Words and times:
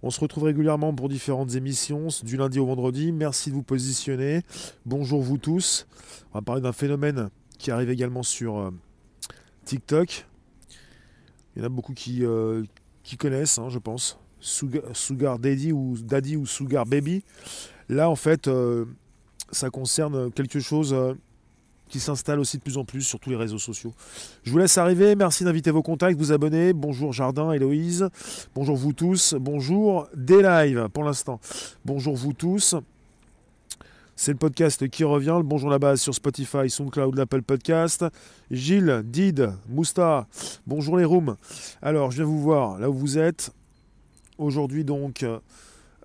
On 0.00 0.10
se 0.10 0.20
retrouve 0.20 0.44
régulièrement 0.44 0.94
pour 0.94 1.08
différentes 1.08 1.56
émissions, 1.56 2.06
du 2.22 2.36
lundi 2.36 2.60
au 2.60 2.66
vendredi. 2.66 3.10
Merci 3.10 3.50
de 3.50 3.56
vous 3.56 3.64
positionner. 3.64 4.42
Bonjour 4.86 5.20
vous 5.20 5.38
tous. 5.38 5.88
On 6.32 6.38
va 6.38 6.42
parler 6.42 6.62
d'un 6.62 6.72
phénomène 6.72 7.30
qui 7.58 7.72
arrive 7.72 7.90
également 7.90 8.22
sur 8.22 8.58
euh, 8.58 8.70
TikTok. 9.64 10.24
Il 11.56 11.58
y 11.58 11.62
en 11.62 11.66
a 11.66 11.68
beaucoup 11.68 11.94
qui, 11.94 12.24
euh, 12.24 12.62
connaissent, 13.18 13.58
hein, 13.58 13.70
je 13.70 13.80
pense. 13.80 14.20
Sugar, 14.40 15.40
Daddy 15.40 15.72
ou 15.72 15.96
Daddy 15.98 16.36
ou 16.36 16.46
Sugar 16.46 16.86
Baby. 16.86 17.24
Là, 17.88 18.08
en 18.08 18.14
fait, 18.14 18.46
euh, 18.46 18.84
ça 19.50 19.68
concerne 19.68 20.30
quelque 20.30 20.60
chose 20.60 20.94
qui 21.88 22.00
s'installe 22.00 22.38
aussi 22.38 22.58
de 22.58 22.62
plus 22.62 22.76
en 22.76 22.84
plus 22.84 23.02
sur 23.02 23.18
tous 23.18 23.30
les 23.30 23.36
réseaux 23.36 23.58
sociaux. 23.58 23.92
Je 24.44 24.50
vous 24.50 24.58
laisse 24.58 24.78
arriver, 24.78 25.16
merci 25.16 25.44
d'inviter 25.44 25.70
vos 25.70 25.82
contacts, 25.82 26.18
vous 26.18 26.32
abonner. 26.32 26.72
Bonjour 26.72 27.12
Jardin, 27.12 27.52
Héloïse. 27.52 28.08
Bonjour 28.54 28.76
vous 28.76 28.92
tous. 28.92 29.34
Bonjour 29.38 30.08
des 30.14 30.42
lives 30.42 30.88
pour 30.92 31.04
l'instant. 31.04 31.40
Bonjour 31.84 32.14
vous 32.14 32.32
tous. 32.32 32.74
C'est 34.20 34.32
le 34.32 34.38
podcast 34.38 34.88
qui 34.88 35.04
revient, 35.04 35.36
le 35.36 35.44
Bonjour 35.44 35.70
la 35.70 35.78
base 35.78 36.00
sur 36.00 36.12
Spotify, 36.12 36.68
SoundCloud, 36.68 37.16
l'Apple 37.16 37.42
Podcast. 37.42 38.04
Gilles, 38.50 39.02
Did, 39.04 39.52
Mousta, 39.68 40.26
bonjour 40.66 40.96
les 40.96 41.04
rooms. 41.04 41.36
Alors, 41.82 42.10
je 42.10 42.16
viens 42.16 42.24
vous 42.24 42.42
voir 42.42 42.80
là 42.80 42.90
où 42.90 42.94
vous 42.94 43.16
êtes. 43.16 43.52
Aujourd'hui, 44.36 44.84
donc, 44.84 45.24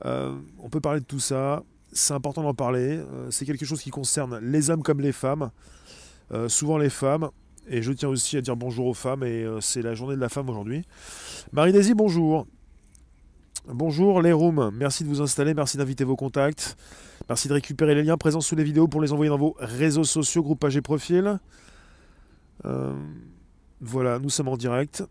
euh, 0.06 0.36
on 0.60 0.70
peut 0.70 0.80
parler 0.80 1.00
de 1.00 1.06
tout 1.06 1.20
ça 1.20 1.64
c'est 1.94 2.14
important 2.14 2.44
d'en 2.44 2.54
parler. 2.54 2.98
Euh, 2.98 3.32
c'est 3.32 3.46
quelque 3.46 3.66
chose 3.66 3.82
qui 3.82 3.90
concerne 3.90 4.40
les 4.40 4.70
hommes 4.70 4.84
comme 4.84 5.02
les 5.02 5.12
femmes, 5.12 5.52
euh, 6.32 6.50
souvent 6.50 6.78
les 6.78 6.90
femmes. 6.90 7.30
Et 7.68 7.82
je 7.82 7.94
tiens 7.94 8.10
aussi 8.10 8.36
à 8.36 8.42
dire 8.42 8.58
bonjour 8.58 8.88
aux 8.88 8.94
femmes, 8.94 9.24
et 9.24 9.44
euh, 9.44 9.62
c'est 9.62 9.82
la 9.82 9.96
journée 9.96 10.16
de 10.16 10.22
la 10.22 10.30
femme 10.30 10.50
aujourd'hui. 10.50 10.84
Marie-Daisy, 11.54 11.94
bonjour. 11.94 12.46
Bonjour 13.66 14.22
les 14.22 14.34
rooms, 14.34 14.72
merci 14.74 15.06
de 15.06 15.10
vous 15.10 15.22
installer, 15.22 15.54
merci 15.54 15.78
d'inviter 15.78 16.04
vos 16.04 16.18
contacts, 16.18 16.76
merci 17.30 17.48
de 17.48 17.54
récupérer 17.54 17.96
les 17.96 18.04
liens 18.04 18.18
présents 18.18 18.42
sous 18.42 18.58
les 18.58 18.64
vidéos 18.66 18.90
pour 18.90 19.02
les 19.02 19.14
envoyer 19.14 19.30
dans 19.30 19.38
vos 19.38 19.56
réseaux 19.58 20.04
sociaux, 20.04 20.44
groupage 20.44 20.76
et 20.76 20.82
profil. 20.82 21.40
voilà, 23.80 24.20
nous 24.20 24.30
sommes 24.30 24.50
en 24.50 24.58
direct 24.58 25.06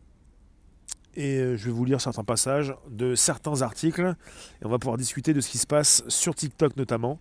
et 1.15 1.39
euh, 1.39 1.57
je 1.57 1.67
vais 1.67 1.71
vous 1.71 1.85
lire 1.85 2.01
certains 2.01 2.25
passages 2.25 2.75
de 2.91 3.15
certains 3.15 3.63
articles. 3.63 4.15
Et 4.61 4.67
on 4.67 4.69
va 4.69 4.79
pouvoir 4.79 4.97
discuter 4.97 5.35
de 5.35 5.41
ce 5.41 5.51
qui 5.51 5.59
se 5.59 5.67
passe 5.67 6.03
sur 6.09 6.35
TikTok 6.35 6.77
notamment, 6.77 7.21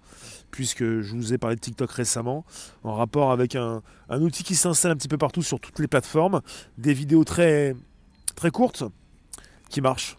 puisque 0.52 0.84
je 0.84 1.16
vous 1.16 1.34
ai 1.34 1.38
parlé 1.38 1.56
de 1.56 1.62
TikTok 1.62 1.92
récemment, 1.92 2.46
en 2.84 2.96
rapport 2.96 3.32
avec 3.32 3.56
un, 3.56 3.82
outil 4.10 4.44
qui 4.44 4.56
s'installe 4.56 4.92
un 4.92 4.96
petit 4.96 5.08
peu 5.08 5.18
partout 5.18 5.44
sur 5.44 5.60
toutes 5.60 5.80
les 5.80 5.88
plateformes, 5.88 6.42
des 6.78 6.94
vidéos 6.94 7.24
très, 7.24 7.76
très 8.36 8.52
courtes 8.52 8.84
qui 9.70 9.82
marchent, 9.82 10.18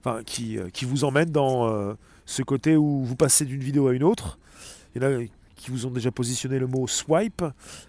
enfin 0.00 0.22
qui, 0.24 0.58
euh, 0.58 0.68
qui 0.70 0.84
vous 0.84 1.04
emmènent 1.04 1.30
dans 1.30 1.68
euh, 1.68 1.94
ce 2.26 2.42
côté 2.42 2.76
où 2.76 3.04
vous 3.04 3.16
passez 3.16 3.44
d'une 3.44 3.62
vidéo 3.62 3.88
à 3.88 3.94
une 3.94 4.04
autre. 4.04 4.38
Il 4.94 5.02
y 5.02 5.04
en 5.04 5.08
a 5.08 5.24
qui 5.56 5.70
vous 5.70 5.86
ont 5.86 5.90
déjà 5.90 6.10
positionné 6.10 6.58
le 6.58 6.66
mot 6.66 6.86
swipe. 6.86 7.44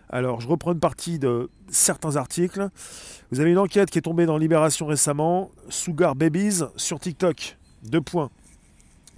Alors, 0.10 0.42
je 0.42 0.48
reprends 0.48 0.74
une 0.74 0.80
partie 0.80 1.20
de 1.20 1.50
certains 1.70 2.16
articles. 2.16 2.70
Vous 3.32 3.40
avez 3.40 3.52
une 3.52 3.58
enquête 3.58 3.90
qui 3.90 3.98
est 3.98 4.04
tombée 4.04 4.26
dans 4.26 4.38
Libération 4.38 4.86
récemment. 4.86 5.52
Sugar 5.70 6.16
Babies 6.16 6.64
sur 6.76 7.00
TikTok. 7.00 7.58
Deux 7.84 8.02
points. 8.02 8.30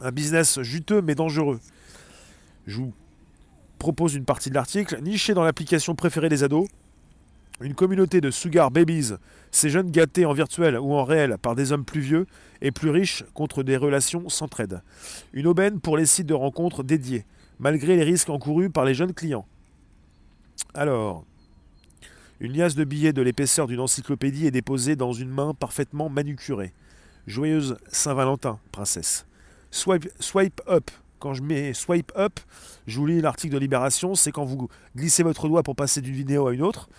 Un 0.01 0.11
business 0.11 0.61
juteux 0.61 1.01
mais 1.01 1.15
dangereux. 1.15 1.59
Je 2.65 2.77
vous 2.77 2.93
propose 3.79 4.15
une 4.15 4.25
partie 4.25 4.49
de 4.49 4.55
l'article. 4.55 4.99
Niché 5.01 5.33
dans 5.33 5.43
l'application 5.43 5.95
préférée 5.95 6.29
des 6.29 6.43
ados. 6.43 6.67
Une 7.59 7.73
communauté 7.73 8.21
de 8.21 8.29
Sugar 8.29 8.69
Babies, 8.69 9.13
ces 9.49 9.71
jeunes 9.71 9.89
gâtés 9.89 10.27
en 10.27 10.33
virtuel 10.33 10.77
ou 10.77 10.93
en 10.93 11.03
réel 11.03 11.37
par 11.41 11.55
des 11.55 11.71
hommes 11.71 11.85
plus 11.85 12.01
vieux 12.01 12.27
et 12.61 12.71
plus 12.71 12.91
riches 12.91 13.23
contre 13.33 13.63
des 13.63 13.77
relations 13.77 14.29
sans 14.29 14.47
trade. 14.47 14.83
Une 15.33 15.47
aubaine 15.47 15.79
pour 15.79 15.97
les 15.97 16.05
sites 16.05 16.27
de 16.27 16.35
rencontres 16.35 16.83
dédiés 16.83 17.25
malgré 17.59 17.95
les 17.95 18.03
risques 18.03 18.29
encourus 18.29 18.69
par 18.69 18.85
les 18.85 18.93
jeunes 18.93 19.13
clients. 19.13 19.45
Alors, 20.73 21.25
une 22.39 22.53
liasse 22.53 22.75
de 22.75 22.83
billets 22.83 23.13
de 23.13 23.21
l'épaisseur 23.21 23.67
d'une 23.67 23.79
encyclopédie 23.79 24.45
est 24.45 24.51
déposée 24.51 24.95
dans 24.95 25.13
une 25.13 25.29
main 25.29 25.53
parfaitement 25.53 26.09
manucurée. 26.09 26.73
Joyeuse 27.25 27.77
Saint-Valentin, 27.87 28.59
princesse. 28.71 29.25
Swipe, 29.71 30.61
up. 30.69 30.91
Quand 31.19 31.33
je 31.33 31.41
mets 31.41 31.73
swipe 31.73 32.11
up, 32.15 32.39
je 32.85 32.99
vous 32.99 33.07
lis 33.07 33.21
l'article 33.21 33.55
de 33.55 33.59
Libération, 33.59 34.13
c'est 34.13 34.31
quand 34.31 34.45
vous 34.45 34.69
glissez 34.95 35.23
votre 35.23 35.47
doigt 35.47 35.63
pour 35.63 35.75
passer 35.75 35.99
d'une 35.99 36.13
vidéo 36.13 36.47
à 36.47 36.53
une 36.53 36.61
autre, 36.61 36.89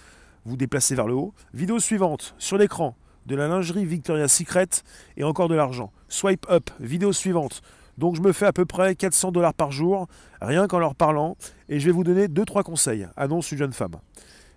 vous 0.45 0.57
déplacez 0.57 0.97
vers 0.97 1.07
le 1.07 1.15
haut. 1.15 1.33
Vidéo 1.55 1.79
suivante, 1.79 2.35
sur 2.37 2.59
l'écran, 2.59 2.97
de 3.27 3.37
la 3.37 3.47
lingerie 3.47 3.85
Victoria's 3.85 4.33
Secret 4.33 4.69
et 5.17 5.23
encore 5.23 5.49
de 5.49 5.55
l'argent. 5.55 5.93
Swipe 6.09 6.47
up, 6.51 6.69
vidéo 6.81 7.13
suivante, 7.13 7.63
donc 7.99 8.15
je 8.15 8.23
me 8.23 8.33
fais 8.33 8.47
à 8.47 8.53
peu 8.53 8.65
près 8.65 8.95
400 8.95 9.33
dollars 9.33 9.53
par 9.53 9.73
jour, 9.73 10.07
rien 10.41 10.69
qu'en 10.69 10.79
leur 10.79 10.95
parlant, 10.95 11.37
et 11.69 11.81
je 11.81 11.87
vais 11.87 11.93
vous 11.93 12.05
donner 12.05 12.29
2-3 12.29 12.63
conseils, 12.63 13.07
annonce 13.17 13.51
une 13.51 13.59
jeune 13.59 13.73
femme. 13.73 13.97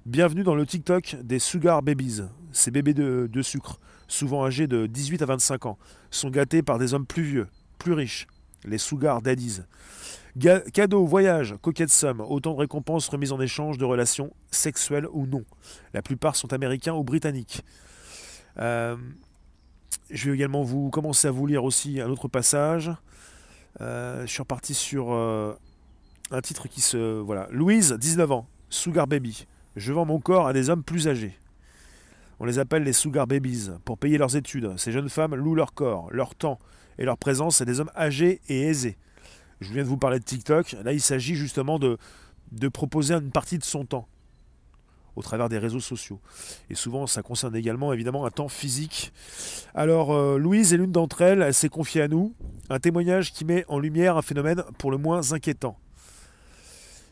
Bienvenue 0.06 0.44
dans 0.44 0.56
le 0.56 0.66
TikTok 0.66 1.18
des 1.24 1.40
Sugar 1.40 1.81
Babies. 1.81 2.22
Ces 2.52 2.69
bébés 2.69 2.94
de, 2.94 3.41
sucre, 3.41 3.79
souvent 4.07 4.46
âgés 4.46 4.68
de 4.68 4.85
18 4.85 5.24
à 5.24 5.25
25 5.25 5.66
ans, 5.66 5.78
sont 6.12 6.29
gâtés 6.29 6.62
par 6.62 6.78
des 6.78 6.94
hommes 6.94 7.06
plus 7.06 7.24
vieux, 7.24 7.47
plus 7.79 7.94
riches, 7.94 8.28
les 8.63 8.78
Sugar 8.78 9.24
Daddies. 9.24 9.62
cadeaux, 10.72 11.06
voyages, 11.06 11.56
coquettes 11.63 11.90
sommes, 11.90 12.22
autant 12.22 12.53
de 12.53 12.59
récompenses 12.59 13.09
remises 13.09 13.31
en 13.31 13.41
échange 13.41 13.79
de 13.79 13.85
relations 13.85 14.31
sexuelles 14.52 15.08
ou 15.13 15.25
non. 15.25 15.44
La 15.96 16.03
plupart 16.03 16.35
sont 16.35 16.53
américains 16.53 16.94
ou 16.94 17.03
britanniques. 17.03 17.63
Euh, 18.59 18.96
je 20.12 20.29
vais 20.29 20.35
également 20.35 20.62
vous 20.62 20.90
commencer 20.90 21.28
à 21.28 21.31
vous 21.31 21.47
lire 21.47 21.63
aussi 21.63 22.02
un 22.02 22.09
autre 22.09 22.28
passage. 22.28 22.91
Euh, 23.80 24.22
je 24.26 24.32
suis 24.32 24.42
reparti 24.42 24.74
sur 24.74 25.14
euh, 25.14 25.54
un 26.32 26.42
titre 26.42 26.68
qui 26.68 26.82
se. 26.82 27.20
Voilà. 27.20 27.48
Louise, 27.52 27.94
19 27.94 28.32
ans, 28.32 28.48
Sugar 28.70 29.08
Baby. 29.08 29.48
Je 29.76 29.94
vends 29.94 30.06
mon 30.06 30.20
corps 30.20 30.48
à 30.48 30.54
des 30.54 30.70
hommes 30.70 30.84
plus 30.84 31.08
âgés. 31.08 31.38
On 32.40 32.46
les 32.46 32.59
appelle 32.59 32.84
les 32.84 32.94
Sugar 32.94 33.28
Babies 33.28 33.70
pour 33.86 33.98
payer 33.98 34.18
leurs 34.18 34.36
études. 34.36 34.78
Ces 34.78 34.92
jeunes 34.92 35.09
femmes 35.09 35.36
louent 35.36 35.56
leur 35.56 35.74
corps, 35.74 36.09
leur 36.12 36.36
temps 36.36 36.59
et 36.98 37.06
leur 37.06 37.18
présence 37.18 37.62
à 37.62 37.66
des 37.66 37.80
hommes 37.80 37.92
âgés 37.96 38.42
et 38.50 38.64
aisés. 38.64 38.98
Je 39.62 39.72
viens 39.72 39.84
de 39.84 39.88
vous 39.88 39.98
parler 39.98 40.20
de 40.20 40.24
TikTok. 40.24 40.76
Là, 40.84 40.92
il 40.92 41.02
s'agit 41.02 41.36
justement 41.36 41.78
de, 41.78 41.98
de 42.52 42.68
proposer 42.68 43.14
une 43.14 43.32
partie 43.32 43.59
de 43.59 43.64
son 43.64 43.86
temps 43.86 44.08
au 45.16 45.22
travers 45.22 45.50
des 45.50 45.58
réseaux 45.58 45.80
sociaux. 45.80 46.20
Et 46.70 46.76
souvent, 46.76 47.08
ça 47.08 47.22
concerne 47.22 47.56
également 47.56 47.94
évidemment 47.94 48.26
un 48.26 48.30
temps 48.30 48.50
physique. 48.50 49.12
Alors, 49.76 50.14
euh, 50.14 50.38
Louise 50.38 50.74
est 50.74 50.78
l'une 50.78 50.92
d'entre 50.92 51.22
elles, 51.22 51.42
elle 51.42 51.54
s'est 51.54 51.70
confiée 51.70 52.02
à 52.02 52.08
nous, 52.08 52.34
un 52.70 52.80
témoignage 52.80 53.34
qui 53.34 53.46
met 53.46 53.66
en 53.68 53.80
lumière 53.80 54.18
un 54.18 54.22
phénomène 54.22 54.64
pour 54.78 54.92
le 54.92 54.98
moins 54.98 55.34
inquiétant. 55.34 55.78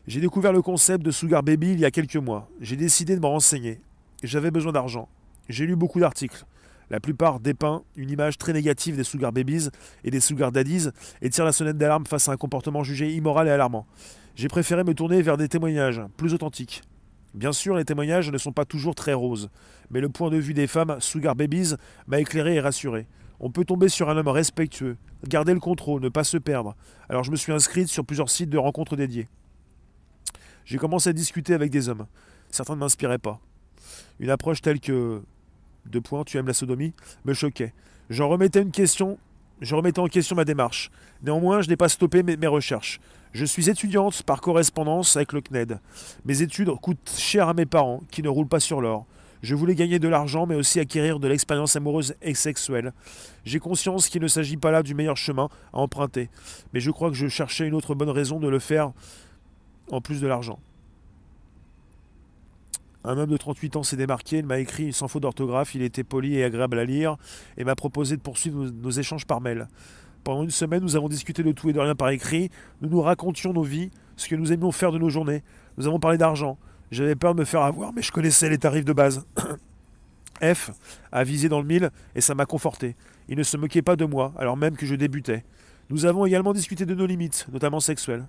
J'ai 0.06 0.20
découvert 0.20 0.52
le 0.52 0.62
concept 0.62 1.04
de 1.04 1.10
Sugar 1.10 1.42
Baby 1.42 1.72
il 1.72 1.80
y 1.80 1.84
a 1.84 1.90
quelques 1.90 2.16
mois. 2.16 2.48
J'ai 2.60 2.76
décidé 2.76 3.14
de 3.14 3.20
me 3.20 3.26
renseigner. 3.26 3.80
J'avais 4.22 4.50
besoin 4.50 4.72
d'argent. 4.72 5.08
J'ai 5.48 5.66
lu 5.66 5.76
beaucoup 5.76 6.00
d'articles. 6.00 6.44
La 6.90 6.98
plupart 6.98 7.38
dépeint 7.38 7.84
une 7.96 8.10
image 8.10 8.36
très 8.36 8.52
négative 8.52 8.96
des 8.96 9.04
Sugar 9.04 9.32
Babies 9.32 9.68
et 10.02 10.10
des 10.10 10.18
Sugar 10.18 10.50
Daddies 10.50 10.88
et 11.22 11.30
tire 11.30 11.44
la 11.44 11.52
sonnette 11.52 11.78
d'alarme 11.78 12.04
face 12.06 12.28
à 12.28 12.32
un 12.32 12.36
comportement 12.36 12.82
jugé 12.82 13.12
immoral 13.12 13.46
et 13.46 13.50
alarmant. 13.50 13.86
J'ai 14.34 14.48
préféré 14.48 14.82
me 14.82 14.94
tourner 14.94 15.22
vers 15.22 15.36
des 15.36 15.48
témoignages 15.48 16.02
plus 16.16 16.34
authentiques, 16.34 16.82
Bien 17.34 17.52
sûr, 17.52 17.76
les 17.76 17.84
témoignages 17.84 18.30
ne 18.30 18.38
sont 18.38 18.52
pas 18.52 18.64
toujours 18.64 18.94
très 18.94 19.14
roses, 19.14 19.50
mais 19.90 20.00
le 20.00 20.08
point 20.08 20.30
de 20.30 20.36
vue 20.36 20.54
des 20.54 20.66
femmes 20.66 20.96
Sugar 21.00 21.36
Babies 21.36 21.74
m'a 22.06 22.18
éclairé 22.18 22.56
et 22.56 22.60
rassuré. 22.60 23.06
On 23.38 23.50
peut 23.50 23.64
tomber 23.64 23.88
sur 23.88 24.10
un 24.10 24.16
homme 24.16 24.28
respectueux, 24.28 24.96
garder 25.26 25.54
le 25.54 25.60
contrôle, 25.60 26.02
ne 26.02 26.08
pas 26.08 26.24
se 26.24 26.36
perdre. 26.36 26.76
Alors 27.08 27.22
je 27.22 27.30
me 27.30 27.36
suis 27.36 27.52
inscrite 27.52 27.88
sur 27.88 28.04
plusieurs 28.04 28.30
sites 28.30 28.50
de 28.50 28.58
rencontres 28.58 28.96
dédiés. 28.96 29.28
J'ai 30.64 30.76
commencé 30.76 31.08
à 31.08 31.12
discuter 31.12 31.54
avec 31.54 31.70
des 31.70 31.88
hommes. 31.88 32.06
Certains 32.50 32.74
ne 32.74 32.80
m'inspiraient 32.80 33.18
pas. 33.18 33.40
Une 34.18 34.30
approche 34.30 34.60
telle 34.60 34.80
que 34.80 35.22
deux 35.86 36.00
points, 36.00 36.24
tu 36.24 36.36
aimes 36.36 36.48
la 36.48 36.52
sodomie 36.52 36.92
me 37.24 37.32
choquait. 37.32 37.72
J'en 38.10 38.28
remettais 38.28 38.60
une 38.60 38.72
question, 38.72 39.18
je 39.60 39.74
remettais 39.74 40.00
en 40.00 40.08
question 40.08 40.36
ma 40.36 40.44
démarche. 40.44 40.90
Néanmoins, 41.22 41.62
je 41.62 41.68
n'ai 41.68 41.76
pas 41.76 41.88
stoppé 41.88 42.22
mes 42.22 42.46
recherches. 42.46 43.00
Je 43.32 43.44
suis 43.44 43.70
étudiante 43.70 44.24
par 44.24 44.40
correspondance 44.40 45.14
avec 45.16 45.32
le 45.32 45.40
CNED. 45.40 45.78
Mes 46.24 46.42
études 46.42 46.70
coûtent 46.70 47.14
cher 47.16 47.48
à 47.48 47.54
mes 47.54 47.66
parents, 47.66 48.02
qui 48.10 48.22
ne 48.22 48.28
roulent 48.28 48.48
pas 48.48 48.58
sur 48.58 48.80
l'or. 48.80 49.06
Je 49.42 49.54
voulais 49.54 49.74
gagner 49.74 49.98
de 49.98 50.08
l'argent, 50.08 50.46
mais 50.46 50.56
aussi 50.56 50.80
acquérir 50.80 51.20
de 51.20 51.28
l'expérience 51.28 51.76
amoureuse 51.76 52.14
et 52.22 52.34
sexuelle. 52.34 52.92
J'ai 53.44 53.60
conscience 53.60 54.08
qu'il 54.08 54.20
ne 54.20 54.28
s'agit 54.28 54.56
pas 54.56 54.72
là 54.72 54.82
du 54.82 54.94
meilleur 54.94 55.16
chemin 55.16 55.48
à 55.72 55.78
emprunter, 55.78 56.28
mais 56.74 56.80
je 56.80 56.90
crois 56.90 57.08
que 57.08 57.16
je 57.16 57.28
cherchais 57.28 57.66
une 57.66 57.74
autre 57.74 57.94
bonne 57.94 58.10
raison 58.10 58.40
de 58.40 58.48
le 58.48 58.58
faire 58.58 58.92
en 59.90 60.00
plus 60.00 60.20
de 60.20 60.26
l'argent. 60.26 60.58
Un 63.02 63.16
homme 63.16 63.30
de 63.30 63.36
38 63.38 63.76
ans 63.76 63.82
s'est 63.82 63.96
démarqué, 63.96 64.38
il 64.38 64.46
m'a 64.46 64.58
écrit 64.58 64.92
sans 64.92 65.08
faute 65.08 65.22
d'orthographe, 65.22 65.74
il 65.74 65.80
était 65.80 66.04
poli 66.04 66.36
et 66.36 66.44
agréable 66.44 66.78
à 66.78 66.84
lire, 66.84 67.16
et 67.56 67.64
m'a 67.64 67.74
proposé 67.74 68.16
de 68.16 68.20
poursuivre 68.20 68.66
nos 68.66 68.90
échanges 68.90 69.24
par 69.24 69.40
mail. 69.40 69.68
Pendant 70.24 70.42
une 70.42 70.50
semaine, 70.50 70.82
nous 70.82 70.96
avons 70.96 71.08
discuté 71.08 71.42
de 71.42 71.52
tout 71.52 71.70
et 71.70 71.72
de 71.72 71.80
rien 71.80 71.94
par 71.94 72.10
écrit. 72.10 72.50
Nous 72.82 72.88
nous 72.88 73.00
racontions 73.00 73.52
nos 73.52 73.62
vies, 73.62 73.90
ce 74.16 74.28
que 74.28 74.36
nous 74.36 74.52
aimions 74.52 74.72
faire 74.72 74.92
de 74.92 74.98
nos 74.98 75.08
journées. 75.08 75.42
Nous 75.78 75.86
avons 75.86 75.98
parlé 75.98 76.18
d'argent. 76.18 76.58
J'avais 76.90 77.14
peur 77.14 77.34
de 77.34 77.40
me 77.40 77.44
faire 77.44 77.62
avoir, 77.62 77.92
mais 77.92 78.02
je 78.02 78.12
connaissais 78.12 78.48
les 78.48 78.58
tarifs 78.58 78.84
de 78.84 78.92
base. 78.92 79.26
F 80.42 80.70
a 81.12 81.24
visé 81.24 81.48
dans 81.48 81.60
le 81.60 81.66
mille 81.66 81.90
et 82.14 82.20
ça 82.20 82.34
m'a 82.34 82.46
conforté. 82.46 82.96
Il 83.28 83.38
ne 83.38 83.42
se 83.42 83.56
moquait 83.56 83.82
pas 83.82 83.96
de 83.96 84.04
moi, 84.04 84.32
alors 84.38 84.56
même 84.56 84.76
que 84.76 84.86
je 84.86 84.94
débutais. 84.94 85.44
Nous 85.88 86.06
avons 86.06 86.26
également 86.26 86.52
discuté 86.52 86.86
de 86.86 86.94
nos 86.94 87.06
limites, 87.06 87.46
notamment 87.52 87.80
sexuelles. 87.80 88.26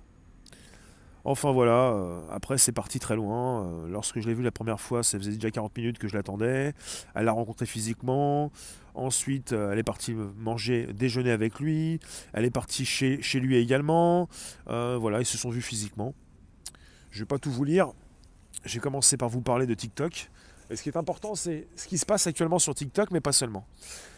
Enfin 1.24 1.52
voilà, 1.52 1.92
euh, 1.92 2.20
après 2.30 2.58
c'est 2.58 2.72
parti 2.72 2.98
très 2.98 3.14
loin. 3.14 3.64
Euh, 3.64 3.88
lorsque 3.88 4.20
je 4.20 4.26
l'ai 4.28 4.34
vu 4.34 4.42
la 4.42 4.50
première 4.50 4.80
fois, 4.80 5.02
ça 5.02 5.18
faisait 5.18 5.32
déjà 5.32 5.50
40 5.50 5.76
minutes 5.76 5.98
que 5.98 6.08
je 6.08 6.16
l'attendais. 6.16 6.72
Elle 7.14 7.26
l'a 7.26 7.32
rencontré 7.32 7.64
physiquement. 7.66 8.50
Ensuite, 8.94 9.52
euh, 9.52 9.72
elle 9.72 9.78
est 9.78 9.84
partie 9.84 10.14
manger, 10.14 10.88
déjeuner 10.92 11.30
avec 11.30 11.60
lui. 11.60 12.00
Elle 12.32 12.44
est 12.44 12.50
partie 12.50 12.84
chez, 12.84 13.22
chez 13.22 13.38
lui 13.38 13.56
également. 13.56 14.28
voilà, 14.66 15.20
ils 15.20 15.26
se 15.26 15.38
sont 15.38 15.50
vus 15.50 15.62
physiquement. 15.62 16.14
Je 17.10 17.18
ne 17.18 17.22
vais 17.22 17.28
pas 17.28 17.38
tout 17.38 17.50
vous 17.50 17.64
lire. 17.64 17.92
J'ai 18.64 18.80
commencé 18.80 19.16
par 19.16 19.28
vous 19.28 19.42
parler 19.42 19.66
de 19.66 19.74
TikTok. 19.74 20.30
Et 20.72 20.76
ce 20.76 20.82
qui 20.82 20.88
est 20.88 20.96
important, 20.96 21.34
c'est 21.34 21.68
ce 21.76 21.86
qui 21.86 21.98
se 21.98 22.06
passe 22.06 22.26
actuellement 22.26 22.58
sur 22.58 22.74
TikTok, 22.74 23.10
mais 23.10 23.20
pas 23.20 23.32
seulement. 23.32 23.66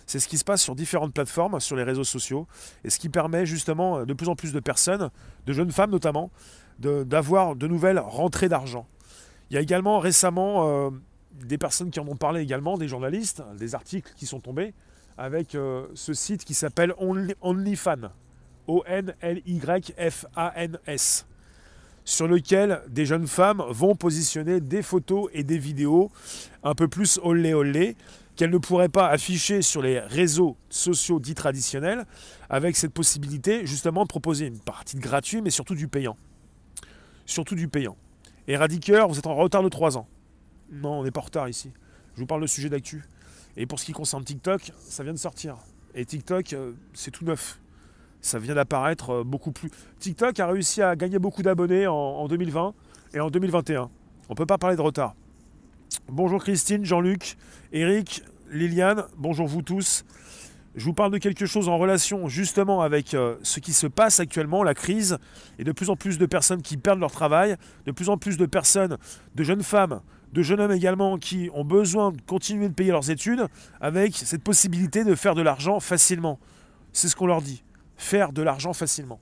C'est 0.06 0.20
ce 0.20 0.28
qui 0.28 0.38
se 0.38 0.44
passe 0.44 0.62
sur 0.62 0.76
différentes 0.76 1.12
plateformes, 1.12 1.58
sur 1.58 1.74
les 1.74 1.82
réseaux 1.82 2.04
sociaux, 2.04 2.46
et 2.84 2.90
ce 2.90 3.00
qui 3.00 3.08
permet 3.08 3.44
justement 3.44 4.06
de 4.06 4.14
plus 4.14 4.28
en 4.28 4.36
plus 4.36 4.52
de 4.52 4.60
personnes, 4.60 5.10
de 5.46 5.52
jeunes 5.52 5.72
femmes 5.72 5.90
notamment, 5.90 6.30
d'avoir 6.78 7.56
de, 7.56 7.66
nouvelles 7.66 7.98
rentrées 7.98 8.48
d'argent. 8.48 8.86
Il 9.50 9.54
y 9.54 9.56
a 9.56 9.60
également 9.60 9.98
récemment 9.98 10.68
euh, 10.68 10.90
des 11.32 11.58
personnes 11.58 11.90
qui 11.90 11.98
en 11.98 12.06
ont 12.06 12.14
parlé 12.14 12.40
également, 12.40 12.78
des 12.78 12.86
journalistes, 12.86 13.42
des 13.58 13.74
articles 13.74 14.12
qui 14.16 14.26
sont 14.26 14.38
tombés, 14.38 14.74
avec 15.18 15.56
euh, 15.56 15.88
ce 15.94 16.14
site 16.14 16.44
qui 16.44 16.54
s'appelle 16.54 16.94
OnlyFans, 17.40 18.10
O-N-L-Y-F-A-N-S, 18.68 19.16
sur 22.04 22.28
lequel 22.28 22.82
des 22.88 23.06
jeunes 23.06 23.26
femmes 23.26 23.62
vont 23.70 23.94
positionner 23.94 24.60
des 24.60 24.82
photos 24.82 25.28
et 25.32 25.42
des 25.42 25.58
vidéos 25.58 26.10
un 26.62 26.74
peu 26.74 26.88
plus 26.88 27.18
olé 27.22 27.54
olé 27.54 27.96
qu'elles 28.36 28.50
ne 28.50 28.58
pourraient 28.58 28.88
pas 28.88 29.08
afficher 29.08 29.62
sur 29.62 29.80
les 29.80 30.00
réseaux 30.00 30.56
sociaux 30.68 31.20
dits 31.20 31.34
traditionnels, 31.34 32.04
avec 32.50 32.76
cette 32.76 32.92
possibilité 32.92 33.64
justement 33.64 34.02
de 34.02 34.08
proposer 34.08 34.46
une 34.46 34.58
partie 34.58 34.96
de 34.96 35.00
gratuit, 35.00 35.40
mais 35.40 35.50
surtout 35.50 35.76
du 35.76 35.86
payant 35.86 36.16
surtout 37.26 37.54
du 37.54 37.68
payant. 37.68 37.96
Et 38.46 38.56
Radiqueur, 38.56 39.08
vous 39.08 39.18
êtes 39.18 39.26
en 39.26 39.34
retard 39.34 39.62
de 39.62 39.68
3 39.68 39.96
ans. 39.96 40.06
Non, 40.70 41.00
on 41.00 41.04
n'est 41.04 41.10
pas 41.10 41.20
en 41.20 41.24
retard 41.24 41.48
ici. 41.48 41.72
Je 42.14 42.20
vous 42.20 42.26
parle 42.26 42.42
de 42.42 42.46
sujet 42.46 42.68
d'actu. 42.68 43.04
Et 43.56 43.66
pour 43.66 43.78
ce 43.78 43.84
qui 43.84 43.92
concerne 43.92 44.24
TikTok, 44.24 44.72
ça 44.78 45.02
vient 45.02 45.12
de 45.12 45.18
sortir. 45.18 45.56
Et 45.94 46.04
TikTok, 46.04 46.52
euh, 46.52 46.72
c'est 46.92 47.10
tout 47.10 47.24
neuf. 47.24 47.60
Ça 48.24 48.38
vient 48.38 48.54
d'apparaître 48.54 49.10
euh, 49.10 49.22
beaucoup 49.22 49.52
plus. 49.52 49.70
TikTok 49.98 50.40
a 50.40 50.46
réussi 50.46 50.80
à 50.80 50.96
gagner 50.96 51.18
beaucoup 51.18 51.42
d'abonnés 51.42 51.86
en, 51.86 52.26
2020 52.26 52.72
et 53.12 53.20
en 53.20 53.28
2021. 53.28 53.82
On 53.82 54.32
ne 54.32 54.34
peut 54.34 54.46
pas 54.46 54.56
parler 54.56 54.76
de 54.76 54.80
retard. 54.80 55.14
Bonjour 56.08 56.42
Christine, 56.42 56.86
Jean-Luc, 56.86 57.36
Eric, 57.74 58.22
Liliane, 58.50 59.04
bonjour 59.18 59.46
vous 59.46 59.60
tous. 59.60 60.06
Je 60.74 60.86
vous 60.86 60.94
parle 60.94 61.12
de 61.12 61.18
quelque 61.18 61.44
chose 61.44 61.68
en 61.68 61.76
relation 61.76 62.26
justement 62.26 62.80
avec 62.80 63.12
euh, 63.12 63.36
ce 63.42 63.60
qui 63.60 63.74
se 63.74 63.86
passe 63.86 64.20
actuellement, 64.20 64.62
la 64.62 64.72
crise, 64.72 65.18
et 65.58 65.64
de 65.64 65.72
plus 65.72 65.90
en 65.90 65.96
plus 65.96 66.16
de 66.16 66.24
personnes 66.24 66.62
qui 66.62 66.78
perdent 66.78 67.00
leur 67.00 67.12
travail, 67.12 67.56
de 67.84 67.92
plus 67.92 68.08
en 68.08 68.16
plus 68.16 68.38
de 68.38 68.46
personnes, 68.46 68.96
de 69.34 69.44
jeunes 69.44 69.62
femmes, 69.62 70.00
de 70.32 70.40
jeunes 70.40 70.60
hommes 70.60 70.72
également, 70.72 71.18
qui 71.18 71.50
ont 71.52 71.64
besoin 71.64 72.10
de 72.10 72.22
continuer 72.22 72.70
de 72.70 72.74
payer 72.74 72.90
leurs 72.90 73.10
études, 73.10 73.48
avec 73.82 74.16
cette 74.16 74.42
possibilité 74.42 75.04
de 75.04 75.14
faire 75.14 75.34
de 75.34 75.42
l'argent 75.42 75.78
facilement. 75.78 76.38
C'est 76.94 77.08
ce 77.08 77.16
qu'on 77.16 77.26
leur 77.26 77.42
dit, 77.42 77.63
faire 77.96 78.32
de 78.32 78.42
l'argent 78.42 78.72
facilement. 78.72 79.20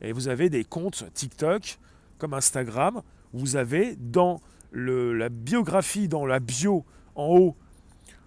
Et 0.00 0.12
vous 0.12 0.28
avez 0.28 0.50
des 0.50 0.64
comptes 0.64 1.04
TikTok, 1.14 1.78
comme 2.18 2.34
Instagram, 2.34 3.02
où 3.32 3.38
vous 3.38 3.56
avez 3.56 3.96
dans 3.96 4.40
la 4.72 5.28
biographie, 5.28 6.08
dans 6.08 6.26
la 6.26 6.40
bio 6.40 6.84
en 7.14 7.26
haut, 7.26 7.56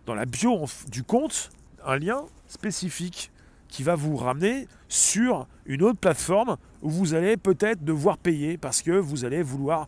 dans 0.05 0.15
la 0.15 0.25
bio 0.25 0.65
du 0.89 1.03
compte, 1.03 1.51
un 1.85 1.97
lien 1.97 2.25
spécifique 2.47 3.31
qui 3.67 3.83
va 3.83 3.95
vous 3.95 4.15
ramener 4.15 4.67
sur 4.87 5.47
une 5.65 5.81
autre 5.81 5.99
plateforme 5.99 6.57
où 6.81 6.89
vous 6.89 7.13
allez 7.13 7.35
peut-être 7.35 7.83
devoir 7.83 8.17
payer 8.17 8.57
parce 8.57 8.81
que 8.81 8.91
vous 8.91 9.25
allez 9.25 9.41
vouloir 9.41 9.87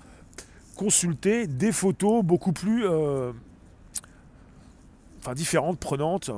consulter 0.75 1.48
des 1.48 1.71
photos 1.71 2.24
beaucoup 2.24 2.51
plus 2.51 2.86
euh, 2.86 3.31
enfin 5.19 5.33
différentes, 5.33 5.80
prenantes. 5.80 6.31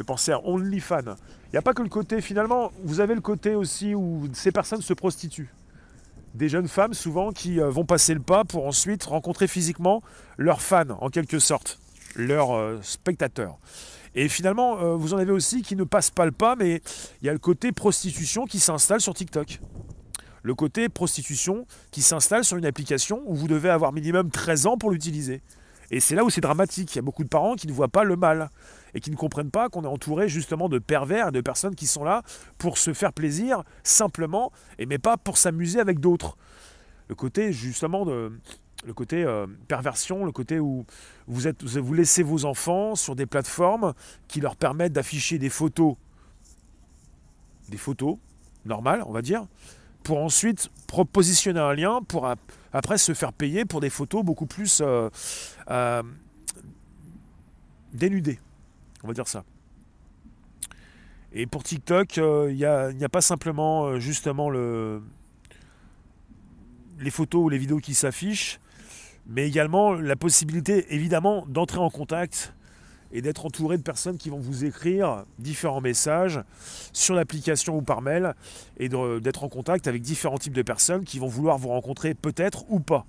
Fais 0.00 0.04
penser 0.04 0.32
à 0.32 0.42
OnlyFans. 0.46 1.14
Il 1.48 1.50
n'y 1.52 1.58
a 1.58 1.62
pas 1.62 1.74
que 1.74 1.82
le 1.82 1.90
côté, 1.90 2.22
finalement, 2.22 2.72
vous 2.84 3.00
avez 3.00 3.14
le 3.14 3.20
côté 3.20 3.54
aussi 3.54 3.94
où 3.94 4.30
ces 4.32 4.50
personnes 4.50 4.80
se 4.80 4.94
prostituent. 4.94 5.52
Des 6.32 6.48
jeunes 6.48 6.68
femmes 6.68 6.94
souvent 6.94 7.32
qui 7.32 7.60
euh, 7.60 7.68
vont 7.68 7.84
passer 7.84 8.14
le 8.14 8.20
pas 8.20 8.44
pour 8.44 8.66
ensuite 8.66 9.04
rencontrer 9.04 9.46
physiquement 9.46 10.02
leurs 10.38 10.62
fans 10.62 10.96
en 11.02 11.10
quelque 11.10 11.38
sorte 11.38 11.78
leurs 12.16 12.56
euh, 12.56 12.78
spectateurs. 12.80 13.58
Et 14.14 14.30
finalement, 14.30 14.78
euh, 14.78 14.94
vous 14.94 15.12
en 15.12 15.18
avez 15.18 15.32
aussi 15.32 15.60
qui 15.60 15.76
ne 15.76 15.84
passent 15.84 16.10
pas 16.10 16.24
le 16.24 16.32
pas, 16.32 16.56
mais 16.56 16.80
il 17.20 17.26
y 17.26 17.28
a 17.28 17.34
le 17.34 17.38
côté 17.38 17.70
prostitution 17.70 18.46
qui 18.46 18.58
s'installe 18.58 19.02
sur 19.02 19.12
TikTok. 19.12 19.60
Le 20.42 20.54
côté 20.54 20.88
prostitution 20.88 21.66
qui 21.90 22.00
s'installe 22.00 22.46
sur 22.46 22.56
une 22.56 22.64
application 22.64 23.20
où 23.26 23.34
vous 23.34 23.48
devez 23.48 23.68
avoir 23.68 23.92
minimum 23.92 24.30
13 24.30 24.64
ans 24.64 24.78
pour 24.78 24.92
l'utiliser. 24.92 25.42
Et 25.90 26.00
c'est 26.00 26.14
là 26.14 26.24
où 26.24 26.30
c'est 26.30 26.40
dramatique. 26.40 26.94
Il 26.94 26.96
y 26.96 27.00
a 27.00 27.02
beaucoup 27.02 27.24
de 27.24 27.28
parents 27.28 27.54
qui 27.54 27.66
ne 27.66 27.72
voient 27.72 27.88
pas 27.88 28.04
le 28.04 28.16
mal 28.16 28.48
et 28.94 29.00
qui 29.00 29.10
ne 29.10 29.16
comprennent 29.16 29.50
pas 29.50 29.68
qu'on 29.68 29.84
est 29.84 29.88
entouré 29.88 30.28
justement 30.28 30.68
de 30.68 30.78
pervers 30.78 31.28
et 31.28 31.32
de 31.32 31.40
personnes 31.40 31.74
qui 31.74 31.86
sont 31.86 32.04
là 32.04 32.22
pour 32.58 32.78
se 32.78 32.92
faire 32.92 33.12
plaisir 33.12 33.62
simplement, 33.82 34.52
et 34.78 34.86
mais 34.86 34.98
pas 34.98 35.16
pour 35.16 35.36
s'amuser 35.36 35.80
avec 35.80 36.00
d'autres. 36.00 36.36
Le 37.08 37.14
côté 37.14 37.52
justement 37.52 38.04
de, 38.04 38.32
le 38.84 38.94
côté 38.94 39.24
euh, 39.24 39.46
perversion, 39.68 40.24
le 40.24 40.32
côté 40.32 40.58
où 40.58 40.84
vous, 41.26 41.94
laissez 41.94 42.22
vos 42.22 42.44
enfants 42.44 42.94
sur 42.94 43.14
des 43.14 43.26
plateformes 43.26 43.94
qui 44.28 44.40
leur 44.40 44.56
permettent 44.56 44.92
d'afficher 44.92 45.38
des 45.38 45.50
photos, 45.50 45.96
des 47.68 47.76
photos 47.76 48.16
normales, 48.64 49.02
on 49.06 49.12
va 49.12 49.22
dire, 49.22 49.46
pour 50.02 50.18
ensuite 50.18 50.70
propositionner 50.86 51.60
un 51.60 51.74
lien 51.74 52.00
pour 52.02 52.32
après 52.72 52.98
se 52.98 53.14
faire 53.14 53.32
payer 53.32 53.64
pour 53.64 53.80
des 53.80 53.90
photos 53.90 54.24
beaucoup 54.24 54.46
plus 54.46 54.80
euh, 54.80 55.10
euh, 55.70 56.02
dénudées, 57.92 58.38
on 59.02 59.08
va 59.08 59.14
dire 59.14 59.28
ça. 59.28 59.44
Et 61.32 61.46
pour 61.46 61.62
TikTok, 61.62 62.16
il 62.16 62.54
n'y 62.54 62.64
a, 62.64 63.08
pas 63.10 63.20
simplement 63.20 63.98
justement 64.00 64.50
le, 64.50 65.00
les 67.00 67.10
photos 67.10 67.44
ou 67.44 67.48
les 67.48 67.58
vidéos 67.58 67.78
qui 67.78 67.94
s'affichent, 67.94 68.60
mais 69.26 69.46
également 69.46 69.92
la 69.92 70.16
possibilité 70.16 70.92
évidemment 70.94 71.44
d'entrer 71.46 71.78
en 71.78 71.90
contact 71.90 72.52
et 73.12 73.22
d'être 73.22 73.46
entouré 73.46 73.76
de 73.76 73.82
personnes 73.82 74.18
qui 74.18 74.30
vont 74.30 74.38
vous 74.38 74.64
écrire 74.64 75.24
différents 75.38 75.80
messages 75.80 76.40
sur 76.92 77.14
l'application 77.14 77.76
ou 77.76 77.82
par 77.82 78.02
mail 78.02 78.34
et 78.78 78.88
d'être 78.88 79.44
en 79.44 79.48
contact 79.48 79.88
avec 79.88 80.02
différents 80.02 80.38
types 80.38 80.52
de 80.52 80.62
personnes 80.62 81.04
qui 81.04 81.18
vont 81.18 81.26
vouloir 81.26 81.58
vous 81.58 81.68
rencontrer 81.68 82.14
peut-être 82.14 82.64
ou 82.70 82.80
pas. 82.80 83.06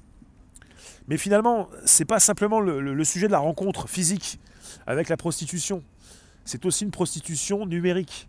Mais 1.07 1.17
finalement, 1.17 1.67
ce 1.86 2.01
n'est 2.01 2.07
pas 2.07 2.19
simplement 2.19 2.60
le, 2.60 3.03
sujet 3.03 3.27
de 3.27 3.31
la 3.31 3.39
rencontre 3.39 3.88
physique 3.88 4.39
avec 4.88 5.10
la 5.10 5.18
prostitution, 5.18 5.84
c'est 6.46 6.66
aussi 6.66 6.84
une 6.84 6.92
prostitution 6.92 7.66
numérique. 7.66 8.28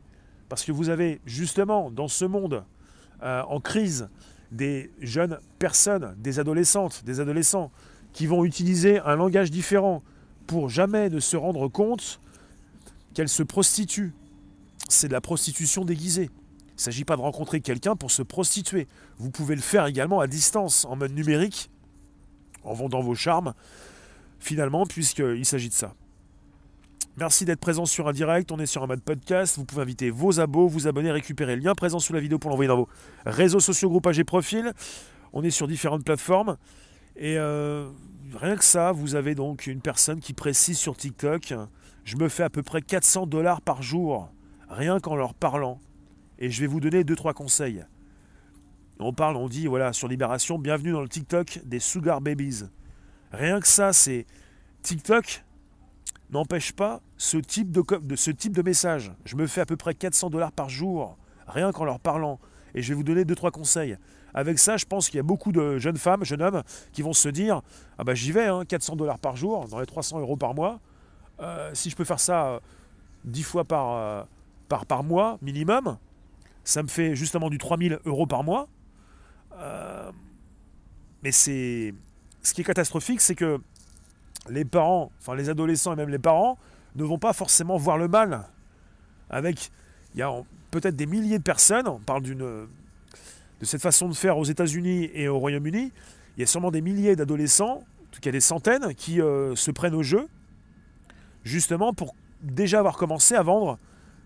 Parce 0.49 0.65
que 0.65 0.73
vous 0.73 0.91
avez 0.91 1.21
justement 1.25 1.91
dans 1.91 2.09
ce 2.09 2.25
monde 2.25 2.65
euh, 3.23 3.43
en 3.43 3.61
crise 3.61 4.09
des 4.51 4.91
jeunes 5.01 5.39
personnes, 5.59 6.15
des 6.19 6.39
adolescentes, 6.39 7.05
des 7.05 7.21
adolescents, 7.21 7.71
qui 8.13 8.27
vont 8.27 8.45
utiliser 8.45 8.99
un 9.01 9.17
langage 9.17 9.51
différent 9.51 10.03
pour 10.47 10.69
jamais 10.69 11.09
ne 11.09 11.21
se 11.21 11.37
rendre 11.37 11.69
compte 11.69 12.21
qu'elles 13.15 13.29
se 13.29 13.43
prostituent. 13.43 14.13
C'est 14.89 15.09
de 15.09 15.13
la 15.13 15.21
prostitution 15.21 15.85
déguisée. 15.85 16.29
Il 16.69 16.77
ne 16.77 16.81
s'agit 16.81 17.05
pas 17.05 17.17
de 17.17 17.23
rencontrer 17.23 17.61
quelqu'un 17.61 17.97
pour 17.97 18.11
se 18.11 18.23
prostituer. 18.23 18.89
Vous 19.19 19.31
pouvez 19.31 19.55
le 19.55 19.63
faire 19.63 19.87
également 19.87 20.21
à 20.21 20.27
distance, 20.27 20.85
en 20.85 20.97
mode 20.97 21.13
numérique, 21.13 21.71
en 22.65 22.75
vendant 22.75 23.01
vos 23.01 23.15
charmes, 23.15 23.55
finalement, 24.39 24.85
puisqu'il 24.87 25.47
s'agit 25.47 25.69
de 25.69 25.75
ça. 25.75 25.95
Merci 27.19 27.45
d'être 27.45 27.61
présent 27.61 27.85
sur 27.85 28.09
un 28.09 28.13
direct. 28.13 28.51
On 28.53 28.59
est 28.59 28.65
sur 28.65 28.83
un 28.83 28.87
mode 28.87 29.03
podcast. 29.03 29.59
Vous 29.59 29.67
pouvez 29.67 29.83
inviter 29.83 30.09
vos 30.09 30.41
abos, 30.41 30.67
vous 30.67 30.89
abonner, 30.89 31.11
récupérer 31.11 31.57
le 31.57 31.63
lien 31.63 31.75
présent 31.75 31.99
sous 31.99 32.15
la 32.15 32.21
vidéo 32.21 32.39
pour 32.39 32.49
l'envoyer 32.49 32.69
dans 32.69 32.77
vos 32.77 32.89
réseaux 33.27 33.61
sociaux, 33.61 33.91
groupages 33.91 34.19
et 34.19 34.25
profils. 34.25 34.73
On 35.35 35.45
est 35.45 35.51
sur 35.51 35.69
différentes 35.69 36.05
plateformes. 36.05 36.57
Et 37.17 37.37
euh, 37.37 37.87
rien 38.35 38.57
que 38.57 38.65
ça, 38.65 38.93
vous 38.93 39.15
avez 39.15 39.35
donc 39.35 39.67
une 39.67 39.83
personne 39.83 40.21
qui 40.21 40.33
précise 40.33 40.79
sur 40.79 40.97
TikTok 40.97 41.53
Je 42.05 42.17
me 42.17 42.31
fais 42.31 42.45
à 42.45 42.51
peu 42.51 42.63
près 42.63 42.81
400 42.81 43.27
dollars 43.27 43.61
par 43.61 43.83
jour, 43.83 44.31
rien 44.71 44.99
qu'en 44.99 45.15
leur 45.15 45.35
parlant. 45.35 45.81
Et 46.39 46.49
je 46.49 46.63
vais 46.63 46.67
vous 46.67 46.81
donner 46.81 47.05
2-3 47.05 47.35
conseils. 47.35 47.85
On 48.99 49.13
parle, 49.13 49.37
on 49.37 49.49
dit, 49.49 49.67
voilà, 49.67 49.93
sur 49.93 50.09
Libération, 50.09 50.59
bienvenue 50.59 50.93
dans 50.93 51.03
le 51.03 51.09
TikTok 51.09 51.61
des 51.67 51.79
Sugar 51.79 52.23
Babies. 52.23 52.63
Rien 53.33 53.61
que 53.61 53.69
ça, 53.69 53.93
c'est 53.93 54.25
TikTok 54.81 55.45
n'empêche 56.33 56.73
pas 56.73 57.01
ce 57.17 57.37
type 57.37 57.71
de, 57.71 57.83
ce 58.17 58.31
type 58.31 58.55
de 58.55 58.63
message. 58.63 59.13
Je 59.25 59.37
me 59.37 59.47
fais 59.47 59.61
à 59.61 59.67
peu 59.67 59.77
près 59.77 59.95
400 59.95 60.31
dollars 60.31 60.53
par 60.53 60.69
jour, 60.69 61.17
rien 61.47 61.73
qu'en 61.73 61.85
leur 61.85 62.01
parlant. 62.01 62.41
Et 62.75 62.83
je 62.83 62.89
vais 62.89 62.95
vous 62.95 63.03
donner 63.03 63.25
2-3 63.25 63.51
conseils. 63.51 63.97
Avec 64.35 64.59
ça, 64.59 64.79
je 64.79 64.87
pense 64.87 65.11
qu'il 65.11 65.19
y 65.19 65.21
a 65.21 65.25
beaucoup 65.25 65.53
de 65.53 65.79
jeunes 65.79 65.99
femmes, 65.99 66.25
jeunes 66.25 66.41
hommes, 66.41 66.63
qui 66.93 67.03
vont 67.03 67.13
se 67.13 67.29
dire 67.29 67.61
Ah 67.99 68.05
bah 68.05 68.15
j'y 68.15 68.33
vais, 68.33 68.49
400 68.67 68.93
hein, 68.93 68.97
dollars 68.97 69.19
par 69.19 69.37
jour, 69.37 69.69
dans 69.69 69.79
les 69.79 69.87
300 69.87 70.21
euros 70.21 70.37
par 70.37 70.55
mois. 70.55 70.81
si 71.75 71.91
je 71.91 71.97
peux 71.97 72.05
faire 72.05 72.21
ça 72.21 72.61
10 73.25 73.43
fois 73.43 73.65
par, 73.65 74.27
par, 74.69 74.87
par 74.87 75.05
mois 75.05 75.39
minimum, 75.43 75.99
ça 76.65 76.83
me 76.83 76.89
fait 76.89 77.15
justement 77.15 77.51
du 77.51 77.59
3000 77.59 77.99
euros 78.07 78.27
par 78.27 78.43
mois. 78.43 78.69
mais 81.23 81.33
c'est 81.33 81.93
ce 82.43 82.55
qui 82.55 82.63
est 82.63 82.65
catastrophique, 82.65 83.21
c'est 83.21 83.35
que 83.35 83.61
les 84.49 84.65
parents, 84.65 85.11
enfin 85.21 85.35
les 85.35 85.49
adolescents 85.49 85.93
et 85.93 85.97
même 85.97 86.09
les 86.09 86.19
parents, 86.19 86.59
ne 86.97 87.05
vont 87.05 87.19
pas 87.19 87.33
forcément 87.33 87.77
voir 87.77 87.99
le 87.99 88.09
mal. 88.09 88.47
Avec, 89.31 89.71
il 90.15 90.21
y 90.21 90.23
a 90.23 90.33
peut-être 90.71 90.97
des 90.97 91.07
milliers 91.07 91.39
de 91.39 91.43
personnes, 91.43 91.89
on 91.89 91.99
parle 91.99 92.23
de 92.23 92.69
cette 93.63 93.83
façon 93.83 94.09
de 94.09 94.15
faire 94.15 94.39
aux 94.39 94.45
États-Unis 94.45 95.11
et 95.15 95.29
au 95.29 95.39
Royaume-Uni, 95.39 95.93
il 96.37 96.41
y 96.41 96.43
a 96.43 96.47
sûrement 96.47 96.71
des 96.71 96.81
milliers 96.81 97.17
d'adolescents, 97.17 97.77
en 97.77 98.11
tout 98.11 98.21
cas 98.21 98.31
des 98.31 98.41
centaines, 98.41 98.95
qui 98.95 99.21
euh, 99.21 99.55
se 99.55 99.71
prennent 99.71 99.95
au 99.95 100.03
jeu, 100.03 100.27
justement 101.45 101.93
pour 101.93 102.15
déjà 102.43 102.79
avoir 102.79 102.97
commencé 102.97 103.35
à 103.35 103.43
vendre 103.43 103.79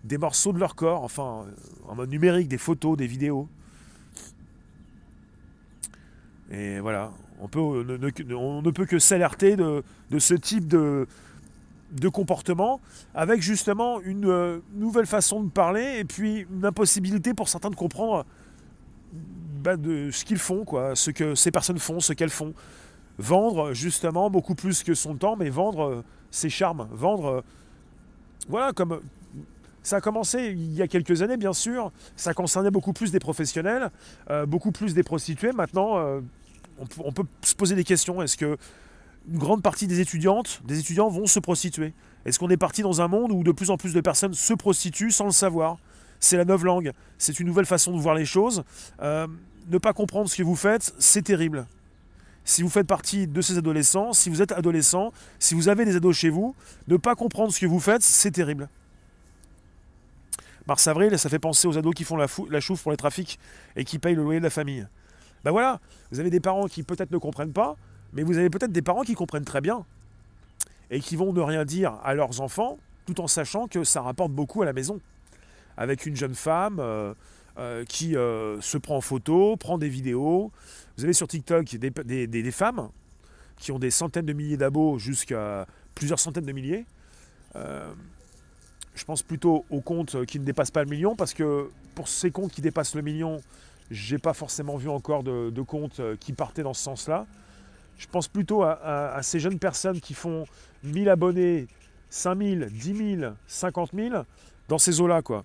des 0.05 0.19
morceaux 0.19 0.53
de 0.53 0.59
leur 0.59 0.75
corps, 0.75 1.03
enfin 1.03 1.47
en 1.87 1.95
mode 1.95 2.11
numérique, 2.11 2.49
des 2.49 2.59
photos, 2.59 2.97
des 2.97 3.07
vidéos. 3.07 3.49
Et 6.51 6.79
voilà, 6.79 7.11
on, 7.41 7.49
peut, 7.49 7.61
on, 7.61 8.63
ne, 8.63 8.71
peut 8.71 8.87
que 8.87 8.99
s'alerter 8.99 9.57
de, 9.57 9.83
ce 10.19 10.35
type 10.35 10.67
de, 10.69 11.07
comportement, 12.13 12.81
avec 13.15 13.43
justement 13.43 14.01
une 14.01 14.27
euh, 14.27 14.59
nouvelle 14.75 15.07
façon 15.07 15.43
de 15.43 15.51
parler 15.51 15.99
et 15.99 16.05
puis 16.05 16.47
une 16.51 16.65
impossibilité 16.65 17.35
pour 17.35 17.49
certains 17.49 17.71
de 17.71 17.77
comprendre 17.77 18.25
bah, 19.63 19.77
de 19.77 20.11
ce 20.11 20.25
qu'ils 20.25 20.39
font, 20.39 20.65
ce 20.95 21.11
que 21.11 21.35
ces 21.35 21.51
personnes 21.51 21.79
font, 21.79 22.01
ce 22.01 22.13
qu'elles 22.13 22.31
font. 22.31 22.55
Vendre 23.19 23.73
justement 23.73 24.29
beaucoup 24.29 24.55
plus 24.55 24.83
que 24.83 24.93
son 24.93 25.15
temps, 25.17 25.37
mais 25.37 25.49
vendre 25.49 25.83
euh, 25.83 26.05
ses 26.31 26.51
charmes, 26.51 26.87
vendre, 26.93 27.27
euh, 27.27 27.41
voilà, 28.49 28.73
comme 28.73 29.01
ça 29.83 29.97
a 29.97 30.01
commencé 30.01 30.51
il 30.51 30.75
y 30.75 30.83
a 30.83 30.89
quelques 30.89 31.23
années, 31.23 31.37
bien 31.37 31.53
sûr. 31.53 31.93
Ça 32.15 32.35
concernait 32.35 32.71
beaucoup 32.71 32.93
plus 32.93 33.13
des 33.13 33.21
professionnels, 33.21 33.91
beaucoup 34.49 34.73
plus 34.73 34.95
des 34.95 35.05
prostituées. 35.05 35.53
Maintenant, 35.53 36.21
on, 36.79 37.13
peut 37.13 37.25
se 37.43 37.55
poser 37.55 37.75
des 37.75 37.85
questions. 37.85 38.23
Est-ce 38.23 38.37
que 38.37 38.57
une 39.29 39.39
grande 39.39 39.63
partie 39.63 39.87
des 39.87 40.01
étudiantes, 40.01 40.63
des 40.65 40.79
étudiants 40.79 41.09
vont 41.09 41.27
se 41.27 41.41
prostituer? 41.41 41.95
Est-ce 42.25 42.39
qu'on 42.39 42.51
est 42.51 42.57
parti 42.57 42.83
dans 42.83 43.01
un 43.01 43.09
monde 43.09 43.33
où 43.33 43.43
de 43.43 43.53
plus 43.53 43.71
en 43.71 43.77
plus 43.77 43.93
de 43.93 44.01
personnes 44.01 44.35
se 44.35 44.55
prostituent 44.55 45.11
sans 45.11 45.27
le 45.27 45.33
savoir? 45.33 45.79
C'est 46.21 46.37
la 46.37 46.45
neuve 46.45 46.65
langue. 46.65 46.93
C'est 47.19 47.41
une 47.41 47.47
nouvelle 47.47 47.67
façon 47.67 47.95
de 47.95 48.01
voir 48.01 48.15
les 48.15 48.25
choses. 48.25 48.65
Euh, 49.03 49.27
ne 49.69 49.79
pas 49.79 49.93
comprendre 49.93 50.29
ce 50.29 50.37
que 50.37 50.43
vous 50.43 50.57
faites, 50.57 50.95
c'est 50.99 51.23
terrible. 51.23 51.67
Si 52.45 52.63
vous 52.63 52.69
faites 52.69 52.87
partie 52.87 53.27
de 53.27 53.41
ces 53.41 53.59
adolescents, 53.59 54.13
si 54.13 54.31
vous 54.31 54.41
êtes 54.41 54.53
adolescent, 54.53 55.13
si 55.41 55.55
vous 55.55 55.69
avez 55.69 55.85
des 55.85 55.97
ados 55.97 56.17
chez 56.17 56.31
vous, 56.31 56.55
ne 56.87 56.97
pas 56.97 57.17
comprendre 57.17 57.53
ce 57.53 57.59
que 57.59 57.67
vous 57.67 57.81
faites, 57.81 58.03
c'est 58.03 58.31
terrible. 58.31 58.69
Mars-avril, 60.69 61.19
ça 61.19 61.29
fait 61.29 61.39
penser 61.39 61.67
aux 61.67 61.77
ados 61.77 61.95
qui 61.95 62.05
font 62.05 62.17
la, 62.17 62.27
la 62.51 62.61
chouffe 62.61 62.83
pour 62.83 62.93
les 62.93 62.97
trafics 62.97 63.39
et 63.75 63.85
qui 63.85 63.99
payent 63.99 64.15
le 64.15 64.23
loyer 64.23 64.41
de 64.41 64.45
la 64.45 64.51
famille. 64.51 64.87
Ben 65.47 65.53
voilà, 65.53 65.79
vous 66.11 66.19
avez 66.19 66.29
des 66.29 66.41
parents 66.41 66.67
qui 66.67 66.83
peut-être 66.83 67.13
ne 67.13 67.19
comprennent 67.19 67.53
pas, 67.53 67.77
mais 68.13 68.25
vous 68.25 68.37
avez 68.37 68.51
peut-être 68.51 68.73
des 68.73 68.83
parents 68.83 69.03
qui 69.03 69.15
comprennent 69.15 69.45
très 69.45 69.61
bien 69.61 69.85
et 70.91 70.99
qui 70.99 71.15
vont 71.15 71.33
ne 71.33 71.41
rien 71.41 71.65
dire 71.65 72.01
à 72.03 72.15
leurs 72.15 72.41
enfants 72.41 72.79
tout 73.05 73.21
en 73.21 73.29
sachant 73.29 73.69
que 73.69 73.85
ça 73.85 74.03
rapporte 74.03 74.33
beaucoup 74.33 74.63
à 74.63 74.65
la 74.65 74.73
maison. 74.73 75.01
Avec 75.77 76.05
une 76.05 76.17
jeune 76.17 76.35
femme 76.35 76.79
euh, 76.81 77.15
euh, 77.59 77.85
qui 77.85 78.17
euh, 78.17 78.61
se 78.61 78.77
prend 78.77 78.97
en 78.97 79.01
photo, 79.01 79.57
prend 79.57 79.79
des 79.79 79.89
vidéos. 79.89 80.51
Vous 80.97 81.05
avez 81.05 81.13
sur 81.13 81.29
TikTok 81.29 81.77
des, 81.77 82.27
des 82.27 82.51
femmes 82.51 82.89
qui 83.57 83.71
ont 83.71 83.79
des 83.79 83.93
centaines 83.93 84.27
de 84.27 84.33
milliers 84.33 84.57
d'abos 84.57 84.99
jusqu'à 84.99 85.69
plusieurs 85.95 86.19
centaines 86.19 86.47
de 86.47 86.53
milliers. 86.53 86.87
je 87.55 89.05
pense 89.05 89.23
plutôt 89.23 89.65
aux 89.71 89.81
comptes 89.81 90.25
qui 90.25 90.41
ne 90.41 90.45
dépassent 90.45 90.73
pas 90.73 90.83
le 90.83 90.91
million 90.91 91.15
parce 91.15 91.35
que 91.35 91.71
pour 91.95 92.09
ces 92.09 92.33
comptes 92.33 92.51
qui 92.51 92.63
dépassent 92.63 92.97
le 92.97 93.03
million, 93.03 93.41
j'ai 93.91 94.19
pas 94.19 94.33
forcément 94.33 94.77
vu 94.77 94.89
encore 94.89 95.23
de, 95.23 95.63
comptes 95.63 96.01
euh, 96.01 96.17
qui 96.17 96.33
partaient 96.33 96.63
dans 96.63 96.75
ce 96.75 96.83
sens-là. 96.83 97.27
Je 97.99 98.07
pense 98.07 98.29
plutôt 98.29 98.63
à, 98.63 99.19
ces 99.23 99.41
jeunes 99.41 99.59
personnes 99.59 100.01
qui 100.01 100.13
font 100.13 100.45
1000 100.85 101.09
abonnés, 101.09 101.67
5000, 102.11 102.69
10 102.71 103.19
000, 103.21 103.33
50 103.47 103.91
000, 103.95 104.23
dans 104.69 104.77
ces 104.77 105.01
eaux-là, 105.01 105.23
quoi. 105.23 105.45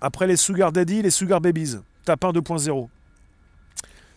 Après 0.00 0.26
les 0.26 0.36
Sugar 0.36 0.72
Daddy, 0.72 1.00
les 1.00 1.10
Sugar 1.10 1.40
Babies, 1.40 1.76
tapin 2.04 2.32
2.0. 2.32 2.88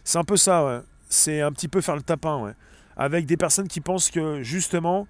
C'est 0.04 0.18
un 0.18 0.24
peu 0.24 0.36
ça, 0.36 0.66
ouais. 0.66 0.80
C'est 1.08 1.42
un 1.42 1.52
petit 1.52 1.68
peu 1.68 1.80
faire 1.80 1.96
le 1.96 2.02
tapin, 2.02 2.40
ouais. 2.40 2.54
Avec 2.98 3.28
des 3.28 3.38
personnes 3.38 3.68
qui 3.68 3.82
pensent 3.82 4.10
que, 4.10 4.42
justement, 4.42 5.08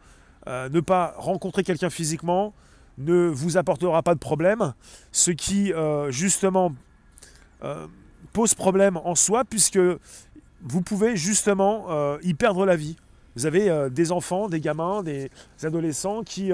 euh, 0.47 0.67
ne 0.67 0.81
pas 0.81 1.15
rencontrer 1.17 1.63
quelqu'un 1.63 1.89
physiquement 1.89 2.53
ne 2.97 3.27
vous 3.27 3.57
apportera 3.57 4.03
pas 4.03 4.13
de 4.13 4.19
problème. 4.19 4.73
Ce 5.11 5.31
qui, 5.31 5.73
euh, 5.73 6.11
justement, 6.11 6.73
euh, 7.65 7.87
pose 8.33 8.53
problème 8.53 8.97
en 8.97 9.15
soi, 9.15 9.43
puisque 9.45 9.79
vous 10.61 10.81
pouvez 10.81 11.15
justement 11.15 11.85
euh, 11.89 12.17
y 12.21 12.33
perdre 12.33 12.65
la 12.65 12.75
vie. 12.75 12.95
Vous 13.35 13.45
avez 13.45 13.69
euh, 13.69 13.89
des 13.89 14.11
enfants, 14.11 14.49
des 14.49 14.59
gamins, 14.59 15.03
des 15.03 15.29
adolescents 15.63 16.23
qui, 16.23 16.51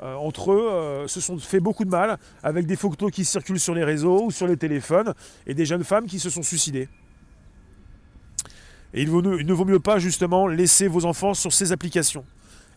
entre 0.00 0.52
eux, 0.52 1.06
se 1.08 1.20
sont 1.20 1.38
fait 1.38 1.60
beaucoup 1.60 1.84
de 1.84 1.90
mal 1.90 2.18
avec 2.42 2.66
des 2.66 2.76
photos 2.76 3.10
qui 3.10 3.24
circulent 3.24 3.60
sur 3.60 3.74
les 3.74 3.84
réseaux 3.84 4.24
ou 4.24 4.30
sur 4.30 4.46
les 4.46 4.56
téléphones 4.56 5.14
et 5.46 5.54
des 5.54 5.66
jeunes 5.66 5.84
femmes 5.84 6.06
qui 6.06 6.18
se 6.18 6.30
sont 6.30 6.42
suicidées. 6.42 6.88
Et 8.94 9.02
il, 9.02 9.08
il 9.08 9.46
ne 9.46 9.52
vaut 9.52 9.64
mieux 9.64 9.78
pas 9.78 9.98
justement 9.98 10.46
laisser 10.46 10.88
vos 10.88 11.04
enfants 11.04 11.34
sur 11.34 11.52
ces 11.52 11.70
applications. 11.72 12.24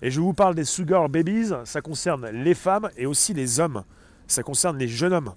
Et 0.01 0.11
je 0.11 0.19
vous 0.19 0.33
parle 0.33 0.53
des 0.53 0.65
Sugar 0.65 1.07
Babies, 1.07 1.51
ça 1.63 1.81
concerne 1.81 2.27
les 2.27 2.55
femmes 2.55 2.89
et 2.97 3.05
aussi 3.05 3.33
les 3.33 3.59
hommes. 3.59 3.83
Ça 4.27 4.43
concerne 4.43 4.77
les 4.77 4.87
jeunes 4.87 5.13
hommes, 5.13 5.33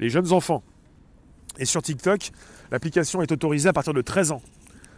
les 0.00 0.08
jeunes 0.08 0.32
enfants. 0.32 0.62
Et 1.58 1.64
sur 1.64 1.82
TikTok, 1.82 2.32
l'application 2.70 3.22
est 3.22 3.32
autorisée 3.32 3.68
à 3.68 3.72
partir 3.72 3.94
de 3.94 4.02
13 4.02 4.32
ans. 4.32 4.42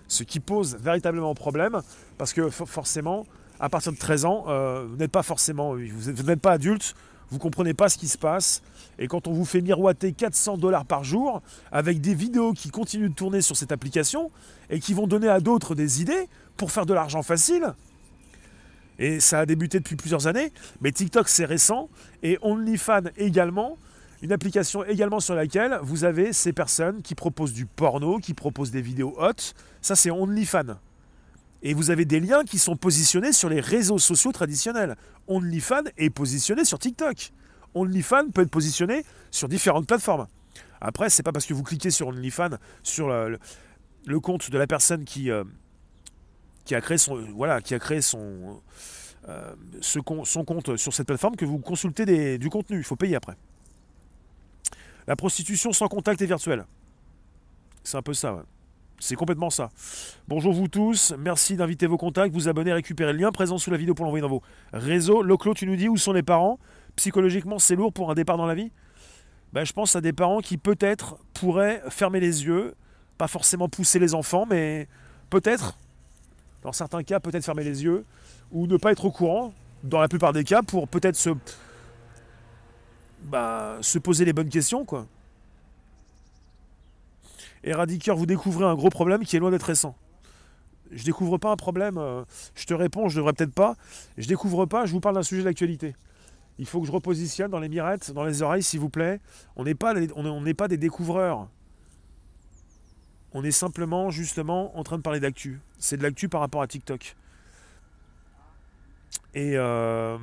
Ce 0.08 0.22
qui 0.22 0.40
pose 0.40 0.76
véritablement 0.76 1.34
problème, 1.34 1.80
parce 2.16 2.32
que 2.32 2.48
forcément, 2.50 3.26
à 3.60 3.68
partir 3.68 3.92
de 3.92 3.98
13 3.98 4.24
ans, 4.24 4.44
euh, 4.48 4.86
vous 4.88 4.96
n'êtes 4.96 5.10
pas 5.10 5.22
forcément, 5.22 5.74
vous 5.74 6.22
n'êtes 6.22 6.40
pas 6.40 6.52
adulte, 6.52 6.94
vous 7.30 7.36
ne 7.36 7.42
comprenez 7.42 7.74
pas 7.74 7.88
ce 7.88 7.98
qui 7.98 8.08
se 8.08 8.16
passe. 8.16 8.62
Et 8.98 9.06
quand 9.06 9.26
on 9.26 9.32
vous 9.32 9.44
fait 9.44 9.60
miroiter 9.60 10.12
400 10.12 10.56
dollars 10.56 10.86
par 10.86 11.04
jour, 11.04 11.42
avec 11.70 12.00
des 12.00 12.14
vidéos 12.14 12.52
qui 12.52 12.70
continuent 12.70 13.10
de 13.10 13.14
tourner 13.14 13.42
sur 13.42 13.56
cette 13.56 13.72
application, 13.72 14.30
et 14.70 14.80
qui 14.80 14.94
vont 14.94 15.06
donner 15.06 15.28
à 15.28 15.40
d'autres 15.40 15.74
des 15.74 16.00
idées 16.00 16.28
pour 16.56 16.72
faire 16.72 16.86
de 16.86 16.94
l'argent 16.94 17.22
facile, 17.22 17.74
et 18.98 19.20
ça 19.20 19.40
a 19.40 19.46
débuté 19.46 19.78
depuis 19.78 19.94
plusieurs 19.94 20.26
années, 20.26 20.52
mais 20.80 20.90
TikTok 20.90 21.28
c'est 21.28 21.44
récent, 21.44 21.88
et 22.22 22.38
OnlyFans 22.42 23.10
également, 23.16 23.76
une 24.22 24.32
application 24.32 24.84
également 24.84 25.20
sur 25.20 25.34
laquelle 25.34 25.78
vous 25.82 26.04
avez 26.04 26.32
ces 26.32 26.52
personnes 26.52 27.02
qui 27.02 27.14
proposent 27.14 27.52
du 27.52 27.66
porno, 27.66 28.18
qui 28.18 28.34
proposent 28.34 28.70
des 28.70 28.82
vidéos 28.82 29.14
hot. 29.18 29.54
Ça, 29.80 29.94
c'est 29.94 30.10
OnlyFans. 30.10 30.76
Et 31.62 31.75
vous 31.75 31.90
avez 31.90 32.04
des 32.04 32.20
liens 32.20 32.44
qui 32.44 32.58
sont 32.58 32.76
positionnés 32.76 33.32
sur 33.32 33.48
les 33.48 33.60
réseaux 33.60 33.98
sociaux 33.98 34.32
traditionnels. 34.32 34.96
OnlyFans 35.26 35.84
est 35.96 36.10
positionné 36.10 36.64
sur 36.64 36.78
TikTok. 36.78 37.32
OnlyFans 37.75 38.30
peut 38.30 38.42
être 38.42 38.50
positionné 38.50 39.04
sur 39.30 39.48
différentes 39.48 39.87
plateformes. 39.87 40.26
Après, 40.80 41.10
c'est 41.10 41.22
pas 41.22 41.32
parce 41.32 41.46
que 41.46 41.54
vous 41.54 41.62
cliquez 41.62 41.90
sur 41.90 42.08
OnlyFans, 42.08 42.56
sur 42.82 43.08
le, 43.08 43.38
compte 44.20 44.50
de 44.50 44.58
la 44.58 44.66
personne 44.66 45.04
qui, 45.04 45.30
euh, 45.30 45.44
a 46.70 46.80
créé 46.80 46.98
son 46.98 48.62
compte 50.46 50.76
sur 50.76 50.92
cette 50.92 51.06
plateforme 51.06 51.37
que 51.37 51.44
vous 51.44 51.58
consultez 51.58 52.38
du 52.38 52.50
contenu. 52.50 52.78
Il 52.78 52.84
faut 52.84 52.96
payer 52.96 53.16
après. 53.16 53.37
La 55.08 55.16
prostitution 55.16 55.72
sans 55.72 55.88
contact 55.88 56.20
et 56.20 56.26
virtuelle. 56.26 56.66
C'est 57.82 57.96
un 57.96 58.02
peu 58.02 58.12
ça, 58.12 58.44
C'est 58.98 59.14
complètement 59.14 59.48
ça. 59.48 59.70
Bonjour 60.28 60.52
vous 60.52 60.68
tous, 60.68 61.14
merci 61.18 61.56
d'inviter 61.56 61.86
vos 61.86 61.96
contacts, 61.96 62.34
vous 62.34 62.46
abonner, 62.46 62.74
récupérer 62.74 63.14
le 63.14 63.20
lien 63.20 63.32
présent 63.32 63.56
sous 63.56 63.70
la 63.70 63.78
vidéo 63.78 63.94
pour 63.94 64.04
l'envoyer 64.04 64.20
dans 64.20 64.28
vos 64.28 64.42
réseaux. 64.70 65.22
Loclo, 65.22 65.54
tu 65.54 65.66
nous 65.66 65.76
dis 65.76 65.88
où 65.88 65.96
sont 65.96 66.12
les 66.12 66.22
parents? 66.22 66.58
Psychologiquement, 66.96 67.58
c'est 67.58 67.74
lourd 67.74 67.90
pour 67.90 68.10
un 68.10 68.14
départ 68.14 68.36
dans 68.36 68.44
la 68.44 68.54
vie? 68.54 68.70
Ben, 69.54 69.64
Je 69.64 69.72
pense 69.72 69.96
à 69.96 70.02
des 70.02 70.12
parents 70.12 70.40
qui 70.40 70.58
peut-être 70.58 71.16
pourraient 71.32 71.82
fermer 71.88 72.20
les 72.20 72.44
yeux, 72.44 72.74
pas 73.16 73.28
forcément 73.28 73.70
pousser 73.70 73.98
les 73.98 74.12
enfants, 74.12 74.44
mais 74.44 74.88
peut-être, 75.30 75.78
dans 76.62 76.72
certains 76.72 77.02
cas, 77.02 77.18
peut-être 77.18 77.46
fermer 77.46 77.64
les 77.64 77.82
yeux, 77.82 78.04
ou 78.52 78.66
ne 78.66 78.76
pas 78.76 78.92
être 78.92 79.06
au 79.06 79.10
courant, 79.10 79.54
dans 79.84 80.02
la 80.02 80.08
plupart 80.08 80.34
des 80.34 80.44
cas, 80.44 80.60
pour 80.60 80.86
peut-être 80.86 81.16
se 81.16 81.30
bah, 83.25 83.78
se 83.80 83.98
poser 83.98 84.25
les 84.25 84.32
bonnes 84.32 84.48
questions, 84.48 84.84
quoi. 84.84 85.06
Éradiqueur, 87.64 88.16
vous 88.16 88.26
découvrez 88.26 88.64
un 88.64 88.75
gros 88.75 88.90
problème 88.90 89.25
qui 89.25 89.37
est 89.37 89.40
loin 89.40 89.50
d'être 89.50 89.64
récent. 89.64 89.96
Je 90.90 91.04
découvre 91.04 91.37
pas 91.38 91.50
un 91.50 91.56
problème, 91.56 91.98
euh, 91.98 92.25
je 92.54 92.64
te 92.64 92.72
réponds, 92.72 93.08
je 93.08 93.16
devrais 93.16 93.32
peut-être 93.32 93.52
pas. 93.52 93.76
Je 94.16 94.26
découvre 94.26 94.64
pas, 94.64 94.87
je 94.87 94.92
vous 94.92 95.00
parle 95.00 95.16
d'un 95.16 95.22
sujet 95.22 95.42
d'actualité. 95.42 95.94
Il 96.58 96.66
faut 96.66 96.80
que 96.80 96.87
je 96.87 96.92
repositionne 96.92 97.50
dans 97.50 97.60
les 97.60 97.68
mirettes, 97.68 98.10
dans 98.12 98.25
les 98.25 98.42
oreilles, 98.42 98.62
s'il 98.62 98.80
vous 98.80 98.88
plaît. 98.88 99.20
On 99.56 99.64
n'est 99.64 99.75
pas, 99.75 99.94
on 100.16 100.40
n'est 100.40 100.54
pas 100.54 100.66
des 100.66 100.76
découvreurs. 100.76 101.48
On 103.32 103.44
est 103.44 103.52
simplement, 103.52 104.10
justement, 104.10 104.76
en 104.76 104.82
train 104.82 104.96
de 104.96 105.02
parler 105.02 105.20
d'actu. 105.20 105.60
C'est 105.78 105.98
de 105.98 106.02
l'actu 106.02 106.28
par 106.28 106.40
rapport 106.40 106.62
à 106.62 106.66
TikTok. 106.66 107.16
Et, 109.34 109.52
euh, 109.56 110.18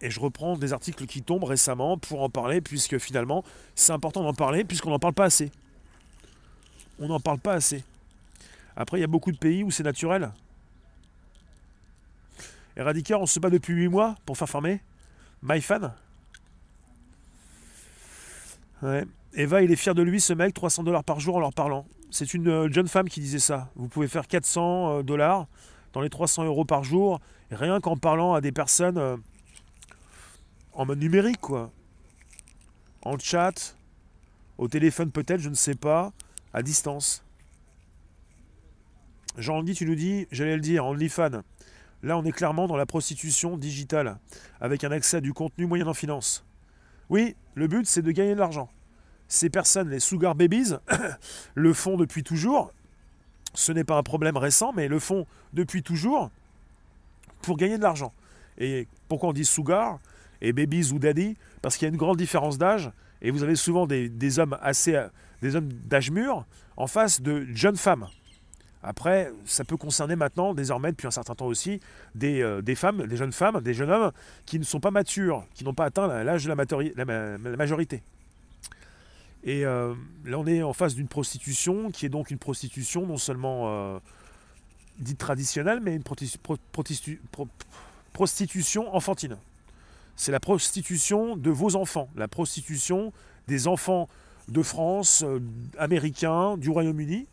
et 0.00 0.10
je 0.10 0.20
reprends 0.20 0.56
des 0.56 0.72
articles 0.72 1.06
qui 1.06 1.22
tombent 1.22 1.44
récemment 1.44 1.98
pour 1.98 2.22
en 2.22 2.30
parler, 2.30 2.60
puisque 2.60 2.98
finalement, 2.98 3.44
c'est 3.74 3.92
important 3.92 4.22
d'en 4.22 4.34
parler, 4.34 4.64
puisqu'on 4.64 4.90
n'en 4.90 4.98
parle 4.98 5.14
pas 5.14 5.24
assez. 5.24 5.50
On 6.98 7.08
n'en 7.08 7.20
parle 7.20 7.38
pas 7.38 7.54
assez. 7.54 7.84
Après, 8.76 8.98
il 8.98 9.00
y 9.00 9.04
a 9.04 9.08
beaucoup 9.08 9.32
de 9.32 9.38
pays 9.38 9.62
où 9.62 9.70
c'est 9.70 9.82
naturel. 9.82 10.30
Éradiqueur, 12.76 13.20
on 13.20 13.26
se 13.26 13.40
bat 13.40 13.50
depuis 13.50 13.74
8 13.74 13.88
mois 13.88 14.16
pour 14.24 14.38
faire 14.38 14.48
fermer. 14.48 14.80
MyFan 15.42 15.92
Ouais. 18.82 19.04
Eva, 19.34 19.62
il 19.62 19.70
est 19.70 19.76
fier 19.76 19.94
de 19.94 20.02
lui, 20.02 20.20
ce 20.20 20.32
mec, 20.32 20.54
300 20.54 20.84
dollars 20.84 21.04
par 21.04 21.20
jour 21.20 21.36
en 21.36 21.40
leur 21.40 21.52
parlant. 21.52 21.86
C'est 22.10 22.34
une 22.34 22.48
euh, 22.48 22.72
jeune 22.72 22.88
femme 22.88 23.08
qui 23.08 23.20
disait 23.20 23.38
ça. 23.38 23.68
Vous 23.76 23.88
pouvez 23.88 24.08
faire 24.08 24.26
400 24.26 24.98
euh, 24.98 25.02
dollars 25.02 25.46
dans 25.92 26.00
les 26.00 26.10
300 26.10 26.44
euros 26.44 26.64
par 26.64 26.84
jour, 26.84 27.20
rien 27.50 27.80
qu'en 27.80 27.96
parlant 27.96 28.34
à 28.34 28.40
des 28.40 28.52
personnes 28.52 28.98
euh, 28.98 29.16
en 30.72 30.86
mode 30.86 30.98
numérique, 30.98 31.40
quoi. 31.40 31.70
En 33.02 33.18
chat, 33.18 33.76
au 34.58 34.68
téléphone 34.68 35.10
peut-être, 35.10 35.40
je 35.40 35.48
ne 35.48 35.54
sais 35.54 35.74
pas, 35.74 36.12
à 36.52 36.62
distance. 36.62 37.24
Jean-Andy, 39.38 39.74
tu 39.74 39.86
nous 39.86 39.94
dis, 39.94 40.26
j'allais 40.30 40.56
le 40.56 40.60
dire, 40.60 40.84
OnlyFans. 40.86 41.42
Là, 42.02 42.16
on 42.16 42.24
est 42.24 42.32
clairement 42.32 42.66
dans 42.66 42.76
la 42.76 42.86
prostitution 42.86 43.56
digitale, 43.56 44.18
avec 44.60 44.84
un 44.84 44.90
accès 44.90 45.18
à 45.18 45.20
du 45.20 45.32
contenu 45.32 45.66
moyen 45.66 45.86
en 45.86 45.94
finance. 45.94 46.44
Oui, 47.08 47.36
le 47.54 47.66
but, 47.66 47.86
c'est 47.86 48.02
de 48.02 48.10
gagner 48.10 48.34
de 48.34 48.40
l'argent. 48.40 48.70
Ces 49.28 49.50
personnes, 49.50 49.90
les 49.90 50.00
sugar 50.00 50.34
babies, 50.34 50.74
le 51.54 51.72
font 51.72 51.96
depuis 51.96 52.22
toujours. 52.22 52.72
Ce 53.54 53.72
n'est 53.72 53.84
pas 53.84 53.96
un 53.96 54.02
problème 54.02 54.36
récent, 54.36 54.72
mais 54.72 54.88
le 54.88 54.98
font 54.98 55.26
depuis 55.52 55.82
toujours 55.82 56.30
pour 57.42 57.56
gagner 57.56 57.78
de 57.78 57.82
l'argent. 57.82 58.12
Et 58.58 58.86
pourquoi 59.08 59.30
on 59.30 59.32
dit 59.32 59.44
sugar? 59.44 59.98
Et 60.40 60.52
babies 60.52 60.92
ou 60.92 60.98
daddy 60.98 61.36
Parce 61.62 61.76
qu'il 61.76 61.86
y 61.86 61.90
a 61.90 61.92
une 61.92 61.98
grande 61.98 62.16
différence 62.16 62.58
d'âge 62.58 62.90
et 63.22 63.30
vous 63.30 63.42
avez 63.42 63.56
souvent 63.56 63.86
des, 63.86 64.38
hommes 64.38 64.56
assez, 64.62 65.00
des 65.42 65.56
hommes 65.56 65.72
d'âge 65.72 66.10
mûr 66.10 66.46
en 66.76 66.86
face 66.86 67.20
de 67.20 67.46
jeunes 67.52 67.76
femmes. 67.76 68.06
Après, 68.82 69.30
ça 69.44 69.64
peut 69.64 69.76
concerner 69.76 70.16
maintenant, 70.16 70.54
désormais, 70.54 70.90
depuis 70.90 71.06
un 71.06 71.10
certain 71.10 71.34
temps 71.34 71.46
aussi, 71.46 71.80
des, 72.14 72.40
euh, 72.40 72.62
femmes, 72.74 73.06
des 73.06 73.16
jeunes 73.16 73.32
femmes, 73.32 73.60
des 73.60 73.74
jeunes 73.74 73.90
hommes 73.90 74.12
qui 74.46 74.58
ne 74.58 74.64
sont 74.64 74.80
pas 74.80 74.90
matures, 74.90 75.44
qui 75.52 75.64
n'ont 75.64 75.74
pas 75.74 75.84
atteint 75.84 76.24
l'âge 76.24 76.44
de 76.44 76.48
la 76.48 77.56
majorité. 77.56 78.02
Et 79.42 79.64
euh, 79.64 79.94
là, 80.24 80.38
on 80.38 80.46
est 80.46 80.62
en 80.62 80.72
face 80.72 80.94
d'une 80.94 81.08
prostitution 81.08 81.90
qui 81.90 82.06
est 82.06 82.10
donc 82.10 82.30
une 82.30 82.38
prostitution 82.38 83.06
non 83.06 83.16
seulement 83.16 83.64
euh, 83.66 83.98
dite 84.98 85.18
traditionnelle, 85.18 85.80
mais 85.80 85.94
une 85.94 86.04
prostitution 88.12 88.94
enfantine. 88.94 89.36
C'est 90.20 90.32
la 90.32 90.38
prostitution 90.38 91.34
de 91.34 91.48
vos 91.48 91.76
enfants, 91.76 92.10
la 92.14 92.28
prostitution 92.28 93.10
des 93.48 93.66
enfants 93.68 94.06
de 94.48 94.60
France, 94.60 95.24
euh, 95.26 95.40
américains, 95.78 96.58
du 96.58 96.68
Royaume-Uni. 96.68 97.26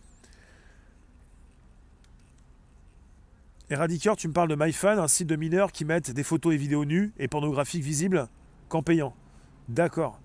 Éradiqueur, 3.70 4.15
tu 4.15 4.29
me 4.29 4.34
parles 4.34 4.48
de 4.48 4.56
MyFan, 4.56 5.00
un 5.00 5.10
site 5.10 5.27
de 5.27 5.36
mineurs 5.36 5.74
qui 5.74 5.84
mettent 5.84 6.12
des 6.12 6.24
photos 6.24 6.53
et 6.53 6.58
vidéos 6.58 6.86
nues 6.86 7.12
et 7.20 7.27
pornographiques 7.27 7.84
visibles 7.84 8.29
qu'en 8.70 8.84
payant. 8.84 9.13
D'accord. 9.67 10.22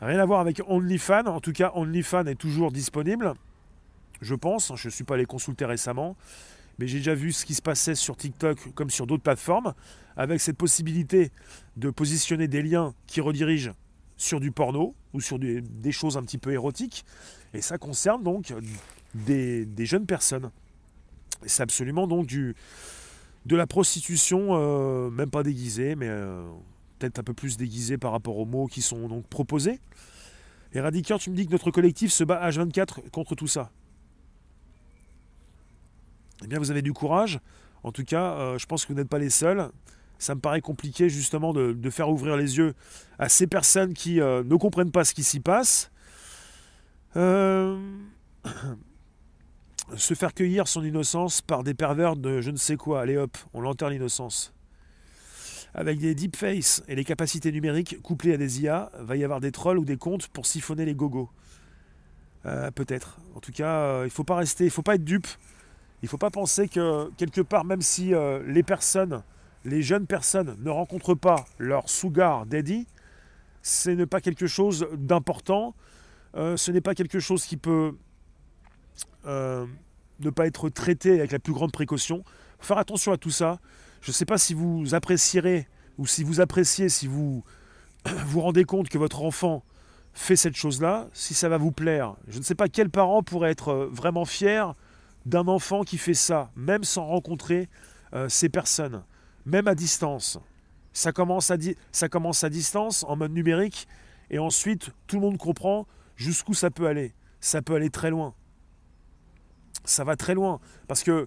Rien 0.00 0.20
à 0.20 0.24
voir 0.24 0.38
avec 0.38 0.62
OnlyFans. 0.68 1.26
En 1.26 1.40
tout 1.40 1.50
cas, 1.50 1.72
OnlyFans 1.74 2.26
est 2.26 2.38
toujours 2.38 2.70
disponible. 2.70 3.34
Je 4.20 4.36
pense. 4.36 4.70
Je 4.76 4.86
ne 4.86 4.92
suis 4.92 5.02
pas 5.02 5.14
allé 5.14 5.26
consulter 5.26 5.64
récemment. 5.64 6.16
Mais 6.80 6.88
j'ai 6.88 6.98
déjà 6.98 7.14
vu 7.14 7.30
ce 7.30 7.44
qui 7.44 7.54
se 7.54 7.60
passait 7.60 7.94
sur 7.94 8.16
TikTok 8.16 8.72
comme 8.74 8.88
sur 8.88 9.06
d'autres 9.06 9.22
plateformes. 9.22 9.74
Avec 10.16 10.40
cette 10.40 10.56
possibilité 10.56 11.30
de 11.76 11.90
positionner 11.90 12.48
des 12.48 12.62
liens 12.62 12.94
qui 13.06 13.20
redirigent 13.20 13.72
sur 14.16 14.40
du 14.40 14.50
porno 14.50 14.94
ou 15.12 15.20
sur 15.20 15.38
des, 15.38 15.92
choses 15.92 16.16
un 16.16 16.22
petit 16.22 16.38
peu 16.38 16.52
érotiques. 16.52 17.04
Et 17.52 17.60
ça 17.60 17.76
concerne 17.76 18.22
donc 18.22 18.54
des, 19.14 19.66
jeunes 19.80 20.06
personnes. 20.06 20.50
C'est 21.44 21.62
absolument 21.62 22.06
donc 22.06 22.26
de 22.26 23.56
la 23.56 23.66
prostitution, 23.66 24.48
euh, 24.52 25.10
même 25.10 25.30
pas 25.30 25.42
déguisée, 25.42 25.96
mais 25.96 26.08
euh, 26.08 26.42
peut-être 26.98 27.18
un 27.18 27.22
peu 27.22 27.34
plus 27.34 27.56
déguisé 27.56 27.98
par 27.98 28.12
rapport 28.12 28.38
aux 28.38 28.46
mots 28.46 28.66
qui 28.66 28.80
sont 28.80 29.06
donc 29.06 29.26
proposés. 29.26 29.80
Éradiqueur, 30.72 31.18
tu 31.18 31.30
me 31.30 31.36
dis 31.36 31.46
que 31.46 31.52
notre 31.52 31.70
collectif 31.70 32.10
se 32.10 32.24
bat 32.24 32.48
H24 32.48 33.10
contre 33.10 33.34
tout 33.34 33.48
ça. 33.48 33.70
Eh 36.42 36.46
bien, 36.46 36.58
vous 36.58 36.70
avez 36.70 36.82
du 36.82 36.92
courage. 36.92 37.40
En 37.82 37.92
tout 37.92 38.04
cas, 38.04 38.32
euh, 38.32 38.58
je 38.58 38.66
pense 38.66 38.84
que 38.84 38.92
vous 38.92 38.98
n'êtes 38.98 39.08
pas 39.08 39.18
les 39.18 39.30
seuls. 39.30 39.70
Ça 40.18 40.34
me 40.34 40.40
paraît 40.40 40.60
compliqué 40.60 41.08
justement 41.08 41.52
de, 41.52 41.90
faire 41.90 42.10
ouvrir 42.10 42.36
les 42.36 42.58
yeux 42.58 42.74
à 43.18 43.28
ces 43.28 43.46
personnes 43.46 43.94
qui 43.94 44.20
euh, 44.20 44.42
ne 44.44 44.56
comprennent 44.56 44.92
pas 44.92 45.04
ce 45.04 45.14
qui 45.14 45.22
s'y 45.22 45.40
passe. 45.40 45.90
Euh, 47.16 47.78
se 49.96 50.14
faire 50.14 50.34
cueillir 50.34 50.68
son 50.68 50.84
innocence 50.84 51.40
par 51.40 51.64
des 51.64 51.74
pervers 51.74 52.16
de 52.16 52.40
je 52.40 52.50
ne 52.50 52.56
sais 52.56 52.76
quoi. 52.76 53.00
Allez 53.00 53.16
hop, 53.16 53.36
on 53.54 53.60
l'enterre 53.60 53.90
l'innocence 53.90 54.52
avec 55.72 56.00
des 56.00 56.16
deepface 56.16 56.82
et 56.88 56.96
les 56.96 57.04
capacités 57.04 57.52
numériques 57.52 58.02
couplées 58.02 58.34
à 58.34 58.36
des 58.36 58.60
IA, 58.60 58.90
va 58.98 59.14
y 59.14 59.22
avoir 59.22 59.38
des 59.38 59.52
trolls 59.52 59.78
ou 59.78 59.84
des 59.84 59.96
comptes 59.96 60.26
pour 60.26 60.44
siphonner 60.44 60.84
les 60.84 60.96
gogos. 60.96 61.30
Peut-être. 62.42 63.18
En 63.36 63.40
tout 63.40 63.52
cas, 63.52 64.00
il 64.00 64.06
ne 64.06 64.10
faut 64.10 64.24
pas 64.24 64.34
rester, 64.34 64.64
il 64.64 64.70
faut 64.70 64.82
pas 64.82 64.96
être 64.96 65.04
dupe. 65.04 65.28
Il 66.02 66.06
ne 66.06 66.08
faut 66.08 66.18
pas 66.18 66.30
penser 66.30 66.68
que 66.68 67.10
quelque 67.16 67.40
part, 67.40 67.64
même 67.64 67.82
si 67.82 68.14
euh, 68.14 68.42
les 68.46 68.62
personnes, 68.62 69.22
les 69.64 69.82
jeunes 69.82 70.06
personnes 70.06 70.56
ne 70.60 70.70
rencontrent 70.70 71.14
pas 71.14 71.44
leur 71.58 71.88
sugar 71.88 72.46
daddy, 72.46 72.86
ce 73.62 73.90
n'est 73.90 74.06
pas 74.06 74.20
quelque 74.20 74.46
chose 74.46 74.86
d'important. 74.94 75.74
ce 76.34 76.70
n'est 76.70 76.80
pas 76.80 76.94
quelque 76.94 77.20
chose 77.20 77.44
qui 77.44 77.58
peut 77.58 77.94
ne 79.26 80.30
pas 80.30 80.46
être 80.46 80.68
traité 80.68 81.18
avec 81.18 81.32
la 81.32 81.38
plus 81.38 81.52
grande 81.52 81.72
précaution. 81.72 82.24
Faut 82.58 82.66
faire 82.66 82.78
attention 82.78 83.12
à 83.12 83.16
tout 83.16 83.30
ça. 83.30 83.58
Je 84.00 84.10
ne 84.10 84.14
sais 84.14 84.24
pas 84.24 84.38
si 84.38 84.54
vous 84.54 84.94
apprécierez 84.94 85.66
ou 85.98 86.06
si 86.06 86.24
vous 86.24 86.40
appréciez, 86.40 86.88
si 86.88 87.06
vous 87.06 87.44
vous 88.04 88.40
rendez 88.40 88.64
compte 88.64 88.88
que 88.88 88.98
votre 88.98 89.22
enfant 89.22 89.62
fait 90.12 90.36
cette 90.36 90.56
chose-là, 90.56 91.08
si 91.12 91.34
ça 91.34 91.48
va 91.48 91.58
vous 91.58 91.72
plaire. 91.72 92.16
Je 92.28 92.38
ne 92.38 92.42
sais 92.42 92.54
pas 92.54 92.68
quel 92.68 92.90
parent 92.90 93.22
pourrait 93.22 93.50
être 93.50 93.68
euh, 93.68 93.88
vraiment 93.92 94.24
fier 94.24 94.74
d'un 95.26 95.48
enfant 95.48 95.82
qui 95.82 95.98
fait 95.98 96.14
ça, 96.14 96.50
même 96.56 96.84
sans 96.84 97.06
rencontrer 97.06 97.68
euh, 98.14 98.28
ces 98.28 98.48
personnes, 98.48 99.04
même 99.46 99.68
à 99.68 99.74
distance. 99.74 100.38
Ça 100.92 101.12
commence 101.12 101.50
à, 101.50 101.56
ça 101.92 102.08
commence 102.08 102.42
à 102.44 102.50
distance, 102.50 103.04
en 103.04 103.16
mode 103.16 103.32
numérique, 103.32 103.86
et 104.30 104.38
ensuite 104.38 104.90
tout 105.06 105.16
le 105.16 105.22
monde 105.22 105.38
comprend 105.38 105.86
jusqu'où 106.16 106.54
ça 106.54 106.70
peut 106.70 106.86
aller. 106.86 107.14
Ça 107.40 107.62
peut 107.62 107.74
aller 107.74 107.90
très 107.90 108.10
loin. 108.10 108.34
Ça 109.84 110.04
va 110.04 110.16
très 110.16 110.34
loin. 110.34 110.60
Parce 110.88 111.02
que 111.02 111.26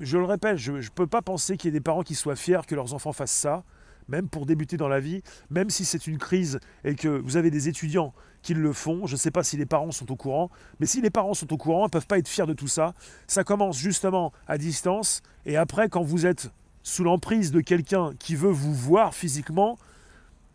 je 0.00 0.18
le 0.18 0.24
répète, 0.24 0.56
je 0.56 0.72
ne 0.72 0.88
peux 0.94 1.06
pas 1.06 1.22
penser 1.22 1.56
qu'il 1.56 1.68
y 1.68 1.76
ait 1.76 1.78
des 1.78 1.82
parents 1.82 2.02
qui 2.02 2.14
soient 2.14 2.36
fiers 2.36 2.60
que 2.66 2.74
leurs 2.74 2.94
enfants 2.94 3.12
fassent 3.12 3.32
ça, 3.32 3.64
même 4.08 4.28
pour 4.28 4.46
débuter 4.46 4.76
dans 4.76 4.88
la 4.88 5.00
vie, 5.00 5.22
même 5.50 5.70
si 5.70 5.84
c'est 5.84 6.06
une 6.06 6.18
crise 6.18 6.58
et 6.84 6.94
que 6.94 7.08
vous 7.08 7.36
avez 7.36 7.50
des 7.50 7.68
étudiants 7.68 8.14
qui 8.44 8.54
le 8.54 8.72
font. 8.72 9.06
Je 9.06 9.14
ne 9.14 9.18
sais 9.18 9.32
pas 9.32 9.42
si 9.42 9.56
les 9.56 9.66
parents 9.66 9.90
sont 9.90 10.12
au 10.12 10.16
courant, 10.16 10.50
mais 10.78 10.86
si 10.86 11.00
les 11.00 11.10
parents 11.10 11.34
sont 11.34 11.52
au 11.52 11.56
courant, 11.56 11.80
ils 11.80 11.84
ne 11.84 11.90
peuvent 11.90 12.06
pas 12.06 12.18
être 12.18 12.28
fiers 12.28 12.46
de 12.46 12.52
tout 12.52 12.68
ça. 12.68 12.94
Ça 13.26 13.42
commence 13.42 13.76
justement 13.76 14.32
à 14.46 14.58
distance, 14.58 15.22
et 15.46 15.56
après, 15.56 15.88
quand 15.88 16.02
vous 16.02 16.26
êtes 16.26 16.50
sous 16.82 17.02
l'emprise 17.02 17.50
de 17.50 17.60
quelqu'un 17.60 18.12
qui 18.18 18.36
veut 18.36 18.50
vous 18.50 18.74
voir 18.74 19.14
physiquement, 19.14 19.78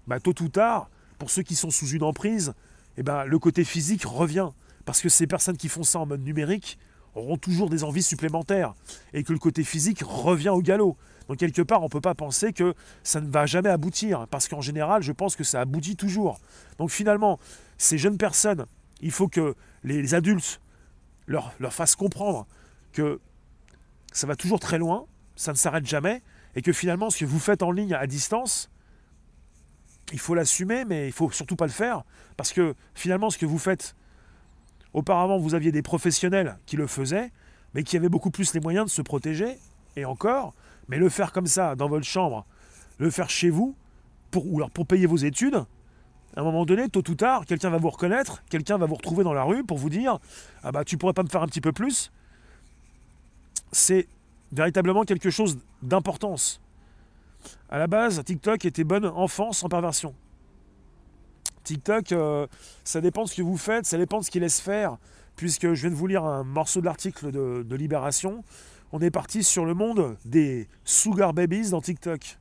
bah, 0.08 0.20
tôt 0.20 0.36
ou 0.42 0.48
tard, 0.48 0.90
pour 1.18 1.32
ceux 1.32 1.42
qui 1.42 1.56
sont 1.56 1.72
sous 1.72 1.90
une 1.90 2.04
emprise, 2.04 2.54
eh 2.98 3.04
ben, 3.04 3.26
le 3.26 3.40
côté 3.40 3.64
physique 3.64 4.06
revient. 4.06 4.50
Parce 4.86 5.02
que 5.02 5.10
ces 5.10 5.28
personnes 5.28 5.58
qui 5.58 5.68
font 5.68 5.84
ça 5.84 6.00
en 6.00 6.06
mode 6.06 6.24
numérique, 6.24 6.78
auront 7.16 7.38
toujours 7.38 7.70
des 7.70 7.84
envies 7.84 8.04
supplémentaires 8.04 8.74
et 9.14 9.24
que 9.24 9.34
le 9.34 9.40
côté 9.40 9.64
physique 9.64 10.02
revient 10.04 10.50
au 10.50 10.62
galop. 10.62 10.96
Donc 11.28 11.38
quelque 11.38 11.62
part, 11.62 11.82
on 11.82 11.86
ne 11.86 11.90
peut 11.90 12.02
pas 12.02 12.16
penser 12.16 12.54
que 12.54 12.74
ça 13.04 13.22
ne 13.22 13.30
va 13.30 13.46
jamais 13.46 13.70
aboutir, 13.70 14.28
parce 14.30 14.48
qu'en 14.48 14.62
général, 14.62 15.04
je 15.04 15.12
pense 15.12 15.36
que 15.36 15.44
ça 15.44 15.62
aboutit 15.62 15.96
toujours. 15.96 16.40
Donc 16.80 16.90
finalement, 16.90 17.40
ces 17.80 17.98
jeunes 17.98 18.18
personnes, 18.18 18.66
il 19.02 19.12
faut 19.12 19.28
que 19.28 19.56
les 19.84 20.14
adultes 20.14 20.62
leur, 21.26 21.56
fassent 21.72 21.96
comprendre 21.96 22.46
que 22.94 23.20
ça 24.12 24.28
va 24.28 24.36
toujours 24.36 24.60
très 24.60 24.78
loin, 24.78 25.06
ça 25.36 25.54
ne 25.54 25.58
s'arrête 25.58 25.88
jamais, 25.88 26.22
et 26.56 26.62
que 26.62 26.74
finalement, 26.74 27.10
ce 27.10 27.20
que 27.20 27.26
vous 27.26 27.40
faites 27.40 27.64
en 27.64 27.72
ligne 27.72 27.94
à 27.94 28.06
distance, 28.06 28.70
il 30.12 30.20
faut 30.20 30.36
l'assumer, 30.36 30.86
mais 30.86 31.08
il 31.08 31.14
faut 31.14 31.32
surtout 31.32 31.56
pas 31.56 31.66
le 31.66 31.72
faire, 31.72 32.04
parce 32.36 32.52
que 32.52 32.76
finalement, 32.94 33.30
ce 33.30 33.38
que 33.38 33.46
vous 33.48 33.60
faites 33.60 33.96
Auparavant, 34.94 35.38
vous 35.38 35.54
aviez 35.54 35.72
des 35.72 35.84
professionnels 35.84 36.58
qui 36.66 36.76
le 36.76 36.88
faisaient, 36.88 37.32
mais 37.76 37.84
qui 37.84 37.96
avaient 37.96 38.10
beaucoup 38.10 38.32
plus 38.32 38.56
les 38.56 38.60
moyens 38.60 38.86
de 38.86 38.90
se 38.90 39.04
protéger, 39.04 39.60
et 39.96 40.04
encore, 40.04 40.56
mais 40.88 40.98
le 40.98 41.10
faire 41.10 41.32
comme 41.32 41.46
ça, 41.46 41.76
dans 41.76 41.88
votre 41.88 42.06
chambre, 42.06 42.46
le 42.98 43.12
faire 43.12 43.30
chez 43.30 43.52
vous, 43.52 43.76
ou 44.36 44.58
alors 44.58 44.72
pour 44.72 44.88
payer 44.88 45.06
vos 45.06 45.18
études, 45.18 45.64
à 46.36 46.42
un 46.42 46.44
moment 46.44 46.66
donné, 46.66 46.90
tôt 46.90 47.04
ou 47.10 47.16
tard, 47.16 47.46
quelqu'un 47.46 47.70
va 47.70 47.78
vous 47.78 47.90
reconnaître, 47.90 48.44
quelqu'un 48.50 48.78
va 48.78 48.86
vous 48.86 48.96
retrouver 48.96 49.24
dans 49.24 49.34
la 49.34 49.44
rue 49.44 49.64
pour 49.64 49.78
vous 49.78 49.90
dire 49.90 50.20
Ah 50.64 50.72
bah 50.72 50.84
tu 50.84 50.98
pourrais 50.98 51.14
pas 51.14 51.24
me 51.24 51.30
faire 51.30 51.42
un 51.42 51.48
petit 51.48 51.62
peu 51.62 51.72
plus? 51.72 52.12
C'est 53.72 54.08
véritablement 54.52 55.04
quelque 55.04 55.30
chose 55.30 55.60
d'importance. 55.82 56.62
À 57.70 57.78
la 57.78 57.88
base, 57.88 58.24
TikTok 58.24 58.66
était 58.66 58.84
bonne 58.84 59.06
enfant 59.06 59.52
sans 59.52 59.70
perversion. 59.70 60.14
TikTok, 61.64 62.12
euh, 62.12 62.48
ça 62.84 63.00
dépend 63.00 63.24
de 63.24 63.30
ce 63.30 63.36
que 63.36 63.42
vous 63.42 63.58
faites, 63.58 63.86
ça 63.86 63.98
dépend 63.98 64.20
de 64.20 64.26
ce 64.26 64.32
qu'il 64.32 64.42
laisse 64.42 64.60
faire. 64.60 64.98
Puisque 65.36 65.74
je 65.74 65.82
viens 65.82 65.92
de 65.92 65.96
vous 65.96 66.08
lire 66.08 66.26
un 66.26 66.44
morceau 66.44 66.82
de 66.82 66.86
l'article 66.86 67.32
de, 67.32 67.64
de 67.64 67.76
Libération, 67.76 68.44
on 68.92 69.00
est 69.00 69.12
parti 69.12 69.44
sur 69.44 69.66
le 69.66 69.74
monde 69.74 70.18
des 70.26 70.68
sugar 70.84 71.34
babies 71.34 71.70
dans 71.70 71.80
TikTok. 71.80 72.39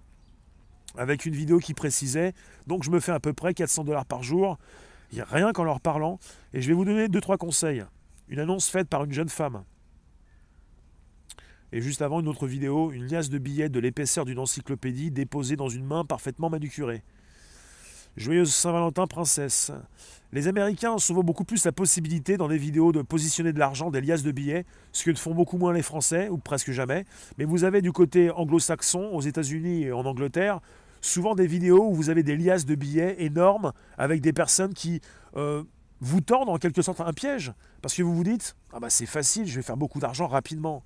Avec 0.96 1.26
une 1.26 1.34
vidéo 1.34 1.58
qui 1.58 1.74
précisait, 1.74 2.32
donc 2.66 2.82
je 2.82 2.90
me 2.90 3.00
fais 3.00 3.12
à 3.12 3.20
peu 3.20 3.32
près 3.32 3.54
400 3.54 3.84
dollars 3.84 4.06
par 4.06 4.22
jour, 4.22 4.58
rien 5.12 5.52
qu'en 5.52 5.64
leur 5.64 5.80
parlant, 5.80 6.18
et 6.54 6.62
je 6.62 6.68
vais 6.68 6.74
vous 6.74 6.84
donner 6.84 7.08
deux 7.08 7.20
trois 7.20 7.36
conseils. 7.36 7.84
Une 8.28 8.40
annonce 8.40 8.68
faite 8.68 8.88
par 8.88 9.04
une 9.04 9.12
jeune 9.12 9.28
femme. 9.28 9.64
Et 11.72 11.82
juste 11.82 12.00
avant, 12.00 12.20
une 12.20 12.28
autre 12.28 12.46
vidéo, 12.46 12.92
une 12.92 13.06
liasse 13.06 13.28
de 13.28 13.38
billets 13.38 13.68
de 13.68 13.78
l'épaisseur 13.78 14.24
d'une 14.24 14.38
encyclopédie 14.38 15.10
déposée 15.10 15.56
dans 15.56 15.68
une 15.68 15.84
main 15.84 16.04
parfaitement 16.04 16.48
manucurée. 16.48 17.02
Joyeuse 18.18 18.52
Saint-Valentin, 18.52 19.06
princesse. 19.06 19.70
Les 20.32 20.48
Américains 20.48 20.92
ont 20.92 20.98
souvent 20.98 21.22
beaucoup 21.22 21.44
plus 21.44 21.64
la 21.64 21.70
possibilité 21.70 22.36
dans 22.36 22.48
des 22.48 22.58
vidéos 22.58 22.90
de 22.90 23.00
positionner 23.00 23.52
de 23.52 23.60
l'argent, 23.60 23.90
des 23.90 24.00
liasses 24.00 24.24
de 24.24 24.32
billets, 24.32 24.66
ce 24.92 25.04
que 25.04 25.14
font 25.14 25.34
beaucoup 25.34 25.56
moins 25.56 25.72
les 25.72 25.82
Français, 25.82 26.28
ou 26.28 26.36
presque 26.36 26.72
jamais. 26.72 27.04
Mais 27.38 27.44
vous 27.44 27.62
avez 27.62 27.80
du 27.80 27.92
côté 27.92 28.30
anglo-saxon, 28.30 29.10
aux 29.12 29.20
États-Unis 29.20 29.84
et 29.84 29.92
en 29.92 30.04
Angleterre, 30.04 30.60
souvent 31.00 31.36
des 31.36 31.46
vidéos 31.46 31.86
où 31.88 31.94
vous 31.94 32.10
avez 32.10 32.24
des 32.24 32.36
liasses 32.36 32.66
de 32.66 32.74
billets 32.74 33.22
énormes 33.22 33.72
avec 33.96 34.20
des 34.20 34.32
personnes 34.32 34.74
qui 34.74 35.00
euh, 35.36 35.62
vous 36.00 36.20
tendent 36.20 36.48
en 36.48 36.58
quelque 36.58 36.82
sorte 36.82 37.00
un 37.00 37.12
piège. 37.12 37.52
Parce 37.82 37.94
que 37.94 38.02
vous 38.02 38.14
vous 38.14 38.24
dites, 38.24 38.56
ah 38.72 38.80
bah 38.80 38.90
c'est 38.90 39.06
facile, 39.06 39.46
je 39.46 39.54
vais 39.54 39.62
faire 39.62 39.76
beaucoup 39.76 40.00
d'argent 40.00 40.26
rapidement. 40.26 40.82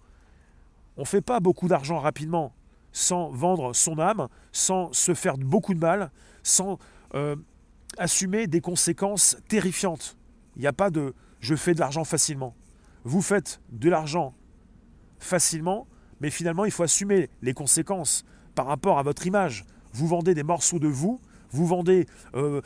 On 0.99 1.03
ne 1.03 1.07
fait 1.07 1.23
pas 1.23 1.40
beaucoup 1.40 1.66
d'argent 1.66 1.99
rapidement 1.99 2.53
sans 2.92 3.31
vendre 3.31 3.75
son 3.75 3.99
âme, 3.99 4.29
sans 4.53 4.92
se 4.92 5.14
faire 5.14 5.38
beaucoup 5.38 5.73
de 5.73 5.81
mal, 5.81 6.11
sans 6.42 6.79
euh, 7.14 7.37
assumer 7.98 8.46
des 8.46 8.61
conséquences 8.61 9.37
terrifiantes. 9.48 10.16
Il 10.57 10.62
n'y 10.62 10.68
a 10.68 10.72
pas 10.72 10.90
de 10.90 11.14
je 11.40 11.57
fais 11.57 11.75
de 11.75 11.81
l'argent 11.81 12.05
facilement. 12.05 12.55
Vous 13.05 13.20
faites 13.20 13.61
de 13.70 13.90
l'argent 13.90 14.35
facilement, 15.18 15.87
mais 16.20 16.31
finalement 16.31 16.64
il 16.64 16.70
faut 16.70 16.85
assumer 16.85 17.29
les 17.42 17.53
conséquences 17.53 18.25
par 18.55 18.66
rapport 18.66 18.98
à 18.98 19.03
votre 19.03 19.27
image. 19.27 19.64
Vous 19.92 20.07
vendez 20.07 20.35
des 20.35 20.44
morceaux 20.44 20.79
de 20.79 20.88
vous, 20.88 21.20
vous 21.51 21.66
vendez 21.66 22.07
euh, 22.35 22.61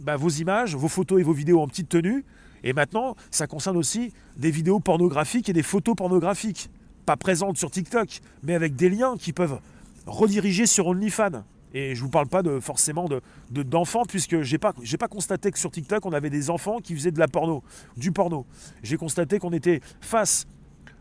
bah, 0.00 0.16
vos 0.16 0.28
images, 0.28 0.74
vos 0.74 0.88
photos 0.88 1.20
et 1.20 1.22
vos 1.22 1.32
vidéos 1.32 1.60
en 1.60 1.68
petite 1.68 1.88
tenue, 1.88 2.24
et 2.64 2.72
maintenant 2.72 3.14
ça 3.30 3.46
concerne 3.46 3.76
aussi 3.76 4.12
des 4.36 4.50
vidéos 4.50 4.80
pornographiques 4.80 5.48
et 5.48 5.52
des 5.52 5.62
photos 5.62 5.94
pornographiques 5.94 6.68
pas 7.06 7.16
présente 7.16 7.56
sur 7.56 7.70
TikTok, 7.70 8.20
mais 8.42 8.54
avec 8.54 8.74
des 8.74 8.90
liens 8.90 9.16
qui 9.16 9.32
peuvent 9.32 9.60
rediriger 10.06 10.66
sur 10.66 10.88
OnlyFans. 10.88 11.44
Et 11.78 11.94
je 11.94 12.00
ne 12.00 12.04
vous 12.06 12.10
parle 12.10 12.26
pas 12.26 12.42
de, 12.42 12.58
forcément 12.58 13.04
d'enfants, 13.04 13.26
de, 13.50 13.62
d'enfants 13.62 14.04
puisque 14.08 14.40
je 14.40 14.50
n'ai 14.50 14.58
pas, 14.58 14.72
pas 14.72 15.08
constaté 15.08 15.50
que 15.50 15.58
sur 15.58 15.70
TikTok, 15.70 16.06
on 16.06 16.12
avait 16.14 16.30
des 16.30 16.48
enfants 16.48 16.78
qui 16.78 16.94
faisaient 16.94 17.10
de 17.10 17.18
la 17.18 17.28
porno, 17.28 17.62
du 17.98 18.12
porno. 18.12 18.46
J'ai 18.82 18.96
constaté 18.96 19.38
qu'on 19.38 19.52
était 19.52 19.82
face, 20.00 20.46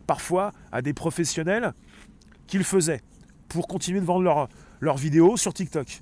parfois, 0.05 0.51
à 0.73 0.81
des 0.81 0.91
professionnels 0.91 1.73
qui 2.45 2.57
le 2.57 2.65
faisaient 2.65 2.99
pour 3.47 3.69
continuer 3.69 4.01
de 4.01 4.05
vendre 4.05 4.49
leurs 4.81 4.97
vidéos 4.97 5.37
sur 5.37 5.53
TikTok. 5.53 6.01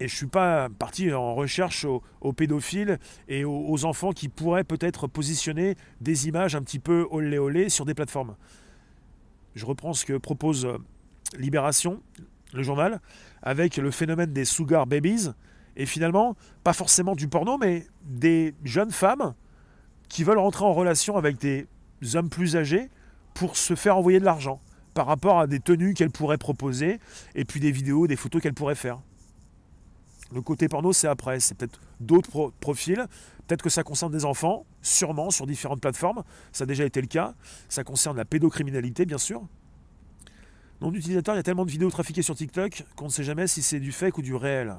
Et 0.00 0.08
je 0.08 0.12
ne 0.12 0.16
suis 0.16 0.26
pas 0.26 0.68
parti 0.68 1.12
en 1.12 1.36
recherche 1.36 1.84
aux, 1.84 2.32
pédophiles 2.32 2.98
et 3.28 3.44
aux, 3.44 3.84
enfants 3.84 4.10
qui 4.10 4.28
pourraient 4.28 4.64
peut-être 4.64 5.06
positionner 5.06 5.76
des 6.00 6.26
images 6.26 6.56
un 6.56 6.62
petit 6.62 6.80
peu 6.80 7.06
olé 7.12 7.38
olé 7.38 7.68
sur 7.68 7.84
des 7.84 7.94
plateformes. 7.94 8.34
Je 9.54 9.64
reprends 9.64 9.92
ce 9.92 10.04
que 10.04 10.14
propose 10.16 10.64
euh, 10.64 10.78
Libération, 11.38 12.02
le 12.54 12.62
journal, 12.62 13.00
avec 13.42 13.76
le 13.76 13.90
phénomène 13.90 14.32
des 14.32 14.44
sugar 14.44 14.86
babies. 14.86 15.30
Et 15.76 15.86
finalement, 15.86 16.36
pas 16.62 16.72
forcément 16.72 17.14
du 17.14 17.28
porno, 17.28 17.58
mais 17.58 17.86
des 18.04 18.54
jeunes 18.64 18.92
femmes 18.92 19.34
qui 20.08 20.24
veulent 20.24 20.38
rentrer 20.38 20.64
en 20.64 20.72
relation 20.72 21.16
avec 21.16 21.38
des 21.38 21.66
hommes 22.14 22.28
plus 22.28 22.56
âgés 22.56 22.90
pour 23.34 23.56
se 23.56 23.74
faire 23.74 23.96
envoyer 23.96 24.20
de 24.20 24.24
l'argent 24.24 24.60
par 24.94 25.06
rapport 25.06 25.40
à 25.40 25.46
des 25.46 25.58
tenues 25.58 25.94
qu'elles 25.94 26.10
pourraient 26.10 26.38
proposer 26.38 27.00
et 27.34 27.44
puis 27.44 27.58
des 27.58 27.72
vidéos, 27.72 28.06
des 28.06 28.16
photos 28.16 28.40
qu'elles 28.40 28.54
pourraient 28.54 28.76
faire. 28.76 29.00
Le 30.32 30.40
côté 30.40 30.68
porno, 30.68 30.92
c'est 30.92 31.08
après. 31.08 31.40
C'est 31.40 31.56
peut-être 31.56 31.80
d'autres 32.00 32.52
profils. 32.60 33.06
Peut-être 33.46 33.62
que 33.62 33.70
ça 33.70 33.82
concerne 33.82 34.12
des 34.12 34.24
enfants, 34.24 34.64
sûrement, 34.80 35.30
sur 35.30 35.46
différentes 35.46 35.80
plateformes. 35.80 36.22
Ça 36.52 36.64
a 36.64 36.66
déjà 36.66 36.84
été 36.84 37.00
le 37.00 37.06
cas. 37.06 37.34
Ça 37.68 37.84
concerne 37.84 38.16
la 38.16 38.24
pédocriminalité, 38.24 39.04
bien 39.04 39.18
sûr. 39.18 39.42
Nom 40.80 40.90
d'utilisateur, 40.90 41.34
il 41.34 41.38
y 41.38 41.40
a 41.40 41.42
tellement 41.42 41.64
de 41.64 41.70
vidéos 41.70 41.90
trafiquées 41.90 42.22
sur 42.22 42.34
TikTok 42.34 42.84
qu'on 42.96 43.06
ne 43.06 43.10
sait 43.10 43.24
jamais 43.24 43.46
si 43.46 43.62
c'est 43.62 43.80
du 43.80 43.92
fake 43.92 44.18
ou 44.18 44.22
du 44.22 44.34
réel. 44.34 44.76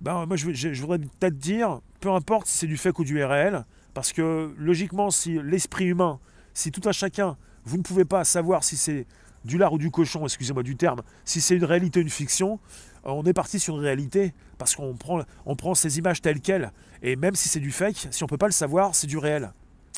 Ben, 0.00 0.26
moi, 0.26 0.36
je, 0.36 0.52
je 0.52 0.80
voudrais 0.80 0.98
peut-être 0.98 1.38
dire, 1.38 1.80
peu 2.00 2.10
importe 2.10 2.46
si 2.46 2.58
c'est 2.58 2.66
du 2.66 2.76
fake 2.76 2.98
ou 2.98 3.04
du 3.04 3.24
réel, 3.24 3.64
parce 3.94 4.12
que 4.12 4.52
logiquement, 4.58 5.10
si 5.10 5.40
l'esprit 5.42 5.86
humain, 5.86 6.20
si 6.52 6.70
tout 6.70 6.86
un 6.88 6.92
chacun, 6.92 7.36
vous 7.64 7.78
ne 7.78 7.82
pouvez 7.82 8.04
pas 8.04 8.24
savoir 8.24 8.64
si 8.64 8.76
c'est 8.76 9.06
du 9.44 9.58
lard 9.58 9.72
ou 9.72 9.78
du 9.78 9.90
cochon, 9.90 10.24
excusez-moi 10.24 10.62
du 10.62 10.76
terme, 10.76 11.02
si 11.24 11.40
c'est 11.40 11.56
une 11.56 11.64
réalité 11.64 12.00
ou 12.00 12.02
une 12.02 12.10
fiction, 12.10 12.58
euh, 13.06 13.10
on 13.10 13.22
est 13.24 13.32
parti 13.32 13.60
sur 13.60 13.76
une 13.76 13.82
réalité, 13.82 14.34
parce 14.58 14.74
qu'on 14.74 14.94
prend, 14.94 15.22
on 15.46 15.56
prend 15.56 15.74
ces 15.74 15.98
images 15.98 16.20
telles 16.20 16.40
quelles, 16.40 16.72
et 17.02 17.16
même 17.16 17.34
si 17.34 17.48
c'est 17.48 17.60
du 17.60 17.70
fake, 17.70 18.08
si 18.10 18.22
on 18.22 18.26
ne 18.26 18.30
peut 18.30 18.38
pas 18.38 18.46
le 18.46 18.52
savoir, 18.52 18.94
c'est 18.94 19.06
du 19.06 19.18
réel. 19.18 19.52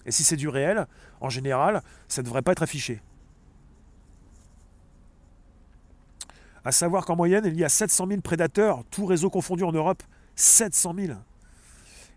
Et 0.04 0.12
si 0.12 0.24
c'est 0.24 0.36
du 0.36 0.48
réel, 0.48 0.86
en 1.20 1.30
général, 1.30 1.82
ça 2.08 2.22
ne 2.22 2.26
devrait 2.26 2.42
pas 2.42 2.52
être 2.52 2.62
affiché. 2.62 3.00
À 6.66 6.72
savoir 6.72 7.04
qu'en 7.04 7.14
moyenne, 7.14 7.44
il 7.46 7.56
y 7.56 7.62
a 7.62 7.68
700 7.68 8.08
000 8.08 8.20
prédateurs, 8.22 8.82
tout 8.90 9.06
réseau 9.06 9.30
confondu 9.30 9.62
en 9.62 9.70
Europe. 9.70 10.02
700 10.34 10.94
000. 10.98 11.12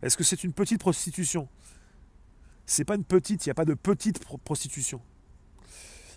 Est-ce 0.02 0.18
que 0.18 0.24
c'est 0.24 0.44
une 0.44 0.54
petite 0.54 0.80
prostitution? 0.80 1.48
C'est 2.66 2.84
pas 2.84 2.96
une 2.96 3.04
petite, 3.04 3.46
il 3.46 3.50
n'y 3.50 3.52
a 3.52 3.54
pas 3.54 3.64
de 3.64 3.76
petite 3.76 4.20
prostitution. 4.44 5.02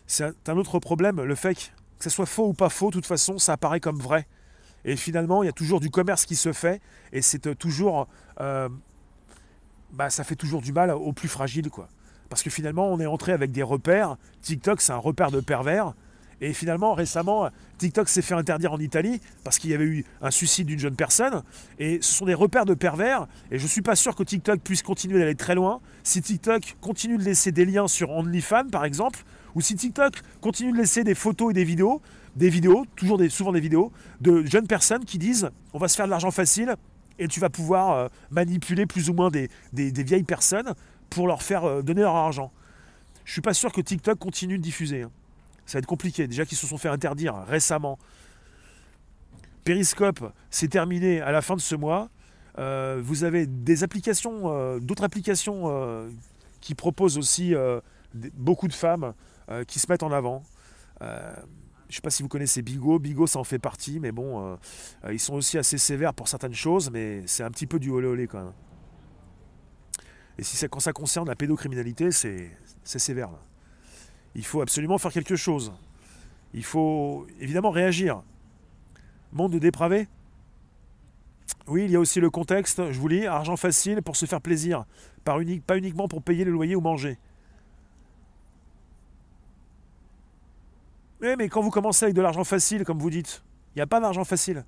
C'est 0.07 0.49
un 0.49 0.57
autre 0.57 0.79
problème, 0.79 1.21
le 1.21 1.35
fake. 1.35 1.75
Que 1.99 2.05
ce 2.05 2.09
soit 2.09 2.25
faux 2.25 2.49
ou 2.49 2.55
pas 2.55 2.71
faux, 2.71 2.89
de 2.89 2.95
toute 2.95 3.07
façon, 3.07 3.37
ça 3.37 3.53
apparaît 3.53 3.81
comme 3.81 3.99
vrai. 3.99 4.27
Et 4.87 4.97
finalement, 4.97 5.43
il 5.43 5.47
y 5.47 5.51
a 5.51 5.53
toujours 5.53 5.81
du 5.81 5.91
commerce 5.91 6.25
qui 6.25 6.35
se 6.35 6.55
fait, 6.55 6.81
et 7.13 7.21
c'est 7.21 7.47
euh, 7.49 7.55
toujours, 7.55 8.09
euh, 8.41 8.71
bah, 9.93 10.09
ça 10.09 10.25
fait 10.25 10.37
toujours 10.37 10.63
du 10.63 10.73
mal 10.73 10.91
aux 10.91 11.13
plus 11.13 11.29
fragiles, 11.29 11.69
quoi. 11.69 11.87
Parce 12.31 12.43
que 12.43 12.49
finalement, 12.49 12.89
on 12.91 12.99
est 12.99 13.05
entré 13.05 13.33
avec 13.33 13.53
des 13.53 13.63
repères. 13.63 14.17
TikTok, 14.41 14.81
c'est 14.81 14.93
un 14.93 14.97
repère 14.97 15.31
de 15.31 15.41
pervers. 15.41 15.93
Et 16.43 16.53
finalement, 16.53 16.93
récemment, 16.95 17.49
TikTok 17.79 18.09
s'est 18.09 18.21
fait 18.21 18.35
interdire 18.35 18.73
en 18.73 18.81
Italie 18.81 19.21
parce 19.45 19.61
qu'il 19.61 19.71
y 19.71 19.75
avait 19.75 19.85
eu 19.85 20.05
un 20.21 20.33
suicide 20.33 20.67
d'une 20.67 20.81
jeune 20.81 20.97
personne. 20.97 21.45
Et 21.79 21.99
ce 22.03 22.13
sont 22.13 22.27
des 22.27 22.35
repères 22.35 22.65
de 22.65 22.75
pervers. 22.75 23.29
Et 23.53 23.59
je 23.59 23.63
ne 23.63 23.69
suis 23.69 23.81
pas 23.81 23.95
sûr 23.95 24.17
que 24.17 24.25
TikTok 24.25 24.61
puisse 24.61 24.83
continuer 24.83 25.21
d'aller 25.21 25.37
très 25.37 25.55
loin. 25.55 25.81
Si 26.03 26.21
TikTok 26.21 26.75
continue 26.81 27.17
de 27.17 27.23
laisser 27.23 27.53
des 27.53 27.65
liens 27.65 27.87
sur 27.87 28.11
OnlyFans, 28.11 28.71
par 28.73 28.85
exemple, 28.85 29.21
ou 29.55 29.61
si 29.61 29.77
TikTok 29.77 30.15
continue 30.41 30.73
de 30.73 30.79
laisser 30.79 31.05
des 31.05 31.15
photos 31.15 31.53
et 31.53 31.55
des 31.55 31.63
vidéos, 31.63 32.03
des 32.35 32.49
vidéos, 32.49 32.87
toujours 32.97 33.21
souvent 33.31 33.53
des 33.53 33.61
vidéos, 33.61 33.93
de 34.21 34.43
jeunes 34.45 34.67
personnes 34.67 35.05
qui 35.05 35.19
disent 35.19 35.49
on 35.73 35.79
va 35.79 35.87
se 35.87 35.95
faire 35.95 36.07
de 36.07 36.11
l'argent 36.11 36.33
facile 36.33 36.75
et 37.21 37.29
tu 37.29 37.39
vas 37.39 37.51
pouvoir 37.51 37.93
euh, 37.93 38.09
manipuler 38.33 38.87
plus 38.87 39.11
ou 39.11 39.15
moins 39.15 39.31
des, 39.31 39.49
vieilles 39.73 40.25
personnes 40.25 40.75
pour 41.09 41.29
leur 41.29 41.43
faire 41.43 41.65
euh, 41.65 41.83
donner 41.83 42.01
leur 42.01 42.17
argent. 42.17 42.51
Je 43.25 43.31
ne 43.31 43.33
suis 43.35 43.43
pas 43.43 43.55
sûr 43.55 43.71
que 43.71 43.81
TikTok 43.81 44.19
continue 44.19 44.59
de 44.59 44.63
diffuser. 44.63 45.03
Hein. 45.03 45.11
Ça 45.67 45.75
va 45.75 45.79
être 45.81 45.87
compliqué. 45.87 46.27
Déjà 46.27 46.45
qu'ils 46.45 46.59
se 46.59 46.67
sont 46.67 46.79
fait 46.79 46.89
interdire 46.89 47.37
récemment. 47.47 47.99
Periscope, 49.65 50.33
c'est 50.51 50.69
terminé 50.69 51.21
à 51.21 51.31
la 51.31 51.41
fin 51.43 51.55
de 51.55 51.61
ce 51.61 51.75
mois. 51.75 52.11
Euh, 52.59 53.01
vous 53.03 53.25
avez 53.25 53.47
des 53.47 53.85
applications, 53.85 54.79
d'autres 54.81 55.05
applications 55.05 56.11
qui 56.61 56.75
proposent 56.75 57.17
aussi 57.17 57.55
beaucoup 58.35 58.69
de 58.69 58.73
femmes 58.73 59.15
qui 59.69 59.79
se 59.79 59.87
mettent 59.89 60.03
en 60.03 60.13
avant. 60.13 60.43
Je 61.93 61.99
ne 61.99 62.01
sais 62.01 62.05
pas 62.05 62.11
si 62.11 62.23
vous 62.23 62.31
connaissez 62.31 62.63
Bigo. 62.63 62.99
Bigo, 62.99 63.27
ça 63.27 63.39
en 63.39 63.45
fait 63.45 63.59
partie, 63.59 64.01
mais 64.01 64.13
bon, 64.13 64.41
euh, 64.41 64.57
euh, 65.05 65.13
ils 65.13 65.19
sont 65.21 65.35
aussi 65.35 65.59
assez 65.59 65.77
sévères 65.77 66.15
pour 66.15 66.27
certaines 66.27 66.55
choses, 66.55 66.91
mais 66.91 67.23
c'est 67.27 67.43
un 67.43 67.51
petit 67.51 67.67
peu 67.67 67.79
du 67.79 67.91
olé 67.91 68.09
olé 68.09 68.27
quand 68.27 68.43
même. 68.43 68.53
Et 70.39 70.43
si 70.43 70.57
ça, 70.57 70.69
quand 70.69 70.81
ça 70.81 70.95
concerne 70.95 71.29
la 71.29 71.37
pédocriminalité, 71.37 72.11
c'est 72.11 72.57
sévère. 72.83 73.29
Il 74.35 74.45
faut 74.45 74.61
absolument 74.61 74.99
faire 74.99 75.13
quelque 75.13 75.37
chose. 75.37 75.73
Il 76.55 76.65
faut 76.65 77.27
évidemment 77.41 77.71
réagir. 77.71 78.23
Monde 79.33 79.57
dépravé 79.57 80.09
Oui, 81.67 81.85
il 81.85 81.91
y 81.91 81.97
a 81.97 82.01
aussi 82.01 82.21
le 82.21 82.31
contexte, 82.31 82.93
je 82.93 82.99
vous 82.99 83.09
lis, 83.09 83.27
argent 83.27 83.57
facile 83.57 84.03
pour 84.03 84.17
se 84.17 84.27
faire 84.27 84.41
plaisir, 84.41 84.85
pas 85.25 85.39
uniquement 85.77 86.09
pour 86.09 86.23
payer 86.23 86.45
le 86.45 86.53
loyer 86.53 86.77
ou 86.77 86.81
manger. 86.81 87.19
Oui, 91.23 91.29
mais 91.39 91.49
quand 91.49 91.61
vous 91.61 91.71
commencez 91.71 92.05
avec 92.05 92.17
de 92.17 92.21
l'argent 92.21 92.43
facile, 92.43 92.85
comme 92.85 92.99
vous 92.99 93.11
dites, 93.11 93.45
il 93.75 93.79
n'y 93.79 93.83
a 93.83 93.87
pas 93.87 94.01
d'argent 94.01 94.25
facile. 94.25 94.65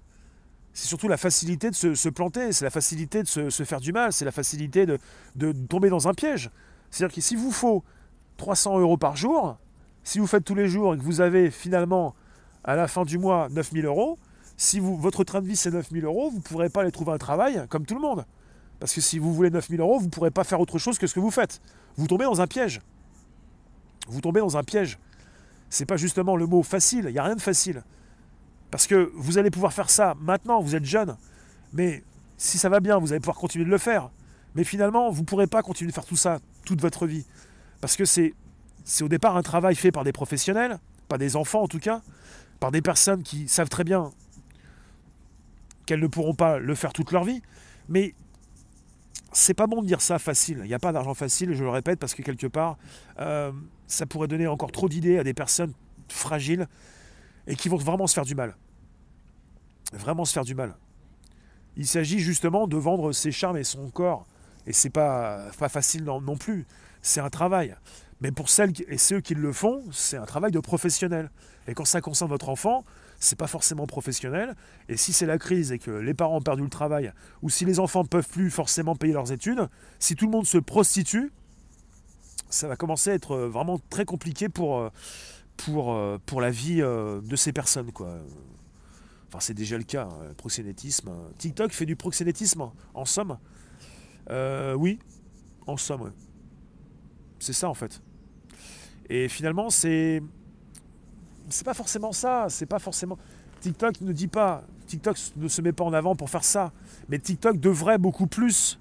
C'est 0.72 0.86
surtout 0.86 1.08
la 1.08 1.16
facilité 1.16 1.68
de 1.70 1.74
se, 1.74 2.08
planter, 2.08 2.52
c'est 2.52 2.64
la 2.64 2.70
facilité 2.70 3.22
de 3.22 3.28
se, 3.28 3.64
faire 3.64 3.80
du 3.80 3.92
mal, 3.92 4.12
c'est 4.12 4.24
la 4.24 4.32
facilité 4.32 4.86
de, 4.86 5.52
tomber 5.68 5.88
dans 5.88 6.06
un 6.08 6.14
piège. 6.14 6.50
C'est-à-dire 6.90 7.14
que 7.14 7.20
s'il 7.20 7.38
vous 7.38 7.50
faut 7.50 7.82
300 8.36 8.78
euros 8.80 8.96
par 8.96 9.16
jour, 9.16 9.56
Si 10.02 10.18
vous 10.18 10.26
faites 10.26 10.44
tous 10.44 10.54
les 10.54 10.68
jours 10.68 10.94
et 10.94 10.98
que 10.98 11.02
vous 11.02 11.20
avez 11.20 11.50
finalement 11.50 12.14
à 12.62 12.76
la 12.76 12.88
fin 12.88 13.04
du 13.04 13.18
mois 13.18 13.48
9000 13.50 13.86
euros, 13.86 14.18
si 14.56 14.78
vous, 14.78 14.96
votre 14.96 15.24
train 15.24 15.40
de 15.40 15.46
vie 15.46 15.56
c'est 15.56 15.70
9000 15.70 16.04
euros, 16.04 16.30
vous 16.30 16.36
ne 16.36 16.42
pourrez 16.42 16.68
pas 16.68 16.82
aller 16.82 16.92
trouver 16.92 17.12
un 17.12 17.18
travail 17.18 17.66
comme 17.68 17.86
tout 17.86 17.94
le 17.94 18.00
monde. 18.00 18.24
Parce 18.80 18.92
que 18.92 19.00
si 19.00 19.18
vous 19.18 19.32
voulez 19.32 19.50
9000 19.50 19.80
euros, 19.80 19.98
vous 19.98 20.06
ne 20.06 20.10
pourrez 20.10 20.30
pas 20.30 20.44
faire 20.44 20.60
autre 20.60 20.78
chose 20.78 20.98
que 20.98 21.06
ce 21.06 21.14
que 21.14 21.20
vous 21.20 21.30
faites. 21.30 21.60
Vous 21.96 22.06
tombez 22.06 22.24
dans 22.24 22.40
un 22.40 22.46
piège. 22.46 22.80
Vous 24.08 24.20
tombez 24.20 24.40
dans 24.40 24.56
un 24.56 24.62
piège. 24.62 24.98
C'est 25.70 25.86
pas 25.86 25.96
justement 25.96 26.36
le 26.36 26.46
mot 26.46 26.62
facile, 26.62 27.06
il 27.08 27.12
n'y 27.12 27.18
a 27.18 27.24
rien 27.24 27.36
de 27.36 27.40
facile. 27.40 27.82
Parce 28.70 28.86
que 28.86 29.10
vous 29.14 29.38
allez 29.38 29.50
pouvoir 29.50 29.72
faire 29.72 29.90
ça 29.90 30.14
maintenant, 30.20 30.60
vous 30.60 30.74
êtes 30.74 30.84
jeune. 30.84 31.16
Mais 31.72 32.02
si 32.36 32.58
ça 32.58 32.68
va 32.68 32.80
bien, 32.80 32.98
vous 32.98 33.12
allez 33.12 33.20
pouvoir 33.20 33.38
continuer 33.38 33.64
de 33.64 33.70
le 33.70 33.78
faire. 33.78 34.10
Mais 34.54 34.64
finalement, 34.64 35.10
vous 35.10 35.22
ne 35.22 35.26
pourrez 35.26 35.46
pas 35.46 35.62
continuer 35.62 35.90
de 35.90 35.94
faire 35.94 36.04
tout 36.04 36.16
ça 36.16 36.40
toute 36.64 36.80
votre 36.80 37.06
vie. 37.06 37.24
Parce 37.84 37.96
que 37.96 38.06
c'est, 38.06 38.32
au 39.02 39.08
départ 39.08 39.36
un 39.36 39.42
travail 39.42 39.74
fait 39.74 39.92
par 39.92 40.04
des 40.04 40.12
professionnels, 40.12 40.78
pas 41.06 41.18
des 41.18 41.36
enfants 41.36 41.60
en 41.60 41.68
tout 41.68 41.80
cas, 41.80 42.00
par 42.58 42.70
des 42.70 42.80
personnes 42.80 43.22
qui 43.22 43.46
savent 43.46 43.68
très 43.68 43.84
bien 43.84 44.10
qu'elles 45.84 46.00
ne 46.00 46.06
pourront 46.06 46.32
pas 46.32 46.58
le 46.58 46.74
faire 46.74 46.94
toute 46.94 47.12
leur 47.12 47.24
vie. 47.24 47.42
Mais 47.90 48.14
c'est 49.32 49.52
pas 49.52 49.66
bon 49.66 49.82
de 49.82 49.86
dire 49.86 50.00
ça 50.00 50.18
facile. 50.18 50.60
Il 50.62 50.68
n'y 50.68 50.72
a 50.72 50.78
pas 50.78 50.92
d'argent 50.92 51.12
facile, 51.12 51.52
je 51.52 51.62
le 51.62 51.68
répète, 51.68 51.98
parce 51.98 52.14
que 52.14 52.22
quelque 52.22 52.46
part, 52.46 52.78
euh, 53.18 53.52
ça 53.86 54.06
pourrait 54.06 54.28
donner 54.28 54.46
encore 54.46 54.72
trop 54.72 54.88
d'idées 54.88 55.18
à 55.18 55.22
des 55.22 55.34
personnes 55.34 55.74
fragiles 56.08 56.66
et 57.46 57.54
qui 57.54 57.68
vont 57.68 57.76
vraiment 57.76 58.06
se 58.06 58.14
faire 58.14 58.24
du 58.24 58.34
mal. 58.34 58.56
Vraiment 59.92 60.24
se 60.24 60.32
faire 60.32 60.46
du 60.46 60.54
mal. 60.54 60.74
Il 61.76 61.86
s'agit 61.86 62.20
justement 62.20 62.66
de 62.66 62.78
vendre 62.78 63.12
ses 63.12 63.30
charmes 63.30 63.58
et 63.58 63.64
son 63.64 63.90
corps. 63.90 64.24
Et 64.66 64.72
c'est 64.72 64.88
pas, 64.88 65.50
pas 65.58 65.68
facile 65.68 66.04
non 66.04 66.38
plus. 66.38 66.64
C'est 67.04 67.20
un 67.20 67.28
travail. 67.28 67.76
Mais 68.22 68.32
pour 68.32 68.48
celles 68.48 68.72
et 68.88 68.96
ceux 68.96 69.20
qui 69.20 69.34
le 69.34 69.52
font, 69.52 69.84
c'est 69.92 70.16
un 70.16 70.24
travail 70.24 70.50
de 70.50 70.58
professionnel. 70.58 71.30
Et 71.68 71.74
quand 71.74 71.84
ça 71.84 72.00
concerne 72.00 72.30
votre 72.30 72.48
enfant, 72.48 72.82
c'est 73.20 73.36
pas 73.36 73.46
forcément 73.46 73.86
professionnel. 73.86 74.54
Et 74.88 74.96
si 74.96 75.12
c'est 75.12 75.26
la 75.26 75.36
crise 75.36 75.70
et 75.70 75.78
que 75.78 75.90
les 75.90 76.14
parents 76.14 76.38
ont 76.38 76.42
perdu 76.42 76.62
le 76.62 76.70
travail, 76.70 77.12
ou 77.42 77.50
si 77.50 77.66
les 77.66 77.78
enfants 77.78 78.04
ne 78.04 78.08
peuvent 78.08 78.28
plus 78.28 78.50
forcément 78.50 78.96
payer 78.96 79.12
leurs 79.12 79.32
études, 79.32 79.68
si 79.98 80.16
tout 80.16 80.24
le 80.24 80.30
monde 80.30 80.46
se 80.46 80.56
prostitue, 80.56 81.30
ça 82.48 82.68
va 82.68 82.76
commencer 82.76 83.10
à 83.10 83.14
être 83.14 83.36
vraiment 83.36 83.78
très 83.90 84.06
compliqué 84.06 84.48
pour, 84.48 84.78
euh, 84.78 84.90
euh, 85.68 86.18
la 86.40 86.50
vie 86.50 86.80
euh, 86.80 87.20
de 87.20 87.36
ces 87.36 87.52
personnes. 87.52 87.92
Quoi. 87.92 88.16
Enfin, 89.28 89.40
c'est 89.40 89.54
déjà 89.54 89.76
le 89.76 89.84
cas, 89.84 90.08
hein, 90.10 90.32
proxénétisme. 90.38 91.10
TikTok 91.36 91.70
fait 91.72 91.84
du 91.84 91.96
proxénétisme, 91.96 92.70
en 92.94 93.04
somme. 93.04 93.36
oui, 94.76 94.98
en 95.66 95.76
somme, 95.76 96.10
C'est 97.44 97.52
ça, 97.52 97.68
en 97.68 97.74
fait. 97.74 98.00
Et 99.10 99.28
finalement, 99.28 99.68
c'est 99.68 100.22
c'est 101.50 101.66
pas 101.66 101.74
forcément 101.74 102.12
ça, 102.12 102.46
c'est 102.48 102.64
pas 102.64 102.78
forcément. 102.78 103.18
TikTok 103.60 104.00
ne 104.00 104.12
dit 104.12 104.28
pas, 104.28 104.64
TikTok 104.86 105.18
ne 105.36 105.46
se 105.46 105.60
met 105.60 105.72
pas 105.72 105.84
en 105.84 105.92
avant 105.92 106.16
pour 106.16 106.30
faire 106.30 106.42
ça, 106.42 106.72
mais 107.10 107.18
TikTok 107.18 107.60
devrait 107.60 107.98
beaucoup 107.98 108.26
plus, 108.26 108.80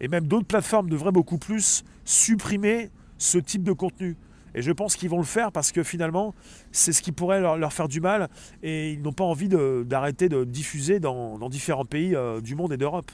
et 0.00 0.08
même 0.08 0.26
d'autres 0.26 0.46
plateformes 0.46 0.88
devraient 0.88 1.12
beaucoup 1.12 1.36
plus 1.36 1.84
supprimer 2.06 2.88
ce 3.18 3.36
type 3.36 3.64
de 3.64 3.72
contenu. 3.72 4.16
Et 4.54 4.62
je 4.62 4.72
pense 4.72 4.96
qu'ils 4.96 5.10
vont 5.10 5.18
le 5.18 5.24
faire 5.24 5.52
parce 5.52 5.70
que 5.70 5.82
finalement, 5.82 6.34
c'est 6.72 6.94
ce 6.94 7.02
qui 7.02 7.12
pourrait 7.12 7.42
leur, 7.42 7.72
faire 7.74 7.86
du 7.86 8.00
mal 8.00 8.30
et 8.62 8.92
ils 8.92 9.02
n'ont 9.02 9.12
pas 9.12 9.24
envie 9.24 9.50
d'arrêter 9.50 10.30
de, 10.30 10.44
diffuser 10.44 11.00
dans, 11.00 11.50
différents 11.50 11.84
pays 11.84 12.16
euh, 12.16 12.40
du 12.40 12.54
monde 12.54 12.72
et 12.72 12.78
d'Europe. 12.78 13.10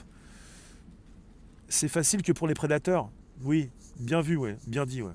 C'est 1.67 1.89
facile 1.89 2.21
que 2.21 2.31
pour 2.31 2.47
les 2.47 2.53
prédateurs. 2.53 3.09
Oui, 3.43 3.69
bien 3.99 4.21
vu, 4.21 4.35
ouais, 4.35 4.57
bien 4.67 4.85
dit, 4.85 5.01
ouais. 5.01 5.13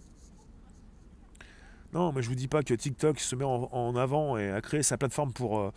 Non, 1.93 2.13
mais 2.13 2.23
je 2.23 2.29
vous 2.29 2.35
dis 2.35 2.49
pas 2.49 2.63
que 2.63 2.73
TikTok 2.73 3.21
se 3.21 3.37
met 3.37 3.45
en, 3.45 3.97
avant 3.97 4.39
et 4.39 4.51
a 4.51 4.61
créé 4.63 4.83
sa 4.83 4.97
plateforme 4.97 5.33
pour, 5.33 5.59
euh, 5.61 5.71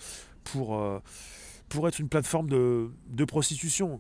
euh, 0.56 1.88
être 1.88 2.00
une 2.00 2.08
plateforme 2.08 2.48
de, 2.50 3.26
prostitution. 3.26 4.00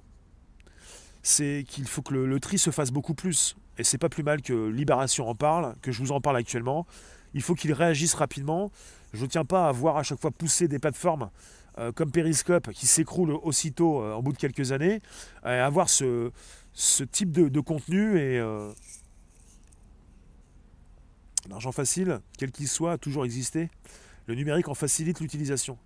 C'est 1.23 1.65
qu'il 1.67 1.87
faut 1.87 2.01
que 2.01 2.13
le, 2.13 2.39
tri 2.39 2.57
se 2.57 2.69
fasse 2.69 2.91
beaucoup 2.91 3.15
plus. 3.15 3.57
Et 3.77 3.83
c'est 3.83 3.97
pas 3.97 4.07
plus 4.09 4.23
mal 4.23 4.41
que 4.41 4.69
Libération 4.69 5.27
en 5.27 5.35
parle, 5.35 5.75
que 5.81 5.91
je 5.91 5.99
vous 5.99 6.13
en 6.13 6.21
parle 6.21 6.37
actuellement. 6.37 6.85
Il 7.33 7.41
faut 7.41 7.55
qu'ils 7.55 7.73
réagissent 7.73 8.13
rapidement. 8.13 8.71
Je 9.13 9.23
ne 9.23 9.29
tiens 9.29 9.43
pas 9.43 9.67
à 9.67 9.71
voir 9.73 9.97
à 9.97 10.03
chaque 10.03 10.21
fois 10.21 10.31
pousser 10.31 10.69
des 10.69 10.79
plateformes 10.79 11.29
euh, 11.77 11.91
comme 11.91 12.11
Periscope 12.11 12.71
qui 12.71 12.85
s'écroulent 12.85 13.37
aussitôt 13.43 14.01
en 14.01 14.21
bout 14.21 14.31
de 14.31 14.37
quelques 14.37 14.71
années, 14.71 15.01
avoir 15.43 15.89
ce, 15.89 16.31
ce 16.75 17.03
type 17.03 17.31
de, 17.31 17.59
contenu 17.59 18.19
et 18.19 18.39
L'argent 21.49 21.71
facile, 21.71 22.21
quel 22.37 22.51
qu'il 22.51 22.67
soit, 22.67 22.93
a 22.93 22.97
toujours 22.97 23.25
existé. 23.25 23.69
Le 24.27 24.35
numérique 24.35 24.67
en 24.67 24.73
facilite 24.73 25.19
l'utilisation. 25.19 25.77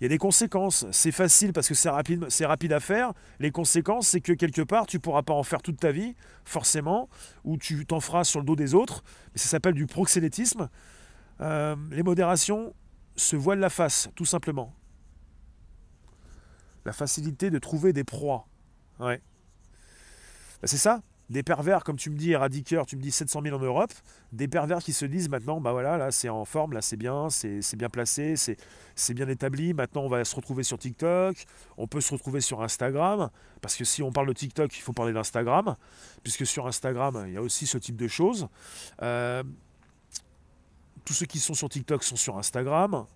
Il 0.00 0.04
y 0.04 0.06
a 0.06 0.08
des 0.08 0.18
conséquences. 0.18 0.84
C'est 0.90 1.12
facile 1.12 1.52
parce 1.52 1.68
que 1.68 1.74
c'est 1.74 1.88
rapide, 1.88 2.26
c'est 2.28 2.44
rapide 2.44 2.72
à 2.72 2.80
faire. 2.80 3.12
Les 3.38 3.50
conséquences, 3.50 4.08
c'est 4.08 4.20
que 4.20 4.32
quelque 4.32 4.62
part, 4.62 4.86
tu 4.86 4.96
ne 4.96 5.00
pourras 5.00 5.22
pas 5.22 5.32
en 5.32 5.42
faire 5.42 5.62
toute 5.62 5.78
ta 5.78 5.92
vie, 5.92 6.14
forcément, 6.44 7.08
ou 7.44 7.56
tu 7.56 7.86
t'en 7.86 8.00
feras 8.00 8.24
sur 8.24 8.40
le 8.40 8.46
dos 8.46 8.56
des 8.56 8.74
autres. 8.74 9.04
Mais 9.32 9.38
ça 9.38 9.48
s'appelle 9.48 9.74
du 9.74 9.86
proxénétisme. 9.86 10.68
Euh, 11.40 11.76
les 11.92 12.02
modérations 12.02 12.74
se 13.16 13.36
voilent 13.36 13.60
la 13.60 13.70
face, 13.70 14.10
tout 14.16 14.24
simplement. 14.24 14.74
La 16.84 16.92
facilité 16.92 17.50
de 17.50 17.58
trouver 17.58 17.92
des 17.92 18.04
proies. 18.04 18.46
Ouais. 19.02 19.20
Ben, 20.60 20.66
c'est 20.66 20.78
ça. 20.78 21.02
Des 21.30 21.42
pervers, 21.42 21.82
comme 21.82 21.96
tu 21.96 22.10
me 22.10 22.16
dis, 22.16 22.32
éradiqueurs, 22.32 22.84
tu 22.84 22.96
me 22.96 23.00
dis 23.00 23.10
700 23.10 23.40
000 23.44 23.56
en 23.56 23.60
Europe, 23.60 23.92
des 24.32 24.48
pervers 24.48 24.80
qui 24.80 24.92
se 24.92 25.06
disent 25.06 25.30
maintenant, 25.30 25.62
bah 25.62 25.72
voilà, 25.72 25.96
là 25.96 26.10
c'est 26.10 26.28
en 26.28 26.44
forme, 26.44 26.74
là 26.74 26.82
c'est 26.82 26.98
bien, 26.98 27.30
c'est 27.30 27.76
bien 27.76 27.88
placé, 27.88 28.34
c'est 28.36 29.14
bien 29.14 29.26
établi, 29.28 29.72
maintenant 29.72 30.02
on 30.02 30.08
va 30.08 30.26
se 30.26 30.36
retrouver 30.36 30.62
sur 30.62 30.78
TikTok, 30.78 31.46
on 31.78 31.86
peut 31.86 32.02
se 32.02 32.12
retrouver 32.12 32.42
sur 32.42 32.60
Instagram, 32.60 33.30
parce 33.62 33.76
que 33.76 33.84
si 33.84 34.02
on 34.02 34.12
parle 34.12 34.28
de 34.28 34.34
TikTok, 34.34 34.76
il 34.76 34.82
faut 34.82 34.92
parler 34.92 35.14
d'Instagram, 35.14 35.76
puisque 36.22 36.44
sur 36.44 36.66
Instagram, 36.66 37.24
il 37.26 37.32
y 37.32 37.38
a 37.38 37.42
aussi 37.42 37.66
ce 37.66 37.78
type 37.78 37.96
de 37.96 38.08
choses. 38.08 38.48
Euh, 39.00 39.42
tous 41.06 41.14
ceux 41.14 41.26
qui 41.26 41.38
sont 41.38 41.54
sur 41.54 41.70
TikTok 41.70 42.04
sont 42.04 42.16
sur 42.16 42.36
Instagram, 42.36 43.06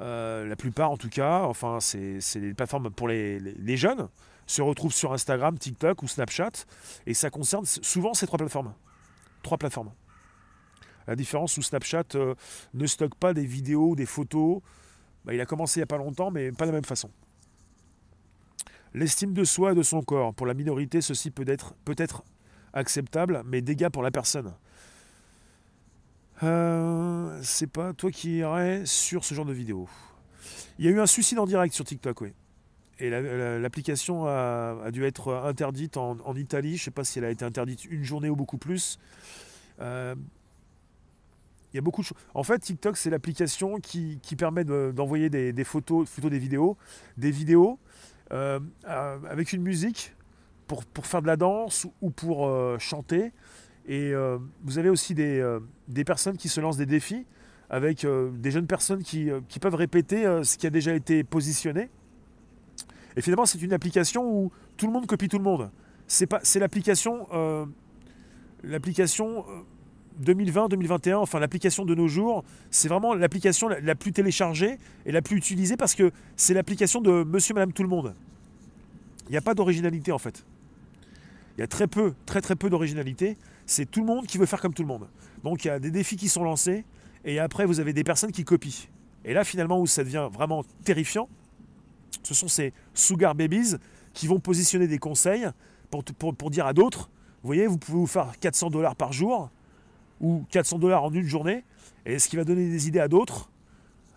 euh, 0.00 0.46
la 0.46 0.56
plupart 0.56 0.90
en 0.90 0.96
tout 0.96 1.10
cas, 1.10 1.42
enfin 1.42 1.80
c'est 1.80 2.40
des 2.40 2.54
plateformes 2.54 2.90
pour 2.90 3.08
les 3.08 3.76
jeunes 3.76 4.08
se 4.46 4.62
retrouvent 4.62 4.92
sur 4.92 5.12
Instagram, 5.12 5.58
TikTok 5.58 6.02
ou 6.02 6.08
Snapchat. 6.08 6.66
Et 7.06 7.14
ça 7.14 7.30
concerne 7.30 7.64
souvent 7.64 8.14
ces 8.14 8.26
trois 8.26 8.38
plateformes. 8.38 8.74
Trois 9.42 9.58
plateformes. 9.58 9.92
La 11.06 11.16
différence 11.16 11.56
où 11.56 11.62
Snapchat 11.62 12.04
euh, 12.14 12.34
ne 12.74 12.86
stocke 12.86 13.14
pas 13.16 13.34
des 13.34 13.44
vidéos, 13.44 13.96
des 13.96 14.06
photos. 14.06 14.60
Bah, 15.24 15.34
il 15.34 15.40
a 15.40 15.46
commencé 15.46 15.78
il 15.78 15.80
n'y 15.80 15.84
a 15.84 15.86
pas 15.86 15.96
longtemps, 15.96 16.30
mais 16.30 16.52
pas 16.52 16.64
de 16.64 16.70
la 16.70 16.76
même 16.76 16.84
façon. 16.84 17.10
L'estime 18.94 19.32
de 19.32 19.44
soi 19.44 19.72
et 19.72 19.74
de 19.74 19.82
son 19.82 20.02
corps. 20.02 20.34
Pour 20.34 20.46
la 20.46 20.54
minorité, 20.54 21.00
ceci 21.00 21.30
peut 21.30 21.44
être, 21.46 21.74
peut 21.84 21.94
être 21.96 22.22
acceptable, 22.72 23.42
mais 23.46 23.62
dégâts 23.62 23.88
pour 23.88 24.02
la 24.02 24.10
personne. 24.10 24.54
Euh, 26.42 27.38
c'est 27.42 27.68
pas 27.68 27.92
toi 27.92 28.10
qui 28.10 28.38
irais 28.38 28.82
sur 28.84 29.24
ce 29.24 29.34
genre 29.34 29.44
de 29.44 29.52
vidéo. 29.52 29.88
Il 30.78 30.84
y 30.84 30.88
a 30.88 30.90
eu 30.90 31.00
un 31.00 31.06
suicide 31.06 31.38
en 31.38 31.46
direct 31.46 31.74
sur 31.74 31.84
TikTok, 31.84 32.20
oui. 32.20 32.32
Et 33.02 33.10
l'application 33.10 34.26
a, 34.26 34.92
dû 34.92 35.04
être 35.04 35.34
interdite 35.34 35.96
en, 35.96 36.36
Italie. 36.36 36.76
Je 36.76 36.82
ne 36.82 36.84
sais 36.84 36.90
pas 36.92 37.02
si 37.02 37.18
elle 37.18 37.24
a 37.24 37.30
été 37.30 37.44
interdite 37.44 37.84
une 37.86 38.04
journée 38.04 38.30
ou 38.30 38.36
beaucoup 38.36 38.58
plus. 38.58 39.00
Euh, 39.80 40.14
il 41.72 41.76
y 41.76 41.78
a 41.78 41.82
beaucoup 41.82 42.02
de 42.02 42.06
choses. 42.06 42.18
En 42.34 42.44
fait, 42.44 42.60
TikTok, 42.60 42.96
c'est 42.96 43.10
l'application 43.10 43.80
qui, 43.80 44.20
permet 44.38 44.62
d'envoyer 44.62 45.30
des, 45.30 45.64
photos, 45.64 46.08
photos, 46.08 46.30
des 46.30 46.38
vidéos, 46.38 46.76
des 47.16 47.32
vidéos 47.32 47.80
euh, 48.32 48.60
avec 48.84 49.52
une 49.52 49.62
musique 49.62 50.14
pour, 50.68 50.84
faire 51.04 51.22
de 51.22 51.26
la 51.26 51.36
danse 51.36 51.88
ou 52.02 52.10
pour 52.10 52.46
euh, 52.46 52.78
chanter. 52.78 53.32
Et 53.84 54.12
vous 54.62 54.78
avez 54.78 54.90
aussi 54.90 55.12
des, 55.12 55.58
des, 55.88 56.04
personnes 56.04 56.36
qui 56.36 56.48
se 56.48 56.60
lancent 56.60 56.76
des 56.76 56.86
défis 56.86 57.26
avec 57.68 58.06
des 58.06 58.50
jeunes 58.52 58.68
personnes 58.68 59.02
qui 59.02 59.58
peuvent 59.60 59.74
répéter 59.74 60.22
ce 60.44 60.56
qui 60.56 60.68
a 60.68 60.70
déjà 60.70 60.94
été 60.94 61.24
positionné. 61.24 61.90
Et 63.16 63.22
finalement, 63.22 63.46
c'est 63.46 63.60
une 63.60 63.72
application 63.72 64.24
où 64.24 64.52
tout 64.76 64.86
le 64.86 64.92
monde 64.92 65.06
copie 65.06 65.28
tout 65.28 65.38
le 65.38 65.44
monde. 65.44 65.70
C'est 66.06 66.26
pas, 66.26 66.40
c'est 66.42 66.58
l'application, 66.58 67.26
euh, 67.32 67.66
l'application 68.62 69.44
2020-2021, 70.22 71.08
euh, 71.08 71.16
enfin 71.16 71.40
l'application 71.40 71.84
de 71.84 71.94
nos 71.94 72.08
jours. 72.08 72.44
C'est 72.70 72.88
vraiment 72.88 73.14
l'application 73.14 73.68
la, 73.68 73.94
plus 73.94 74.12
téléchargée 74.12 74.78
et 75.06 75.12
la 75.12 75.22
plus 75.22 75.36
utilisée 75.36 75.76
parce 75.76 75.94
que 75.94 76.10
c'est 76.36 76.54
l'application 76.54 77.00
de 77.00 77.24
Monsieur, 77.24 77.54
Madame, 77.54 77.72
tout 77.72 77.82
le 77.82 77.88
monde. 77.88 78.14
Il 79.28 79.32
n'y 79.32 79.38
a 79.38 79.42
pas 79.42 79.54
d'originalité 79.54 80.12
en 80.12 80.18
fait. 80.18 80.44
Il 81.56 81.60
y 81.60 81.64
a 81.64 81.66
très 81.66 81.86
peu, 81.86 82.14
très 82.26 82.40
très 82.40 82.56
peu 82.56 82.70
d'originalité. 82.70 83.36
C'est 83.66 83.90
tout 83.90 84.00
le 84.00 84.06
monde 84.06 84.26
qui 84.26 84.38
veut 84.38 84.46
faire 84.46 84.60
comme 84.60 84.74
tout 84.74 84.82
le 84.82 84.88
monde. 84.88 85.08
Donc 85.44 85.64
il 85.64 85.68
y 85.68 85.70
a 85.70 85.78
des 85.78 85.90
défis 85.90 86.16
qui 86.16 86.28
sont 86.28 86.44
lancés 86.44 86.84
et 87.24 87.38
après 87.38 87.66
vous 87.66 87.80
avez 87.80 87.92
des 87.92 88.04
personnes 88.04 88.32
qui 88.32 88.44
copient. 88.44 88.88
Et 89.24 89.34
là 89.34 89.44
finalement 89.44 89.80
où 89.80 89.86
ça 89.86 90.02
devient 90.02 90.28
vraiment 90.32 90.64
terrifiant, 90.84 91.28
ce 92.22 92.34
sont 92.34 92.48
ces 92.48 92.72
sugar 92.94 93.34
babies 93.34 93.76
qui 94.12 94.26
vont 94.26 94.40
positionner 94.40 94.86
des 94.86 94.98
conseils 94.98 95.46
pour, 95.90 96.50
dire 96.50 96.66
à 96.66 96.72
d'autres, 96.72 97.10
vous 97.42 97.48
voyez, 97.48 97.66
vous 97.66 97.78
pouvez 97.78 97.98
vous 97.98 98.06
faire 98.06 98.38
400 98.38 98.70
dollars 98.70 98.96
par 98.96 99.12
jour, 99.12 99.50
ou 100.20 100.44
400 100.50 100.78
dollars 100.78 101.04
en 101.04 101.12
une 101.12 101.26
journée, 101.26 101.64
et 102.06 102.18
ce 102.18 102.28
qui 102.28 102.36
va 102.36 102.44
donner 102.44 102.68
des 102.68 102.88
idées 102.88 103.00
à 103.00 103.08
d'autres, 103.08 103.50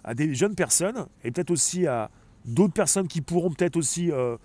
à 0.03 0.13
des 0.13 0.33
jeunes 0.33 0.55
personnes, 0.55 1.07
et 1.23 1.31
peut-être 1.31 1.51
aussi 1.51 1.87
à 1.87 2.09
d'autres 2.45 2.73
personnes 2.73 3.07
qui 3.07 3.21
pourront 3.21 3.51
peut-être 3.51 3.75
aussi 3.75 4.11
euh, 4.11 4.37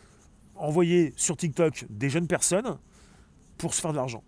envoyer 0.57 1.13
sur 1.17 1.37
TikTok 1.37 1.85
des 1.91 2.09
jeunes 2.09 2.27
personnes 2.27 2.79
pour 3.59 3.75
se 3.75 3.81
faire 3.81 3.93
de 3.93 3.97
l'argent. 3.97 4.25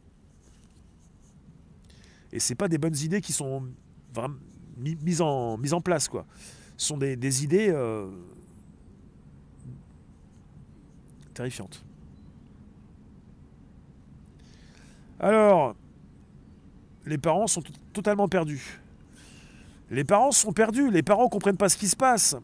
Et 2.32 2.38
ce 2.40 2.54
pas 2.54 2.68
des 2.68 2.78
bonnes 2.78 2.96
idées 2.96 3.20
qui 3.20 3.32
sont 3.32 3.64
mises 4.76 5.20
en, 5.20 5.58
place. 5.82 6.08
Ce 6.76 6.86
sont 6.86 6.96
des, 6.96 7.44
idées 7.44 7.68
euh, 7.70 8.10
terrifiantes. 11.32 11.84
Alors, 15.20 15.76
les 17.06 17.18
parents 17.18 17.46
sont 17.46 17.62
totalement 17.92 18.28
perdus. 18.28 18.80
Les 19.90 20.04
parents 20.04 20.32
sont 20.32 20.52
perdus, 20.52 20.90
les 20.90 21.02
parents 21.02 21.24
ne 21.24 21.28
comprennent 21.28 21.56
pas 21.56 21.68
ce 21.68 21.76
qui 21.76 21.88
se 21.88 21.96
passe. 21.96 22.36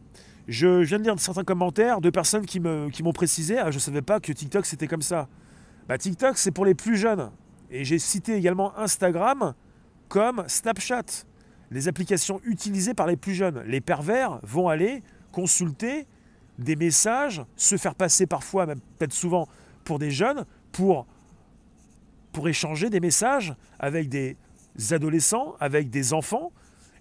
Je 0.46 0.82
viens 0.82 0.98
de 0.98 1.04
lire 1.04 1.18
certains 1.18 1.44
commentaires 1.44 2.00
de 2.00 2.10
personnes 2.10 2.46
qui 2.46 2.60
m'ont 2.60 3.12
précisé 3.12 3.58
ah, 3.58 3.70
je 3.70 3.76
ne 3.76 3.80
savais 3.80 4.02
pas 4.02 4.20
que 4.20 4.32
TikTok 4.32 4.64
c'était 4.64 4.86
comme 4.86 5.02
ça. 5.02 5.28
Bah, 5.88 5.98
TikTok 5.98 6.38
c'est 6.38 6.50
pour 6.50 6.64
les 6.64 6.74
plus 6.74 6.96
jeunes. 6.96 7.30
Et 7.70 7.84
j'ai 7.84 7.98
cité 7.98 8.34
également 8.34 8.76
Instagram 8.78 9.54
comme 10.08 10.44
Snapchat, 10.46 11.24
les 11.70 11.88
applications 11.88 12.40
utilisées 12.44 12.94
par 12.94 13.06
les 13.06 13.16
plus 13.16 13.34
jeunes. 13.34 13.62
Les 13.66 13.80
pervers 13.80 14.40
vont 14.42 14.68
aller 14.68 15.02
consulter 15.32 16.06
des 16.58 16.76
messages, 16.76 17.42
se 17.56 17.76
faire 17.76 17.94
passer 17.94 18.26
parfois, 18.26 18.66
même 18.66 18.80
peut-être 18.98 19.12
souvent, 19.12 19.48
pour 19.84 19.98
des 19.98 20.10
jeunes, 20.10 20.44
pour, 20.72 21.06
pour 22.32 22.48
échanger 22.48 22.90
des 22.90 23.00
messages 23.00 23.54
avec 23.78 24.08
des 24.08 24.36
adolescents, 24.90 25.54
avec 25.60 25.90
des 25.90 26.12
enfants. 26.12 26.52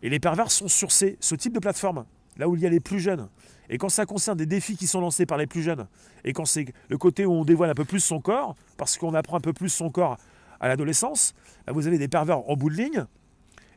Et 0.03 0.09
les 0.09 0.19
pervers 0.19 0.51
sont 0.51 0.67
sur 0.67 0.91
ces, 0.91 1.17
ce 1.19 1.35
type 1.35 1.53
de 1.53 1.59
plateforme, 1.59 2.05
là 2.37 2.47
où 2.47 2.55
il 2.55 2.61
y 2.61 2.65
a 2.65 2.69
les 2.69 2.79
plus 2.79 2.99
jeunes. 2.99 3.27
Et 3.69 3.77
quand 3.77 3.89
ça 3.89 4.05
concerne 4.05 4.37
des 4.37 4.45
défis 4.45 4.77
qui 4.77 4.87
sont 4.87 5.01
lancés 5.01 5.25
par 5.25 5.37
les 5.37 5.47
plus 5.47 5.61
jeunes, 5.61 5.87
et 6.23 6.33
quand 6.33 6.45
c'est 6.45 6.65
le 6.87 6.97
côté 6.97 7.25
où 7.25 7.33
on 7.33 7.43
dévoile 7.43 7.69
un 7.69 7.75
peu 7.75 7.83
plus 7.85 7.99
son 7.99 8.21
corps, 8.21 8.55
parce 8.77 8.97
qu'on 8.97 9.13
apprend 9.13 9.37
un 9.37 9.41
peu 9.41 9.53
plus 9.53 9.69
son 9.69 9.89
corps 9.89 10.17
à 10.59 10.67
l'adolescence, 10.67 11.33
bah, 11.65 11.73
vous 11.73 11.87
avez 11.87 11.97
des 11.97 12.07
pervers 12.07 12.49
en 12.49 12.55
bout 12.55 12.69
de 12.69 12.75
ligne. 12.75 13.05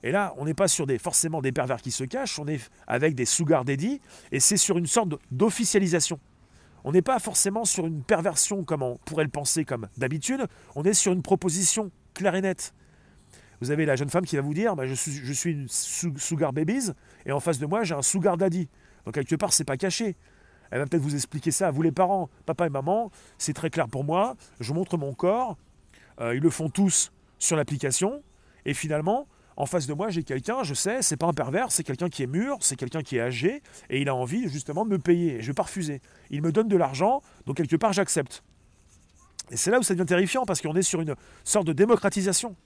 Et 0.02 0.12
là, 0.12 0.34
on 0.38 0.44
n'est 0.44 0.54
pas 0.54 0.68
sur 0.68 0.86
des, 0.86 0.98
forcément 0.98 1.42
des 1.42 1.52
pervers 1.52 1.82
qui 1.82 1.90
se 1.90 2.04
cachent, 2.04 2.38
on 2.38 2.46
est 2.46 2.70
avec 2.86 3.14
des 3.14 3.26
sugar 3.26 3.64
daddy, 3.64 4.00
et 4.32 4.40
c'est 4.40 4.56
sur 4.56 4.78
une 4.78 4.86
sorte 4.86 5.10
d'officialisation. 5.30 6.18
On 6.84 6.92
n'est 6.92 7.02
pas 7.02 7.18
forcément 7.18 7.66
sur 7.66 7.86
une 7.86 8.02
perversion 8.02 8.64
comme 8.64 8.82
on 8.82 8.96
pourrait 9.04 9.24
le 9.24 9.30
penser 9.30 9.64
comme 9.64 9.88
d'habitude, 9.98 10.46
on 10.74 10.84
est 10.84 10.94
sur 10.94 11.12
une 11.12 11.22
proposition 11.22 11.90
claire 12.14 12.34
et 12.34 12.40
nette. 12.40 12.74
Vous 13.60 13.70
avez 13.70 13.84
la 13.84 13.94
jeune 13.94 14.08
femme 14.08 14.24
qui 14.24 14.36
va 14.36 14.42
vous 14.42 14.54
dire 14.54 14.74
bah, 14.74 14.86
je, 14.86 14.94
suis, 14.94 15.12
je 15.12 15.32
suis 15.32 15.52
une 15.52 15.68
sugar 15.68 16.54
babies, 16.54 16.92
et 17.26 17.32
en 17.32 17.40
face 17.40 17.58
de 17.58 17.66
moi, 17.66 17.84
j'ai 17.84 17.94
un 17.94 18.02
sugar 18.02 18.38
daddy. 18.38 18.68
Donc, 19.04 19.14
quelque 19.14 19.36
part, 19.36 19.52
c'est 19.52 19.64
pas 19.64 19.76
caché. 19.76 20.16
Elle 20.70 20.78
va 20.78 20.86
peut-être 20.86 21.02
vous 21.02 21.14
expliquer 21.14 21.50
ça 21.50 21.68
à 21.68 21.70
vous 21.70 21.82
les 21.82 21.92
parents, 21.92 22.30
papa 22.46 22.66
et 22.66 22.70
maman, 22.70 23.10
c'est 23.38 23.52
très 23.52 23.70
clair 23.70 23.88
pour 23.88 24.04
moi, 24.04 24.36
je 24.60 24.72
montre 24.72 24.96
mon 24.96 25.12
corps, 25.12 25.58
euh, 26.20 26.34
ils 26.34 26.40
le 26.40 26.50
font 26.50 26.68
tous 26.68 27.12
sur 27.38 27.56
l'application. 27.56 28.22
Et 28.64 28.74
finalement, 28.74 29.26
en 29.60 29.66
face 29.66 29.86
de 29.86 29.92
moi, 29.92 30.08
j'ai 30.08 30.22
quelqu'un, 30.22 30.62
je 30.62 30.72
sais, 30.72 31.02
c'est 31.02 31.18
pas 31.18 31.26
un 31.26 31.34
pervers, 31.34 31.70
c'est 31.70 31.84
quelqu'un 31.84 32.08
qui 32.08 32.22
est 32.22 32.26
mûr, 32.26 32.56
c'est 32.60 32.76
quelqu'un 32.76 33.02
qui 33.02 33.18
est 33.18 33.20
âgé, 33.20 33.62
et 33.90 34.00
il 34.00 34.08
a 34.08 34.14
envie 34.14 34.48
justement 34.48 34.86
de 34.86 34.90
me 34.90 34.98
payer. 34.98 35.34
Et 35.34 35.42
je 35.42 35.48
vais 35.48 35.52
pas 35.52 35.64
refuser. 35.64 36.00
Il 36.30 36.40
me 36.40 36.50
donne 36.50 36.66
de 36.66 36.78
l'argent, 36.78 37.20
donc 37.44 37.58
quelque 37.58 37.76
part, 37.76 37.92
j'accepte. 37.92 38.42
Et 39.50 39.58
c'est 39.58 39.70
là 39.70 39.78
où 39.78 39.82
ça 39.82 39.92
devient 39.92 40.06
terrifiant, 40.06 40.46
parce 40.46 40.62
qu'on 40.62 40.74
est 40.76 40.82
sur 40.82 41.02
une 41.02 41.14
sorte 41.44 41.66
de 41.66 41.74
démocratisation. 41.74 42.56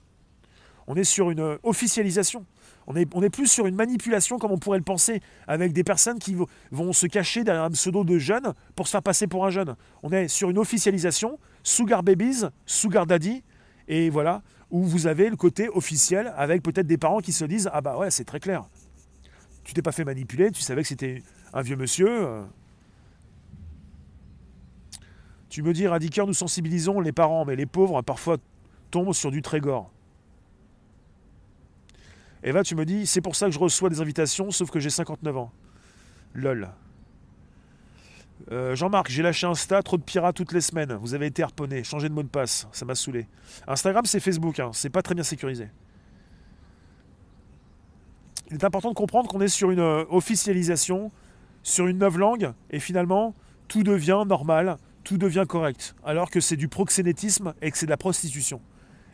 On 0.87 0.95
est 0.95 1.03
sur 1.03 1.31
une 1.31 1.57
officialisation. 1.63 2.45
On 2.87 2.95
est 2.95 3.29
plus 3.29 3.47
sur 3.47 3.65
une 3.65 3.75
manipulation 3.75 4.39
comme 4.39 4.53
on 4.53 4.57
pourrait 4.57 4.77
le 4.77 4.83
penser, 4.85 5.19
avec 5.49 5.73
des 5.73 5.83
personnes 5.83 6.19
qui 6.19 6.37
vont 6.71 6.93
se 6.93 7.07
cacher 7.07 7.43
derrière 7.43 7.63
un 7.63 7.71
pseudo 7.71 8.05
de 8.05 8.17
jeune 8.19 8.53
pour 8.77 8.87
se 8.87 8.91
faire 8.91 9.03
passer 9.03 9.27
pour 9.27 9.45
un 9.45 9.49
jeune. 9.49 9.75
On 10.01 10.11
est 10.11 10.29
sur 10.29 10.49
une 10.49 10.59
officialisation, 10.59 11.39
Sugar 11.61 12.03
Babies, 12.03 12.45
Sugar 12.65 13.05
Daddy, 13.05 13.43
et 13.89 14.09
voilà, 14.09 14.43
où 14.71 14.83
vous 14.83 15.07
avez 15.07 15.29
le 15.29 15.35
côté 15.35 15.69
officiel 15.69 16.33
avec 16.37 16.63
peut-être 16.63 16.87
des 16.87 16.97
parents 16.97 17.19
qui 17.19 17.31
se 17.31 17.45
disent 17.45 17.69
Ah 17.73 17.81
bah 17.81 17.97
ouais, 17.97 18.11
c'est 18.11 18.25
très 18.25 18.39
clair. 18.39 18.65
Tu 19.63 19.73
t'es 19.73 19.81
pas 19.81 19.91
fait 19.91 20.03
manipuler, 20.03 20.51
tu 20.51 20.61
savais 20.61 20.81
que 20.81 20.87
c'était 20.87 21.23
un 21.53 21.61
vieux 21.61 21.75
monsieur. 21.75 22.09
Euh. 22.09 22.43
Tu 25.49 25.63
me 25.63 25.73
dis, 25.73 25.87
Radiqueur, 25.87 26.27
nous 26.27 26.33
sensibilisons 26.33 26.99
les 26.99 27.11
parents, 27.11 27.45
mais 27.45 27.55
les 27.55 27.65
pauvres 27.65 28.01
parfois 28.01 28.37
tombent 28.91 29.13
sur 29.13 29.31
du 29.31 29.41
Trégor. 29.41 29.91
Eva, 32.43 32.61
tu 32.61 32.75
me 32.75 32.85
dis, 32.85 33.07
c'est 33.07 33.21
pour 33.21 33.35
ça 33.35 33.47
que 33.47 33.53
je 33.53 33.59
reçois 33.59 33.89
des 33.89 34.01
invitations, 34.01 34.51
sauf 34.51 34.69
que 34.69 34.79
j'ai 34.79 34.91
59 34.91 35.37
ans. 35.37 35.51
Lol. 36.33 36.69
Euh, 38.51 38.75
Jean-Marc, 38.75 39.09
j'ai 39.09 39.23
lâché 39.23 39.47
Insta, 39.47 39.81
trop 39.81 39.97
de 39.97 40.03
pirates 40.03 40.35
toutes 40.35 40.51
les 40.51 40.61
semaines. 40.61 40.97
Vous 41.01 41.13
avez 41.13 41.27
été 41.27 41.41
harponné, 41.43 41.83
changez 41.83 42.09
de 42.09 42.13
mot 42.13 42.23
de 42.23 42.27
passe, 42.27 42.67
ça 42.71 42.85
m'a 42.85 42.95
saoulé. 42.95 43.27
Instagram, 43.67 44.05
c'est 44.05 44.19
Facebook, 44.19 44.59
hein. 44.59 44.71
c'est 44.73 44.89
pas 44.89 45.01
très 45.01 45.15
bien 45.15 45.23
sécurisé. 45.23 45.69
Il 48.51 48.57
est 48.57 48.63
important 48.63 48.89
de 48.89 48.95
comprendre 48.95 49.29
qu'on 49.29 49.41
est 49.41 49.47
sur 49.47 49.71
une 49.71 49.79
euh, 49.79 50.03
officialisation, 50.09 51.11
sur 51.63 51.87
une 51.87 51.97
neuve 51.97 52.19
langue, 52.19 52.53
et 52.69 52.79
finalement, 52.79 53.33
tout 53.67 53.83
devient 53.83 54.23
normal, 54.27 54.77
tout 55.03 55.17
devient 55.17 55.45
correct, 55.47 55.95
alors 56.03 56.29
que 56.29 56.39
c'est 56.39 56.57
du 56.57 56.67
proxénétisme 56.67 57.53
et 57.61 57.71
que 57.71 57.77
c'est 57.77 57.87
de 57.87 57.91
la 57.91 57.97
prostitution 57.97 58.61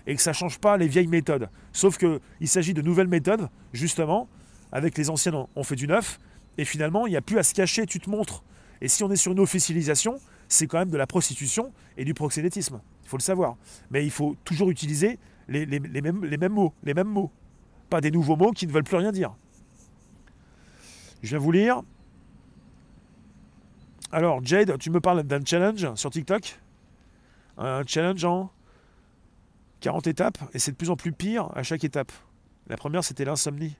et 0.08 0.16
que 0.16 0.22
ça 0.22 0.34
change 0.34 0.60
pas 0.60 0.78
les 0.78 0.88
vieilles 0.88 1.08
méthodes. 1.08 1.50
Sauf 1.74 1.98
qu'il 1.98 2.48
s'agit 2.48 2.74
de 2.74 2.82
nouvelles 2.82 3.08
méthodes, 3.08 3.50
justement, 3.74 4.28
avec 4.72 4.98
les 4.98 5.10
anciennes, 5.10 5.46
on 5.56 5.64
fait 5.64 5.76
du 5.76 5.88
neuf, 5.88 6.20
et 6.58 6.66
finalement, 6.66 7.08
il 7.08 7.12
n'y 7.12 7.18
a 7.18 7.22
plus 7.22 7.38
à 7.38 7.44
se 7.44 7.54
cacher, 7.54 7.86
tu 7.86 8.00
te 8.00 8.10
montres. 8.10 8.44
Et 8.82 8.88
si 8.88 9.04
on 9.04 9.12
est 9.12 9.15
sur 9.15 9.32
une 9.32 9.39
officialisation, 9.39 10.20
c'est 10.48 10.67
quand 10.67 10.80
même 10.80 10.89
de 10.89 10.98
la 10.98 11.08
prostitution 11.08 11.72
et 11.98 12.04
du 12.04 12.13
proxénétisme. 12.13 12.82
Il 13.04 13.10
faut 13.10 13.17
le 13.17 13.22
savoir. 13.22 13.56
Mais 13.91 14.04
il 14.04 14.12
faut 14.12 14.36
toujours 14.44 14.70
utiliser 14.70 15.20
les, 15.48 15.65
mêmes, 15.65 16.50
mots, 16.52 16.74
les 16.84 16.94
mêmes 16.94 17.08
mots. 17.08 17.32
Pas 17.89 18.02
des 18.02 18.12
nouveaux 18.12 18.36
mots 18.36 18.52
qui 18.52 18.67
ne 18.67 18.72
veulent 18.72 18.84
plus 18.84 18.98
rien 18.98 19.12
dire. 19.12 19.36
Je 21.22 21.30
viens 21.30 21.39
vous 21.39 21.52
lire. 21.52 21.82
Alors, 24.12 24.44
Jade, 24.44 24.78
tu 24.78 24.89
me 24.89 25.00
parles 25.00 25.24
d'un 25.24 25.44
challenge 25.46 25.94
sur 25.96 26.10
TikTok? 26.10 26.60
Un 27.58 27.84
challenge 27.86 28.26
en 28.26 28.52
40 29.82 30.08
étapes, 30.08 30.38
et 30.54 30.60
c'est 30.60 30.72
de 30.72 30.78
plus 30.78 30.89
en 30.89 30.96
plus 30.96 31.12
pire 31.12 31.50
à 31.56 31.63
chaque 31.63 31.84
étape. 31.84 32.12
La 32.67 32.78
première, 32.78 33.04
c'était 33.04 33.26
l'insomnie. 33.26 33.76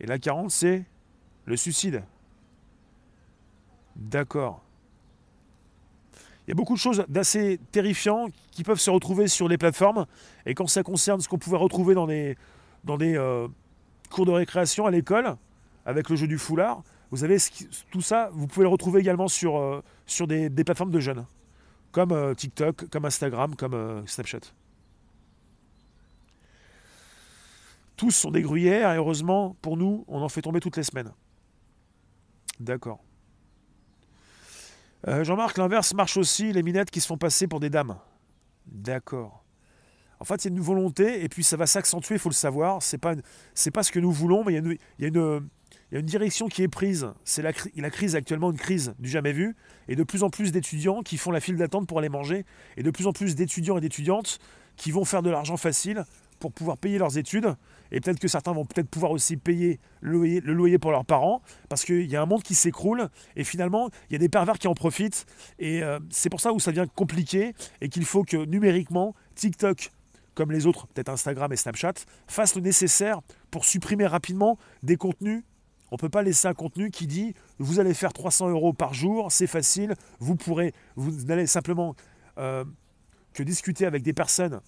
Et 0.00 0.06
la 0.06 0.18
40, 0.18 0.50
c'est 0.50 0.84
le 1.44 1.56
suicide. 1.56 2.04
D'accord. 3.96 4.64
Il 6.46 6.50
y 6.50 6.52
a 6.52 6.54
beaucoup 6.54 6.74
de 6.74 6.78
choses 6.78 7.04
d'assez 7.08 7.58
terrifiants 7.72 8.26
qui 8.50 8.64
peuvent 8.64 8.78
se 8.78 8.90
retrouver 8.90 9.28
sur 9.28 9.48
les 9.48 9.56
plateformes. 9.56 10.06
Et 10.44 10.54
quand 10.54 10.66
ça 10.66 10.82
concerne 10.82 11.20
ce 11.20 11.28
qu'on 11.28 11.38
pouvait 11.38 11.56
retrouver 11.56 11.94
dans 11.94 12.06
des, 12.06 12.36
euh, 13.00 13.48
cours 14.10 14.26
de 14.26 14.30
récréation 14.30 14.84
à 14.86 14.90
l'école, 14.90 15.36
avec 15.86 16.10
le 16.10 16.16
jeu 16.16 16.26
du 16.26 16.36
foulard, 16.38 16.82
vous 17.10 17.24
avez 17.24 17.38
tout 17.90 18.02
ça, 18.02 18.30
vous 18.34 18.46
pouvez 18.46 18.64
le 18.64 18.68
retrouver 18.68 19.00
également 19.00 19.28
sur, 19.28 19.56
euh, 19.56 19.82
des, 20.26 20.64
plateformes 20.64 20.90
de 20.90 21.00
jeunes, 21.00 21.24
comme 21.92 22.12
euh, 22.12 22.34
TikTok, 22.34 22.90
comme 22.90 23.06
Instagram, 23.06 23.56
comme 23.56 24.06
Snapchat. 24.06 24.52
Tous 27.96 28.10
sont 28.10 28.32
des 28.32 28.42
gruyères 28.42 28.92
et 28.92 28.96
heureusement, 28.96 29.56
pour 29.62 29.76
nous, 29.76 30.04
on 30.08 30.20
en 30.20 30.28
fait 30.28 30.42
tomber 30.42 30.60
toutes 30.60 30.76
les 30.76 30.82
semaines. 30.82 31.12
D'accord. 32.60 33.00
Euh, 35.06 35.24
Jean-Marc, 35.24 35.58
l'inverse 35.58 35.92
marche 35.94 36.16
aussi, 36.16 36.52
les 36.52 36.62
minettes 36.62 36.90
qui 36.90 37.00
se 37.00 37.06
font 37.06 37.18
passer 37.18 37.46
pour 37.46 37.60
des 37.60 37.70
dames. 37.70 37.96
D'accord. 38.66 39.44
En 40.20 40.24
fait, 40.24 40.44
il 40.44 40.50
y 40.50 40.54
a 40.54 40.56
une 40.56 40.62
volonté 40.62 41.22
et 41.22 41.28
puis 41.28 41.44
ça 41.44 41.56
va 41.56 41.66
s'accentuer, 41.66 42.14
il 42.14 42.18
faut 42.18 42.30
le 42.30 42.34
savoir. 42.34 42.82
C'est 42.82 42.98
pas, 42.98 43.14
c'est 43.54 43.70
pas 43.70 43.82
ce 43.82 43.92
que 43.92 43.98
nous 43.98 44.12
voulons, 44.12 44.44
mais 44.44 44.52
il 44.52 44.54
y 44.54 44.58
a 44.58 44.60
une, 44.60 44.78
il 44.98 45.02
y 45.02 45.04
a 45.04 45.08
une, 45.08 45.48
il 45.90 45.94
y 45.94 45.96
a 45.98 46.00
une 46.00 46.06
direction 46.06 46.48
qui 46.48 46.62
est 46.62 46.68
prise. 46.68 47.08
C'est 47.24 47.42
la, 47.42 47.52
la, 47.76 47.90
crise 47.90 48.16
actuellement, 48.16 48.50
une 48.50 48.56
crise 48.56 48.94
du 48.98 49.08
jamais 49.08 49.32
vu, 49.32 49.54
et 49.88 49.96
de 49.96 50.02
plus 50.02 50.22
en 50.22 50.30
plus 50.30 50.52
d'étudiants 50.52 51.02
qui 51.02 51.18
font 51.18 51.30
la 51.30 51.40
file 51.40 51.56
d'attente 51.56 51.86
pour 51.86 51.98
aller 51.98 52.08
manger, 52.08 52.46
et 52.76 52.82
de 52.82 52.90
plus 52.90 53.06
en 53.06 53.12
plus 53.12 53.34
d'étudiants 53.34 53.76
et 53.76 53.80
d'étudiantes 53.80 54.38
qui 54.76 54.90
vont 54.90 55.04
faire 55.04 55.22
de 55.22 55.30
l'argent 55.30 55.56
facile 55.56 56.04
pour 56.38 56.52
pouvoir 56.52 56.78
payer 56.78 56.98
leurs 56.98 57.18
études. 57.18 57.54
Et 57.94 58.00
peut-être 58.00 58.18
que 58.18 58.26
certains 58.26 58.52
vont 58.52 58.64
peut-être 58.64 58.88
pouvoir 58.88 59.12
aussi 59.12 59.36
payer 59.36 59.78
le 60.00 60.12
loyer, 60.12 60.40
le 60.40 60.52
loyer 60.52 60.78
pour 60.78 60.90
leurs 60.90 61.04
parents, 61.04 61.42
parce 61.68 61.84
qu'il 61.84 62.10
y 62.10 62.16
a 62.16 62.22
un 62.22 62.26
monde 62.26 62.42
qui 62.42 62.56
s'écroule, 62.56 63.08
et 63.36 63.44
finalement, 63.44 63.88
il 64.10 64.14
y 64.14 64.16
a 64.16 64.18
des 64.18 64.28
pervers 64.28 64.58
qui 64.58 64.66
en 64.66 64.74
profitent. 64.74 65.26
Et 65.60 65.80
euh, 65.84 66.00
c'est 66.10 66.28
pour 66.28 66.40
ça 66.40 66.52
où 66.52 66.58
ça 66.58 66.72
devient 66.72 66.88
compliqué, 66.92 67.54
et 67.80 67.88
qu'il 67.88 68.04
faut 68.04 68.24
que 68.24 68.36
numériquement, 68.46 69.14
TikTok, 69.36 69.92
comme 70.34 70.50
les 70.50 70.66
autres, 70.66 70.88
peut-être 70.88 71.08
Instagram 71.08 71.52
et 71.52 71.56
Snapchat, 71.56 71.92
fassent 72.26 72.56
le 72.56 72.62
nécessaire 72.62 73.20
pour 73.52 73.64
supprimer 73.64 74.08
rapidement 74.08 74.58
des 74.82 74.96
contenus. 74.96 75.44
On 75.92 75.94
ne 75.94 75.98
peut 75.98 76.08
pas 76.08 76.22
laisser 76.22 76.48
un 76.48 76.54
contenu 76.54 76.90
qui 76.90 77.06
dit 77.06 77.32
vous 77.60 77.78
allez 77.78 77.94
faire 77.94 78.12
300 78.12 78.48
euros 78.50 78.72
par 78.72 78.92
jour, 78.92 79.30
c'est 79.30 79.46
facile, 79.46 79.94
vous 80.18 80.34
pourrez, 80.34 80.74
vous 80.96 81.12
n'allez 81.26 81.46
simplement 81.46 81.94
euh, 82.38 82.64
que 83.34 83.44
discuter 83.44 83.86
avec 83.86 84.02
des 84.02 84.12
personnes 84.12 84.60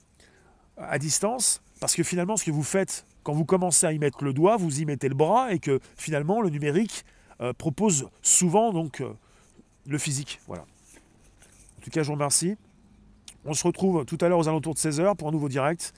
à 0.77 0.99
distance, 0.99 1.62
Parce 1.81 1.95
que 1.95 2.03
finalement, 2.03 2.37
ce 2.37 2.45
que 2.45 2.51
vous 2.51 2.62
faites 2.62 3.05
quand 3.27 3.33
vous 3.33 3.45
commencez 3.45 3.85
à 3.85 3.93
y 3.93 3.99
mettre 3.99 4.22
le 4.22 4.33
doigt, 4.33 4.57
vous 4.57 4.81
y 4.81 4.85
mettez 4.85 5.09
le 5.09 5.16
bras 5.16 5.53
et 5.53 5.59
que 5.59 5.81
finalement, 5.97 6.41
le 6.41 6.49
numérique 6.49 7.05
euh, 7.41 7.53
propose 7.53 8.09
souvent 8.22 8.72
donc 8.72 9.01
euh, 9.01 9.12
le 9.85 9.99
physique. 9.99 10.39
Voilà. 10.47 10.62
En 10.62 11.83
tout 11.83 11.91
cas, 11.91 12.05
je 12.05 12.07
vous 12.07 12.12
remercie. 12.12 12.55
On 13.45 13.53
se 13.53 13.66
retrouve 13.66 14.05
tout 14.05 14.16
à 14.20 14.29
l'heure 14.29 14.39
aux 14.39 14.47
alentours 14.47 14.74
de 14.74 14.79
16h 14.79 15.16
pour 15.16 15.27
un 15.27 15.33
nouveau 15.33 15.49
direct. 15.49 15.93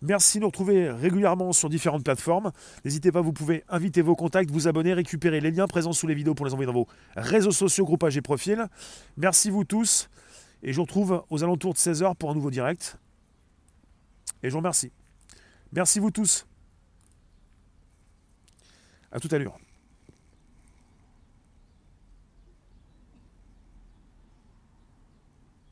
Merci 0.00 0.38
de 0.38 0.40
nous 0.40 0.48
retrouver 0.48 0.90
régulièrement 0.90 1.52
sur 1.52 1.68
différentes 1.68 2.02
plateformes. 2.02 2.50
N'hésitez 2.84 3.12
pas, 3.12 3.20
vous 3.20 3.32
pouvez 3.32 3.62
inviter 3.68 4.02
vos 4.02 4.16
contacts, 4.16 4.50
vous 4.50 4.66
abonner, 4.66 4.92
récupérer 4.92 5.40
les 5.40 5.52
liens 5.52 5.68
présents 5.68 5.92
sous 5.92 6.08
les 6.08 6.14
vidéos 6.14 6.34
pour 6.34 6.46
les 6.46 6.52
envoyer 6.52 6.66
dans 6.66 6.72
vos 6.72 6.88
réseaux 7.14 7.52
sociaux, 7.52 7.84
groupages 7.84 8.16
et 8.16 8.22
profils. 8.22 8.66
Merci 9.16 9.50
vous 9.50 9.62
tous. 9.62 10.10
Et 10.64 10.72
je 10.72 10.78
vous 10.78 10.82
retrouve 10.82 11.22
aux 11.30 11.44
alentours 11.44 11.74
de 11.74 11.78
16h 11.78 12.16
pour 12.16 12.32
un 12.32 12.34
nouveau 12.34 12.50
direct. 12.50 12.98
Et 14.42 14.48
je 14.48 14.50
vous 14.50 14.58
remercie. 14.58 14.90
Merci 15.72 16.00
vous 16.00 16.10
tous. 16.10 16.44
À 19.12 19.20
tout 19.20 19.28
à 19.30 19.38
l'heure. 19.38 19.61